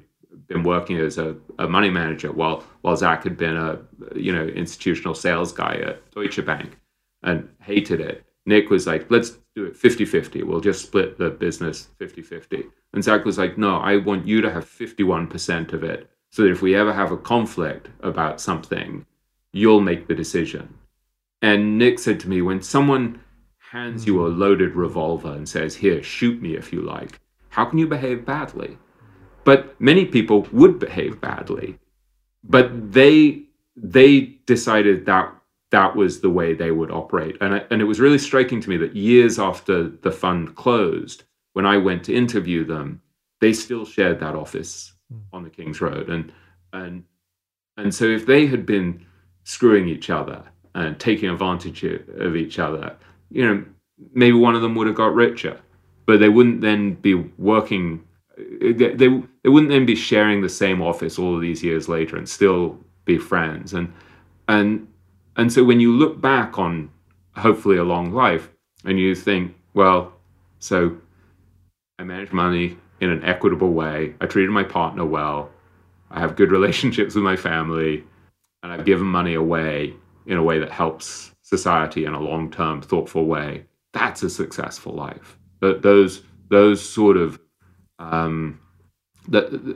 [0.49, 3.79] been working as a, a money manager, while while Zach had been a
[4.15, 6.77] you know institutional sales guy at Deutsche Bank
[7.23, 8.25] and hated it.
[8.47, 10.43] Nick was like, let's do it 50 50.
[10.43, 12.65] We'll just split the business 50 50.
[12.93, 16.51] And Zach was like, no, I want you to have 51% of it so that
[16.51, 19.05] if we ever have a conflict about something,
[19.53, 20.77] you'll make the decision.
[21.43, 23.21] And Nick said to me, when someone
[23.71, 24.39] hands you a hmm.
[24.39, 27.21] loaded revolver and says, Here, shoot me if you like,
[27.51, 28.77] how can you behave badly?
[29.45, 31.79] But many people would behave badly.
[32.45, 33.45] But they
[33.77, 35.35] they decided that
[35.71, 37.37] that was the way they would operate.
[37.41, 41.23] And, I, and it was really striking to me that years after the fund closed,
[41.53, 43.01] when I went to interview them,
[43.41, 45.21] they still shared that office hmm.
[45.33, 46.09] on the King's Road.
[46.09, 46.33] And
[46.73, 47.05] and
[47.77, 49.07] and so if they had been
[49.45, 50.43] screwing each other
[50.75, 52.97] and taking advantage of each other,
[53.31, 53.65] you know,
[54.13, 55.61] maybe one of them would have got richer,
[56.07, 58.05] but they wouldn't then be working
[58.61, 62.17] they, they, they wouldn't then be sharing the same office all of these years later
[62.17, 63.75] and still be friends.
[63.75, 63.93] And
[64.49, 64.89] and
[65.37, 66.91] and so when you look back on
[67.37, 68.49] hopefully a long life
[68.85, 70.13] and you think, well,
[70.59, 70.97] so
[71.99, 74.15] I manage money in an equitable way.
[74.21, 75.51] I treated my partner well.
[76.11, 78.05] I have good relationships with my family,
[78.63, 79.95] and I've given money away
[80.27, 83.65] in a way that helps society in a long-term, thoughtful way.
[83.93, 85.39] That's a successful life.
[85.61, 87.41] Those those sort of
[87.99, 88.61] um,
[89.29, 89.75] the,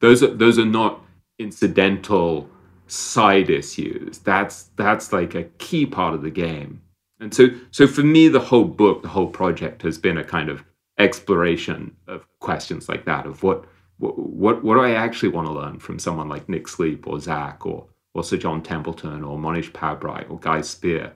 [0.00, 1.00] those are those are not
[1.38, 2.48] incidental
[2.86, 4.18] side issues.
[4.18, 6.82] That's that's like a key part of the game.
[7.20, 10.48] And so so for me, the whole book, the whole project has been a kind
[10.48, 10.64] of
[10.98, 13.64] exploration of questions like that of what
[13.98, 17.66] what what do I actually want to learn from someone like Nick Sleep or Zach
[17.66, 21.12] or or Sir John Templeton or Mohnish Pabrai or Guy Spier?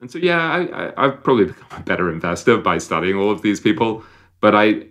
[0.00, 3.60] And so yeah, I, have probably become a better investor by studying all of these
[3.60, 4.04] people.
[4.40, 4.86] But I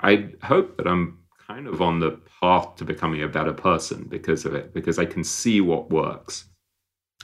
[0.00, 4.44] I hope that I'm kind of on the path to becoming a better person because
[4.44, 6.46] of it, because I can see what works.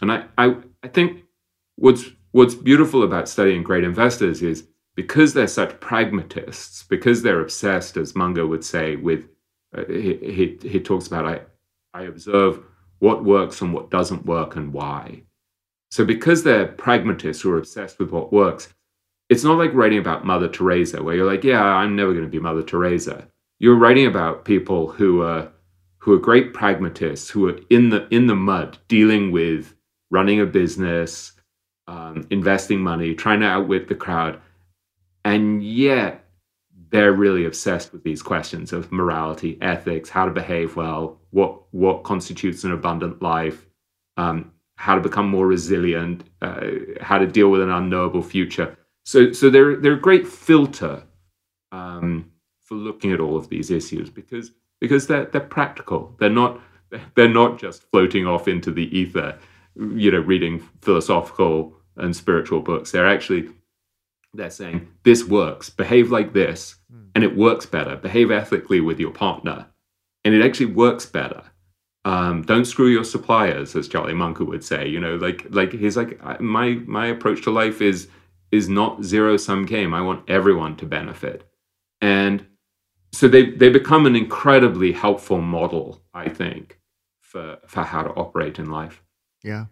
[0.02, 1.22] And I, I, I think
[1.76, 7.96] what's what's beautiful about studying great investors is because they're such pragmatists, because they're obsessed,
[7.96, 9.26] as Munger would say, with
[9.88, 10.16] he,
[10.62, 11.40] he, he talks about I
[11.94, 12.62] I observe
[12.98, 15.22] what works and what doesn't work and why.
[15.90, 18.72] So because they're pragmatists who are obsessed with what works,
[19.28, 22.30] it's not like writing about Mother Teresa, where you're like, yeah, I'm never going to
[22.30, 23.26] be Mother Teresa.
[23.58, 25.50] You're writing about people who are
[25.98, 29.74] who are great pragmatists, who are in the in the mud, dealing with
[30.10, 31.32] running a business,
[31.88, 34.40] um, investing money, trying to outwit the crowd,
[35.24, 36.25] and yet
[36.96, 42.02] they're really obsessed with these questions of morality, ethics, how to behave well, what what
[42.04, 43.66] constitutes an abundant life,
[44.16, 46.66] um, how to become more resilient, uh,
[47.00, 51.04] how to deal with an unknowable future so, so they're they're a great filter
[51.70, 52.32] um,
[52.64, 54.50] for looking at all of these issues because
[54.80, 56.14] because they're they're practical.
[56.18, 56.60] They're not
[57.14, 59.38] they're not just floating off into the ether,
[59.76, 62.90] you know, reading philosophical and spiritual books.
[62.90, 63.48] They're actually
[64.36, 65.70] they're saying this works.
[65.70, 67.06] Behave like this, hmm.
[67.14, 67.96] and it works better.
[67.96, 69.66] Behave ethically with your partner,
[70.24, 71.42] and it actually works better.
[72.04, 74.88] Um, don't screw your suppliers, as Charlie Munger would say.
[74.88, 78.08] You know, like like he's like my my approach to life is
[78.52, 79.94] is not zero sum game.
[79.94, 81.48] I want everyone to benefit.
[82.00, 82.46] And
[83.12, 86.78] so they, they become an incredibly helpful model, I think,
[87.20, 89.02] for, for how to operate in life.
[89.42, 89.66] Yeah.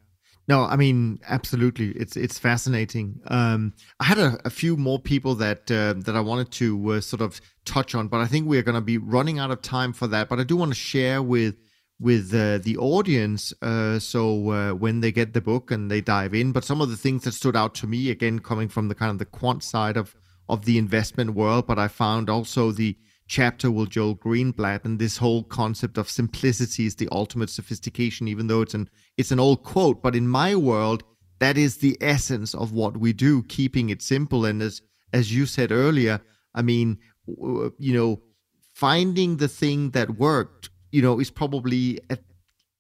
[0.47, 1.91] No, I mean absolutely.
[1.91, 3.21] It's it's fascinating.
[3.29, 7.01] Um, I had a, a, few more people that uh, that I wanted to uh,
[7.01, 9.95] sort of touch on, but I think we're going to be running out of time
[9.95, 10.29] for that.
[10.29, 11.57] But I do want to share with
[12.01, 16.35] with uh, the audience uh, so uh, when they get the book and they dive
[16.35, 18.95] in but some of the things that stood out to me again coming from the
[18.95, 20.17] kind of the quant side of
[20.49, 25.17] of the investment world but i found also the chapter with joel greenblatt and this
[25.17, 29.63] whole concept of simplicity is the ultimate sophistication even though it's an it's an old
[29.63, 31.03] quote but in my world
[31.39, 34.83] that is the essence of what we do keeping it simple and as
[35.13, 36.21] as you said earlier
[36.55, 38.21] i mean you know
[38.75, 41.99] finding the thing that worked you know, is probably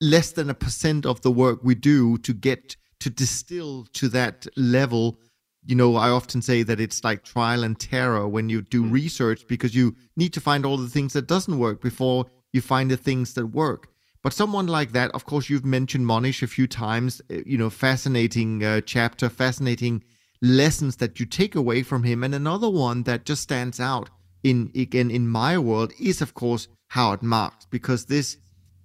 [0.01, 4.47] less than a percent of the work we do to get to distill to that
[4.57, 5.19] level.
[5.67, 8.93] You know, I often say that it's like trial and terror when you do mm.
[8.93, 12.91] research because you need to find all the things that doesn't work before you find
[12.91, 13.89] the things that work.
[14.23, 17.21] But someone like that, of course, you've mentioned Mohnish a few times.
[17.31, 20.03] Eh, you know, fascinating uh, chapter, fascinating
[20.41, 22.25] lessons that you take away from him.
[22.25, 24.11] And another one that just stands out
[24.43, 28.39] in again in my world is, of course, Howard Marks because this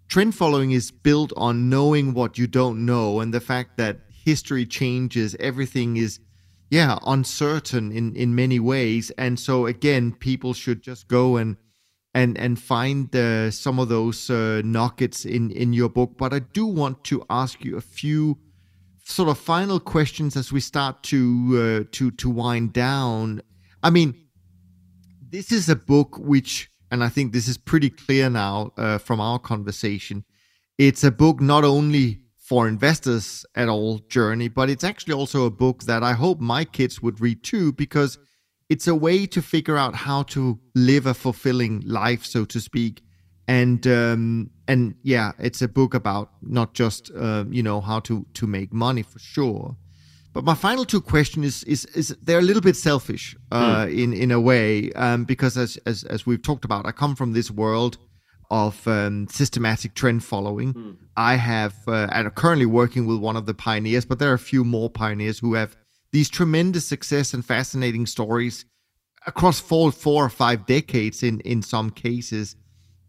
[0.07, 4.65] trend following is built on knowing what you don't know and the fact that history
[4.65, 6.19] changes, everything is
[6.69, 11.57] yeah, uncertain in in many ways and so again people should just go and
[12.13, 16.39] and and find uh, some of those uh, nuggets in in your book but I
[16.39, 18.37] do want to ask you a few
[19.09, 23.41] sort of final questions as we start to uh, to to wind down.
[23.81, 24.13] I mean,
[25.29, 29.19] this is a book which and I think this is pretty clear now uh, from
[29.19, 30.23] our conversation.
[30.77, 35.51] It's a book not only for investors at all journey, but it's actually also a
[35.51, 38.17] book that I hope my kids would read too, because
[38.69, 43.03] it's a way to figure out how to live a fulfilling life, so to speak.
[43.47, 48.25] And um, and yeah, it's a book about not just uh, you know how to
[48.33, 49.77] to make money for sure,
[50.33, 54.03] but my final two questions is is, is they're a little bit selfish uh, mm.
[54.03, 57.33] in in a way um, because as, as as we've talked about, I come from
[57.33, 57.99] this world
[58.49, 60.73] of um, systematic trend following.
[60.73, 60.97] Mm.
[61.15, 64.35] I have uh, and I'm currently working with one of the pioneers, but there are
[64.35, 65.75] a few more pioneers who have
[66.11, 68.65] these tremendous success and fascinating stories
[69.27, 72.55] across four, four or five decades in in some cases.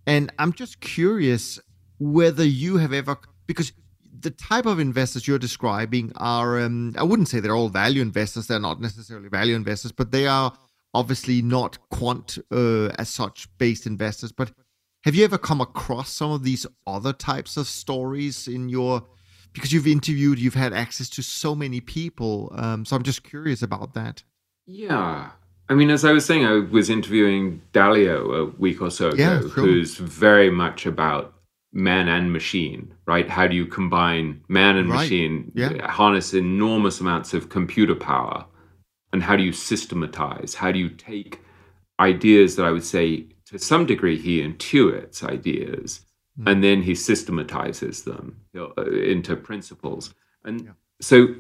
[0.07, 1.59] And I'm just curious
[1.99, 3.73] whether you have ever because
[4.21, 8.47] the type of investors you're describing are um, I wouldn't say they're all value investors.
[8.47, 10.53] They're not necessarily value investors, but they are
[10.93, 14.33] obviously not quant uh, as such based investors.
[14.33, 14.53] But
[15.05, 19.05] have you ever come across some of these other types of stories in your
[19.53, 22.53] because you've interviewed, you've had access to so many people.
[22.55, 24.23] Um, so I'm just curious about that.
[24.67, 25.31] Yeah.
[25.69, 29.17] I mean, as I was saying, I was interviewing Dalio a week or so ago,
[29.17, 29.49] Yeah, sure.
[29.49, 31.35] who's very much about
[31.73, 33.29] man and machine, right?
[33.29, 35.01] How do you combine man and Right.
[35.03, 35.91] machine, Yeah.
[35.91, 38.45] harness enormous amounts of computer power,
[39.13, 40.55] and how do you systematize?
[40.55, 41.41] How do you take
[41.99, 46.07] ideas that I would say to some degree he intuits ideas
[46.37, 46.49] Hmm.
[46.49, 50.15] and then he systematizes them you know, uh, into principles.
[50.45, 50.73] And Yeah.
[51.01, 51.35] so,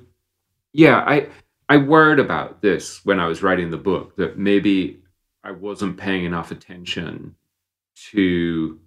[0.72, 1.28] yeah, I
[1.68, 5.04] I worried about this when I was writing the book that maybe
[5.44, 7.36] I wasn't paying enough attention
[8.10, 8.80] to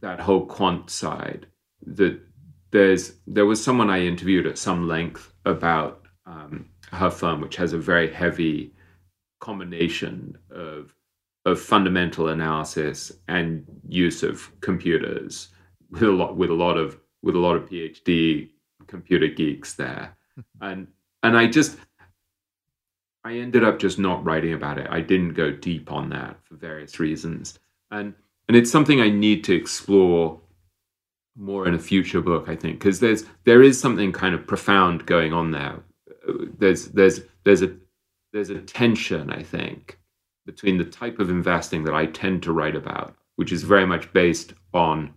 [0.00, 1.46] that whole quant side.
[1.86, 2.20] That
[2.72, 7.72] there's there was someone I interviewed at some length about um, her firm, which has
[7.72, 8.74] a very heavy
[9.40, 10.92] combination of
[11.44, 15.48] of fundamental analysis and use of computers
[15.90, 18.48] with a lot with a lot of with a lot of PhD
[18.86, 20.16] computer geeks there.
[20.34, 20.40] Hmm.
[20.60, 20.86] And
[21.22, 21.78] and I just
[23.24, 24.86] I ended up just not writing about it.
[24.90, 27.58] I didn't go deep on that for various reasons.
[27.90, 28.14] And
[28.48, 30.40] and it's something I need to explore
[31.36, 35.06] more in a future book, I think, because there's there is something kind of profound
[35.06, 35.82] going on there.
[36.58, 37.74] There's there's there's a
[38.32, 39.98] there's a tension, I think,
[40.46, 44.12] between the type of investing that I tend to write about, which is very much
[44.12, 45.14] based on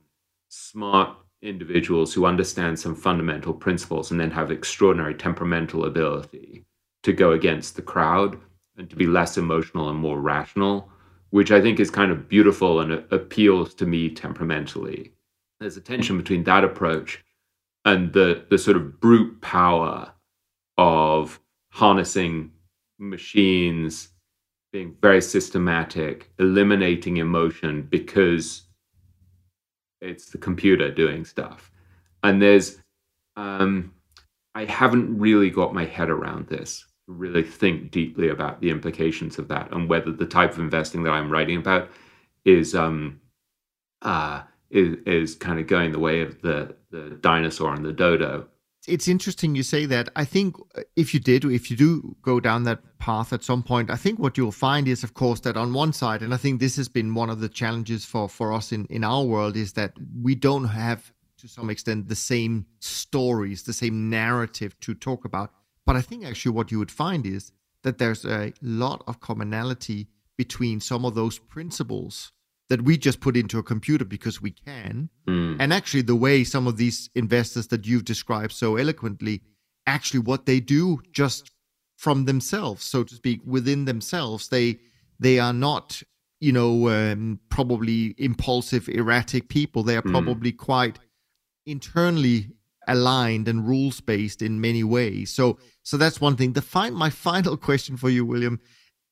[0.49, 6.65] smart individuals who understand some fundamental principles and then have extraordinary temperamental ability
[7.03, 8.39] to go against the crowd
[8.77, 10.89] and to be less emotional and more rational,
[11.29, 15.13] which I think is kind of beautiful and appeals to me temperamentally.
[15.59, 17.23] There's a tension between that approach
[17.85, 20.11] and the the sort of brute power
[20.77, 21.39] of
[21.71, 22.51] harnessing
[22.99, 24.09] machines
[24.77, 28.61] being very systematic, eliminating emotion because
[30.01, 31.71] it's the computer doing stuff.
[32.21, 32.77] And there's,
[33.37, 33.91] um,
[34.53, 39.47] I haven't really got my head around this, really think deeply about the implications of
[39.47, 41.89] that and whether the type of investing that I'm writing about
[42.45, 43.19] is, um,
[44.03, 48.45] uh, is, is kind of going the way of the, the dinosaur and the dodo.
[48.87, 50.09] It's interesting you say that.
[50.15, 53.61] I think uh, if you did, if you do go down that path at some
[53.61, 56.37] point, I think what you'll find is, of course, that on one side, and I
[56.37, 59.55] think this has been one of the challenges for for us in in our world,
[59.57, 59.93] is that
[60.23, 65.51] we don't have to some extent the same stories, the same narrative to talk about.
[65.85, 67.51] But I think actually what you would find is
[67.83, 72.31] that there's a lot of commonality between some of those principles
[72.69, 75.57] that we just put into a computer because we can Mm.
[75.59, 79.41] and actually the way some of these investors that you've described so eloquently
[79.85, 81.51] actually what they do just
[81.97, 84.77] from themselves so to speak within themselves they
[85.19, 86.01] they are not
[86.39, 90.11] you know um, probably impulsive erratic people they are Mm.
[90.11, 90.99] probably quite
[91.65, 92.51] internally
[92.87, 97.09] aligned and rules based in many ways so so that's one thing the fi- my
[97.09, 98.59] final question for you william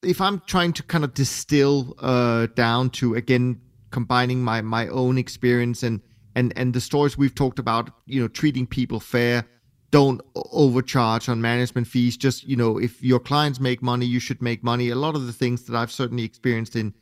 [0.05, 3.59] if i'm trying to kind of distill uh, down to again
[3.91, 6.01] combining my my own experience and
[6.35, 9.45] and and the stories we've talked about you know treating people fair
[9.91, 10.21] don't
[10.51, 14.63] overcharge on management fees just you know if your clients make money you should make
[14.63, 14.89] money.
[14.89, 16.93] A lot of the things that i've certainly experienced in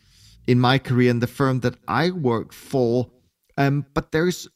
[0.46, 3.10] in my career and the firm that i work for
[3.58, 4.48] um but there's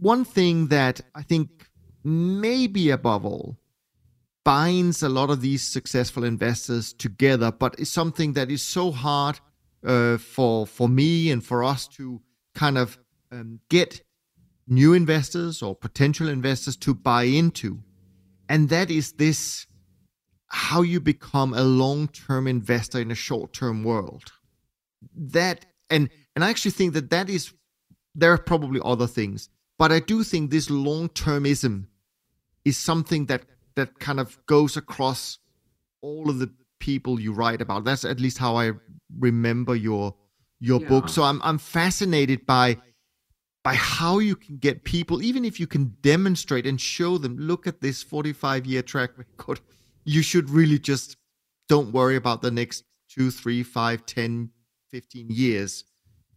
[0.00, 1.68] one thing that i think
[2.02, 3.56] maybe above all
[4.46, 9.40] binds a lot of these successful investors together, but it's something that is so hard
[9.84, 12.22] uh, for for me and for us to
[12.54, 12.96] kind of
[13.32, 14.02] um, get
[14.68, 17.80] new investors or potential investors to buy into,
[18.48, 19.66] and that is this:
[20.46, 24.30] how you become a long-term investor in a short-term world.
[25.12, 27.52] That and and I actually think that that is
[28.14, 31.88] there are probably other things, but I do think this long-termism
[32.64, 33.42] is something that
[33.76, 35.38] that kind of goes across
[36.02, 36.50] all of the
[36.80, 37.84] people you write about.
[37.84, 38.72] That's at least how I
[39.18, 40.14] remember your
[40.58, 40.88] your Yeah.
[40.88, 41.08] book.
[41.08, 42.78] So I'm I'm fascinated by
[43.62, 47.66] by how you can get people, even if you can demonstrate and show them, look
[47.66, 49.60] at this 45 year track record.
[50.08, 51.16] You should really just
[51.68, 54.50] don't worry about the next two, three, five, 10,
[54.92, 55.82] 15 years.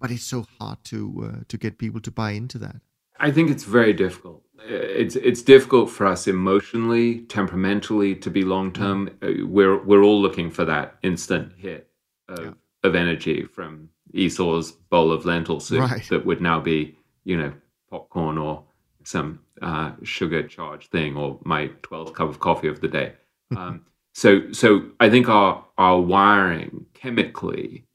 [0.02, 2.78] But it's so hard to uh, to get people to buy into that.
[3.20, 4.44] I think it's very difficult.
[4.66, 9.10] It's it's difficult for us emotionally, temperamentally to be long term.
[9.22, 11.90] Uh, We're we're all looking for that instant hit
[12.28, 12.52] of, yeah.
[12.84, 16.08] of energy from Esau's bowl of lentil soup right.
[16.10, 17.54] that would now be, you know,
[17.90, 18.64] popcorn or
[19.04, 23.14] some uh, sugar charged thing or my 12th cup of coffee of the day.
[23.58, 23.84] Um,
[24.14, 27.88] so, so I think our, our wiring chemically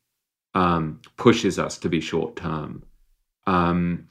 [0.53, 2.83] um, pushes us to be short term.
[3.47, 4.09] Um,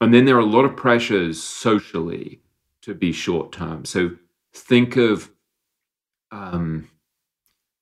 [0.00, 2.40] and then there are a lot of pressures socially
[2.82, 3.84] to be short term.
[3.84, 4.10] So
[4.52, 5.30] think of
[6.30, 6.88] um,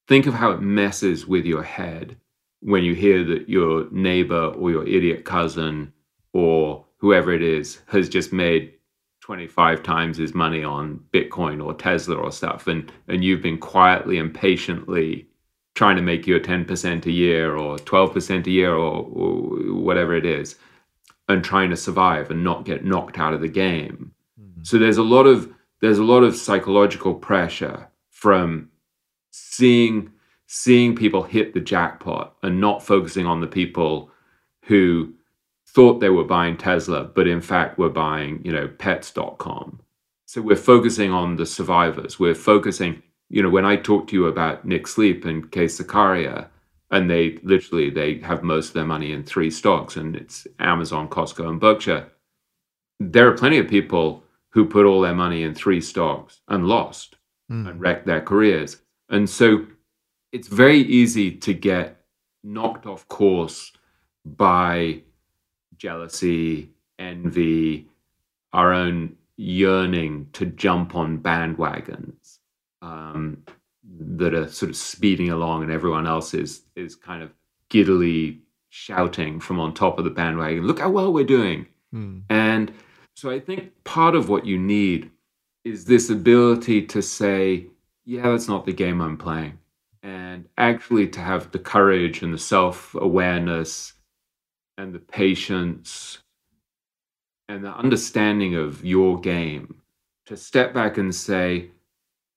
[0.06, 2.16] think of how it messes with your head
[2.60, 5.92] when you hear that your neighbor or your idiot cousin
[6.32, 8.74] or whoever it is has just made
[9.20, 14.18] 25 times his money on Bitcoin or Tesla or stuff, and and you've been quietly
[14.18, 15.26] and patiently
[15.74, 19.32] trying to make your 10% a year or 12% a year or, or
[19.74, 20.56] whatever it is,
[21.28, 24.12] and trying to survive and not get knocked out of the game.
[24.40, 24.62] Mm-hmm.
[24.62, 28.70] So there's a lot of there's a lot of psychological pressure from
[29.30, 30.12] seeing
[30.46, 34.10] seeing people hit the jackpot and not focusing on the people
[34.62, 35.12] who
[35.66, 39.80] thought they were buying Tesla, but in fact were buying, you know, pets.com.
[40.26, 42.18] So we're focusing on the survivors.
[42.18, 46.46] We're focusing, you know, when I talk to you about Nick Sleep and Qais Zakaria,
[46.94, 51.08] and they literally they have most of their money in three stocks, and it's Amazon,
[51.08, 52.08] Costco, and Berkshire.
[53.00, 57.16] There are plenty of people who put all their money in three stocks and lost
[57.50, 57.68] mm.
[57.68, 58.80] and wrecked their careers.
[59.08, 59.66] And so
[60.30, 62.00] it's very easy to get
[62.44, 63.72] knocked off course
[64.24, 65.02] by
[65.76, 67.88] jealousy, envy,
[68.52, 72.38] our own yearning to jump on bandwagons
[72.82, 73.42] um,
[73.98, 77.30] that are sort of speeding along, and everyone else is is kind of
[77.68, 78.40] giddily
[78.70, 82.22] shouting from on top of the bandwagon, "Look how well we're doing!" Mm.
[82.28, 82.72] And
[83.14, 85.10] so I think part of what you need
[85.64, 87.66] is this ability to say,
[88.04, 89.58] "Yeah, that's not the game I'm playing,"
[90.02, 93.94] and actually to have the courage and the self awareness
[94.76, 96.18] and the patience
[97.48, 99.82] and the understanding of your game
[100.26, 101.70] to step back and say,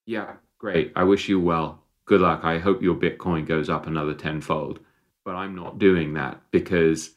[0.06, 0.92] yeah, great.
[0.96, 1.84] I wish you well.
[2.06, 2.42] Good luck.
[2.44, 4.80] I hope your Bitcoin goes up another tenfold.
[5.26, 7.12] But I'm not doing that because,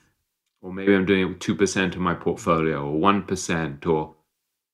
[0.60, 4.14] or maybe I'm doing it with 2% of my portfolio or 1%, or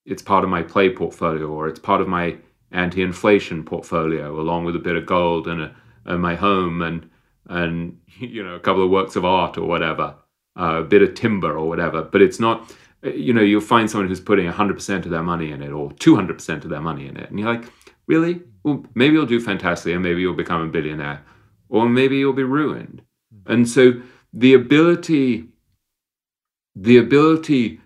[0.07, 2.39] it's part of my play portfolio, or it's part of my
[2.73, 5.77] anti inflation portfolio, along with a bit of gold and, a,
[6.07, 7.11] and my home and,
[7.49, 10.15] and, you know, a couple of works of art or whatever
[10.59, 12.03] uh, a bit of timber or whatever.
[12.03, 12.73] But it's not,
[13.03, 16.65] you know, you'll find someone who's putting 100% of their money in it or 200%
[16.65, 17.31] of their money in it.
[17.31, 17.65] And you're like,
[18.07, 18.43] really?
[18.62, 21.23] Well, maybe you'll do fantastically and maybe you'll become a billionaire
[21.69, 23.03] or maybe you'll be ruined.
[23.33, 23.53] Hmm.
[23.53, 23.95] And so
[24.33, 25.49] the ability,
[26.74, 27.81] the ability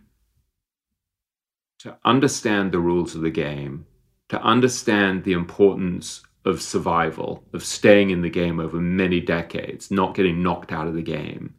[1.81, 3.87] to understand the rules of the game,
[4.29, 10.15] to understand the importance of survival, of staying in the game over many decades, not
[10.15, 11.55] getting knocked out of the game,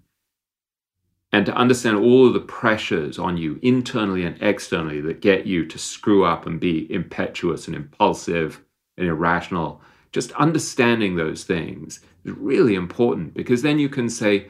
[1.33, 5.65] and to understand all of the pressures on you internally and externally that get you
[5.65, 8.61] to screw up and be impetuous and impulsive
[8.97, 9.81] and irrational
[10.11, 14.47] just understanding those things is really important because then you can say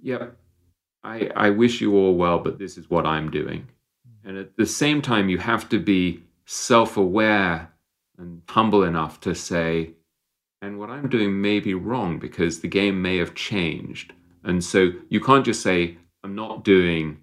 [0.00, 0.28] yeah
[1.04, 3.68] i i wish you all well but this is what i'm doing.
[4.24, 7.72] And at the same time you have to be self-aware
[8.18, 9.94] and humble enough to say
[10.60, 14.12] and what i'm doing may be wrong because the game may have changed
[14.44, 17.22] and so you can't just say, I'm not doing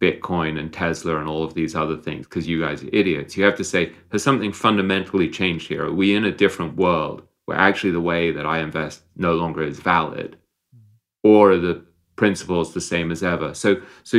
[0.00, 3.36] Bitcoin and Tesla and all of these other things because you guys are idiots.
[3.36, 5.84] You have to say, has something fundamentally changed here?
[5.84, 9.62] Are we in a different world where actually the way that I invest no longer
[9.62, 10.36] is valid?
[10.74, 11.28] Mm-hmm.
[11.28, 11.84] Or are the
[12.16, 13.54] principles the same as ever?
[13.54, 14.18] So, so,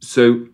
[0.00, 0.46] so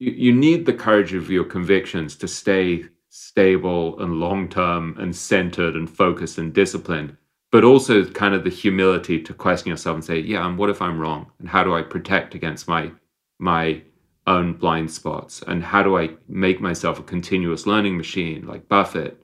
[0.00, 5.14] you, you need the courage of your convictions to stay stable and long term and
[5.14, 7.16] centered and focused and disciplined
[7.50, 10.80] but also kind of the humility to question yourself and say, yeah, and what if
[10.80, 11.30] I'm wrong?
[11.38, 12.92] And how do I protect against my
[13.38, 13.82] my
[14.26, 15.42] own blind spots?
[15.46, 19.20] And how do I make myself a continuous learning machine like Buffett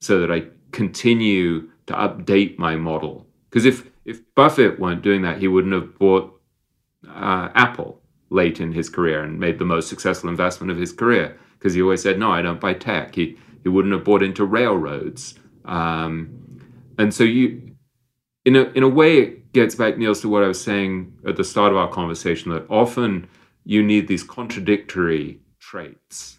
[0.00, 3.26] so that I continue to update my model?
[3.48, 6.34] Because if if Buffett weren't doing that, he wouldn't have bought
[7.08, 8.00] uh, Apple
[8.30, 11.38] late in his career and made the most successful investment of his career.
[11.58, 13.14] Because he always said, no, I don't buy tech.
[13.14, 15.38] He he wouldn't have bought into railroads.
[15.64, 16.30] Um,
[16.98, 17.67] and so you
[18.48, 21.36] in a in a way it gets back Niels to what I was saying at
[21.36, 23.28] the start of our conversation that often
[23.64, 26.38] you need these contradictory traits.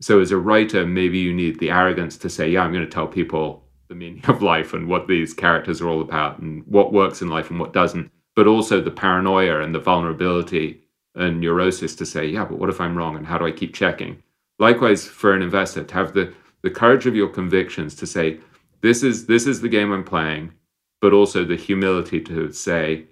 [0.00, 2.90] So as a writer, maybe you need the arrogance to say, yeah, I'm going to
[2.90, 6.92] tell people the meaning of life and what these characters are all about and what
[6.92, 10.82] works in life and what doesn't, but also the paranoia and the vulnerability
[11.14, 13.74] and neurosis to say, yeah, but what if I'm wrong and how do I keep
[13.74, 14.20] checking?
[14.58, 18.40] Likewise, for an investor, to have the, the courage of your convictions to say,
[18.80, 20.52] this is this is the game I'm playing,
[21.00, 23.04] but also the humility to say,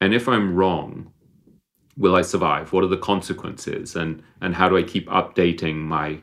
[0.00, 1.12] and if I'm wrong,
[1.96, 2.72] will I survive?
[2.72, 3.96] What are the consequences?
[3.96, 6.22] And and how do I keep updating my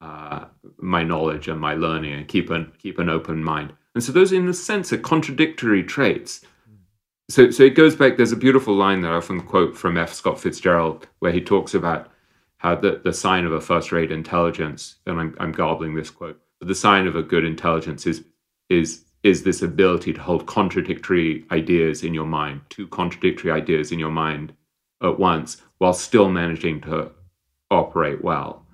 [0.00, 0.46] uh,
[0.78, 3.72] my knowledge and my learning and keep an keep an open mind?
[3.94, 6.40] And so those, in a sense, are contradictory traits.
[7.28, 8.16] So so it goes back.
[8.16, 10.12] There's a beautiful line that I often quote from F.
[10.12, 12.10] Scott Fitzgerald, where he talks about
[12.56, 16.68] how the, the sign of a first-rate intelligence, and I'm, I'm garbling this quote, but
[16.68, 18.24] the sign of a good intelligence is
[18.68, 23.98] is is this ability to hold contradictory ideas in your mind, two contradictory ideas in
[23.98, 24.52] your mind
[25.02, 27.10] at once, while still managing to
[27.70, 28.66] operate well.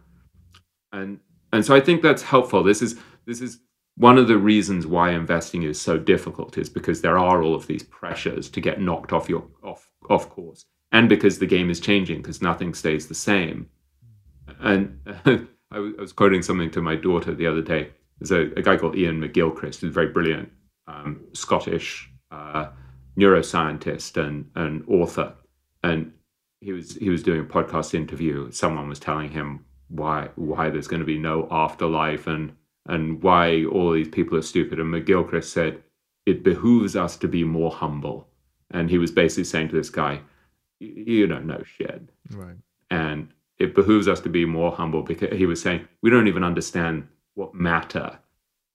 [0.93, 1.20] And
[1.53, 2.62] and so I think that's helpful.
[2.62, 3.61] This is this is
[3.97, 7.66] one of the reasons why investing is so difficult is because there are all of
[7.66, 11.81] these pressures to get knocked off your off off course, and because the game is
[11.81, 13.69] changing because nothing stays the same.
[14.61, 14.99] And
[15.70, 17.91] I was quoting something to my daughter the other day.
[18.20, 20.51] There's a, a guy called Iain McGilchrist, who's a very brilliant
[20.86, 22.69] um, Scottish uh,
[23.19, 25.35] neuroscientist and, and author,
[25.82, 26.12] and
[26.61, 28.51] he was he was doing a podcast interview.
[28.51, 32.53] Someone was telling him why why there's going to be no afterlife and
[32.86, 34.81] and why all these people are stupid.
[34.81, 35.82] And McGilchrist said
[36.27, 38.28] it behooves us to be more humble.
[38.70, 40.20] And he was basically saying to this guy,
[40.81, 42.57] "You don't know shit." Right.
[42.90, 43.28] And
[43.59, 47.09] it behooves us to be more humble because he was saying we don't even understand
[47.39, 48.19] what matter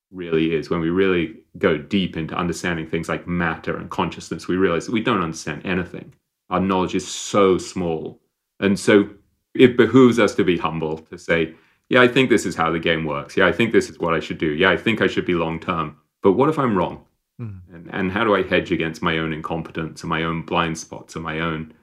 [0.09, 0.69] really is.
[0.69, 4.93] When we really go deep into understanding things like matter and consciousness, we realize that
[4.93, 6.13] we don't understand anything.
[6.49, 8.21] Our knowledge is so small.
[8.59, 9.09] And so
[9.53, 11.53] it behooves us to be humble to say,
[11.89, 13.35] yeah, I think this is how the game works.
[13.35, 14.51] Yeah, I think this is what I should do.
[14.53, 15.97] Yeah, I think I should be long term.
[16.21, 17.03] But what if I'm wrong?
[17.41, 17.59] Mm.
[17.73, 21.15] And, and how do I hedge against my own incompetence and my own blind spots
[21.15, 21.73] and my own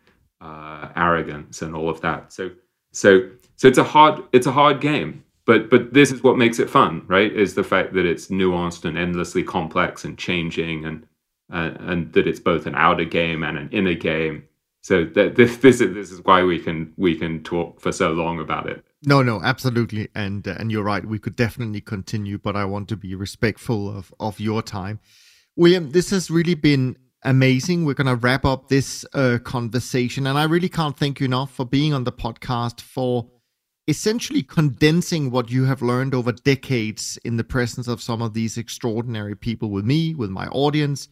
[0.40, 2.32] uh, arrogance and all of that?
[2.32, 2.50] So,
[2.92, 5.24] so, so it's a hard, it's a hard game.
[5.50, 7.32] But, but this is what makes it fun, right?
[7.32, 11.04] Is the fact that it's nuanced and endlessly complex and changing, and
[11.52, 14.44] uh, and that it's both an outer game and an inner game,
[14.80, 18.12] so that this this is this is why we can we can talk for so
[18.12, 18.84] long about it.
[19.02, 21.04] No, no, absolutely, and uh, and you're right.
[21.04, 25.00] We could definitely continue, but I want to be respectful of of your time,
[25.56, 25.90] William.
[25.90, 27.86] This has really been amazing.
[27.86, 31.66] We're gonna wrap up this uh, conversation, and I really can't thank you enough for
[31.66, 33.26] being on the podcast for
[33.88, 38.56] essentially condensing what you have learned over decades in the presence of some of these
[38.56, 41.08] extraordinary people with me, with my audience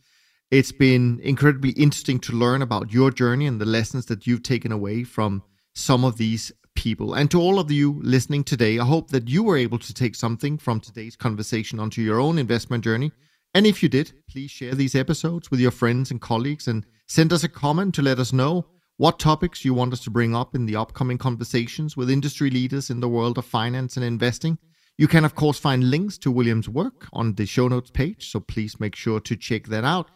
[0.50, 4.72] it's been incredibly interesting to learn about your journey and the lessons that you've taken
[4.72, 5.42] away from
[5.74, 7.14] some of these people.
[7.14, 10.14] And to all of you listening today, I hope that you were able to take
[10.14, 13.12] something from today's conversation onto your own investment journey.
[13.52, 17.32] And if you did, please share these episodes with your friends and colleagues and send
[17.32, 18.66] us a comment to let us know
[18.98, 22.90] what topics you want us to bring up in the upcoming conversations with industry leaders
[22.90, 24.58] in the world of finance and investing.
[24.96, 28.40] You can, of course, find links to William's work on the show notes page, so
[28.40, 30.10] please make sure to check that out.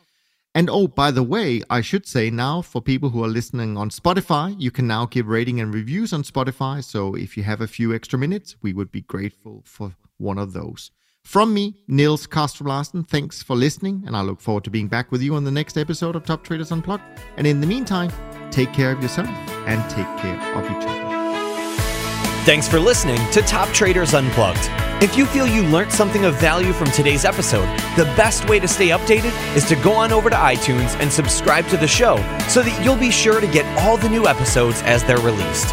[0.52, 3.88] And oh, by the way, I should say now for people who are listening on
[3.88, 6.82] Spotify, you can now give rating and reviews on Spotify.
[6.82, 10.52] So if you have a few extra minutes, we would be grateful for one of
[10.52, 10.90] those.
[11.22, 15.12] From me, Niels Kaastrup Larsen, thanks for listening, and I look forward to being back
[15.12, 17.04] with you on the next episode of Top Traders Unplugged.
[17.36, 18.10] And in the meantime,
[18.52, 19.28] take care of yourself
[19.66, 21.02] and take care of each other.
[22.44, 24.68] Thanks for listening to Top Traders Unplugged.
[25.02, 27.66] If you feel you learned something of value from today's episode,
[27.96, 31.66] the best way to stay updated is to go on over to iTunes and subscribe
[31.68, 32.16] to the show
[32.48, 35.72] so that you'll be sure to get all the new episodes as they're released.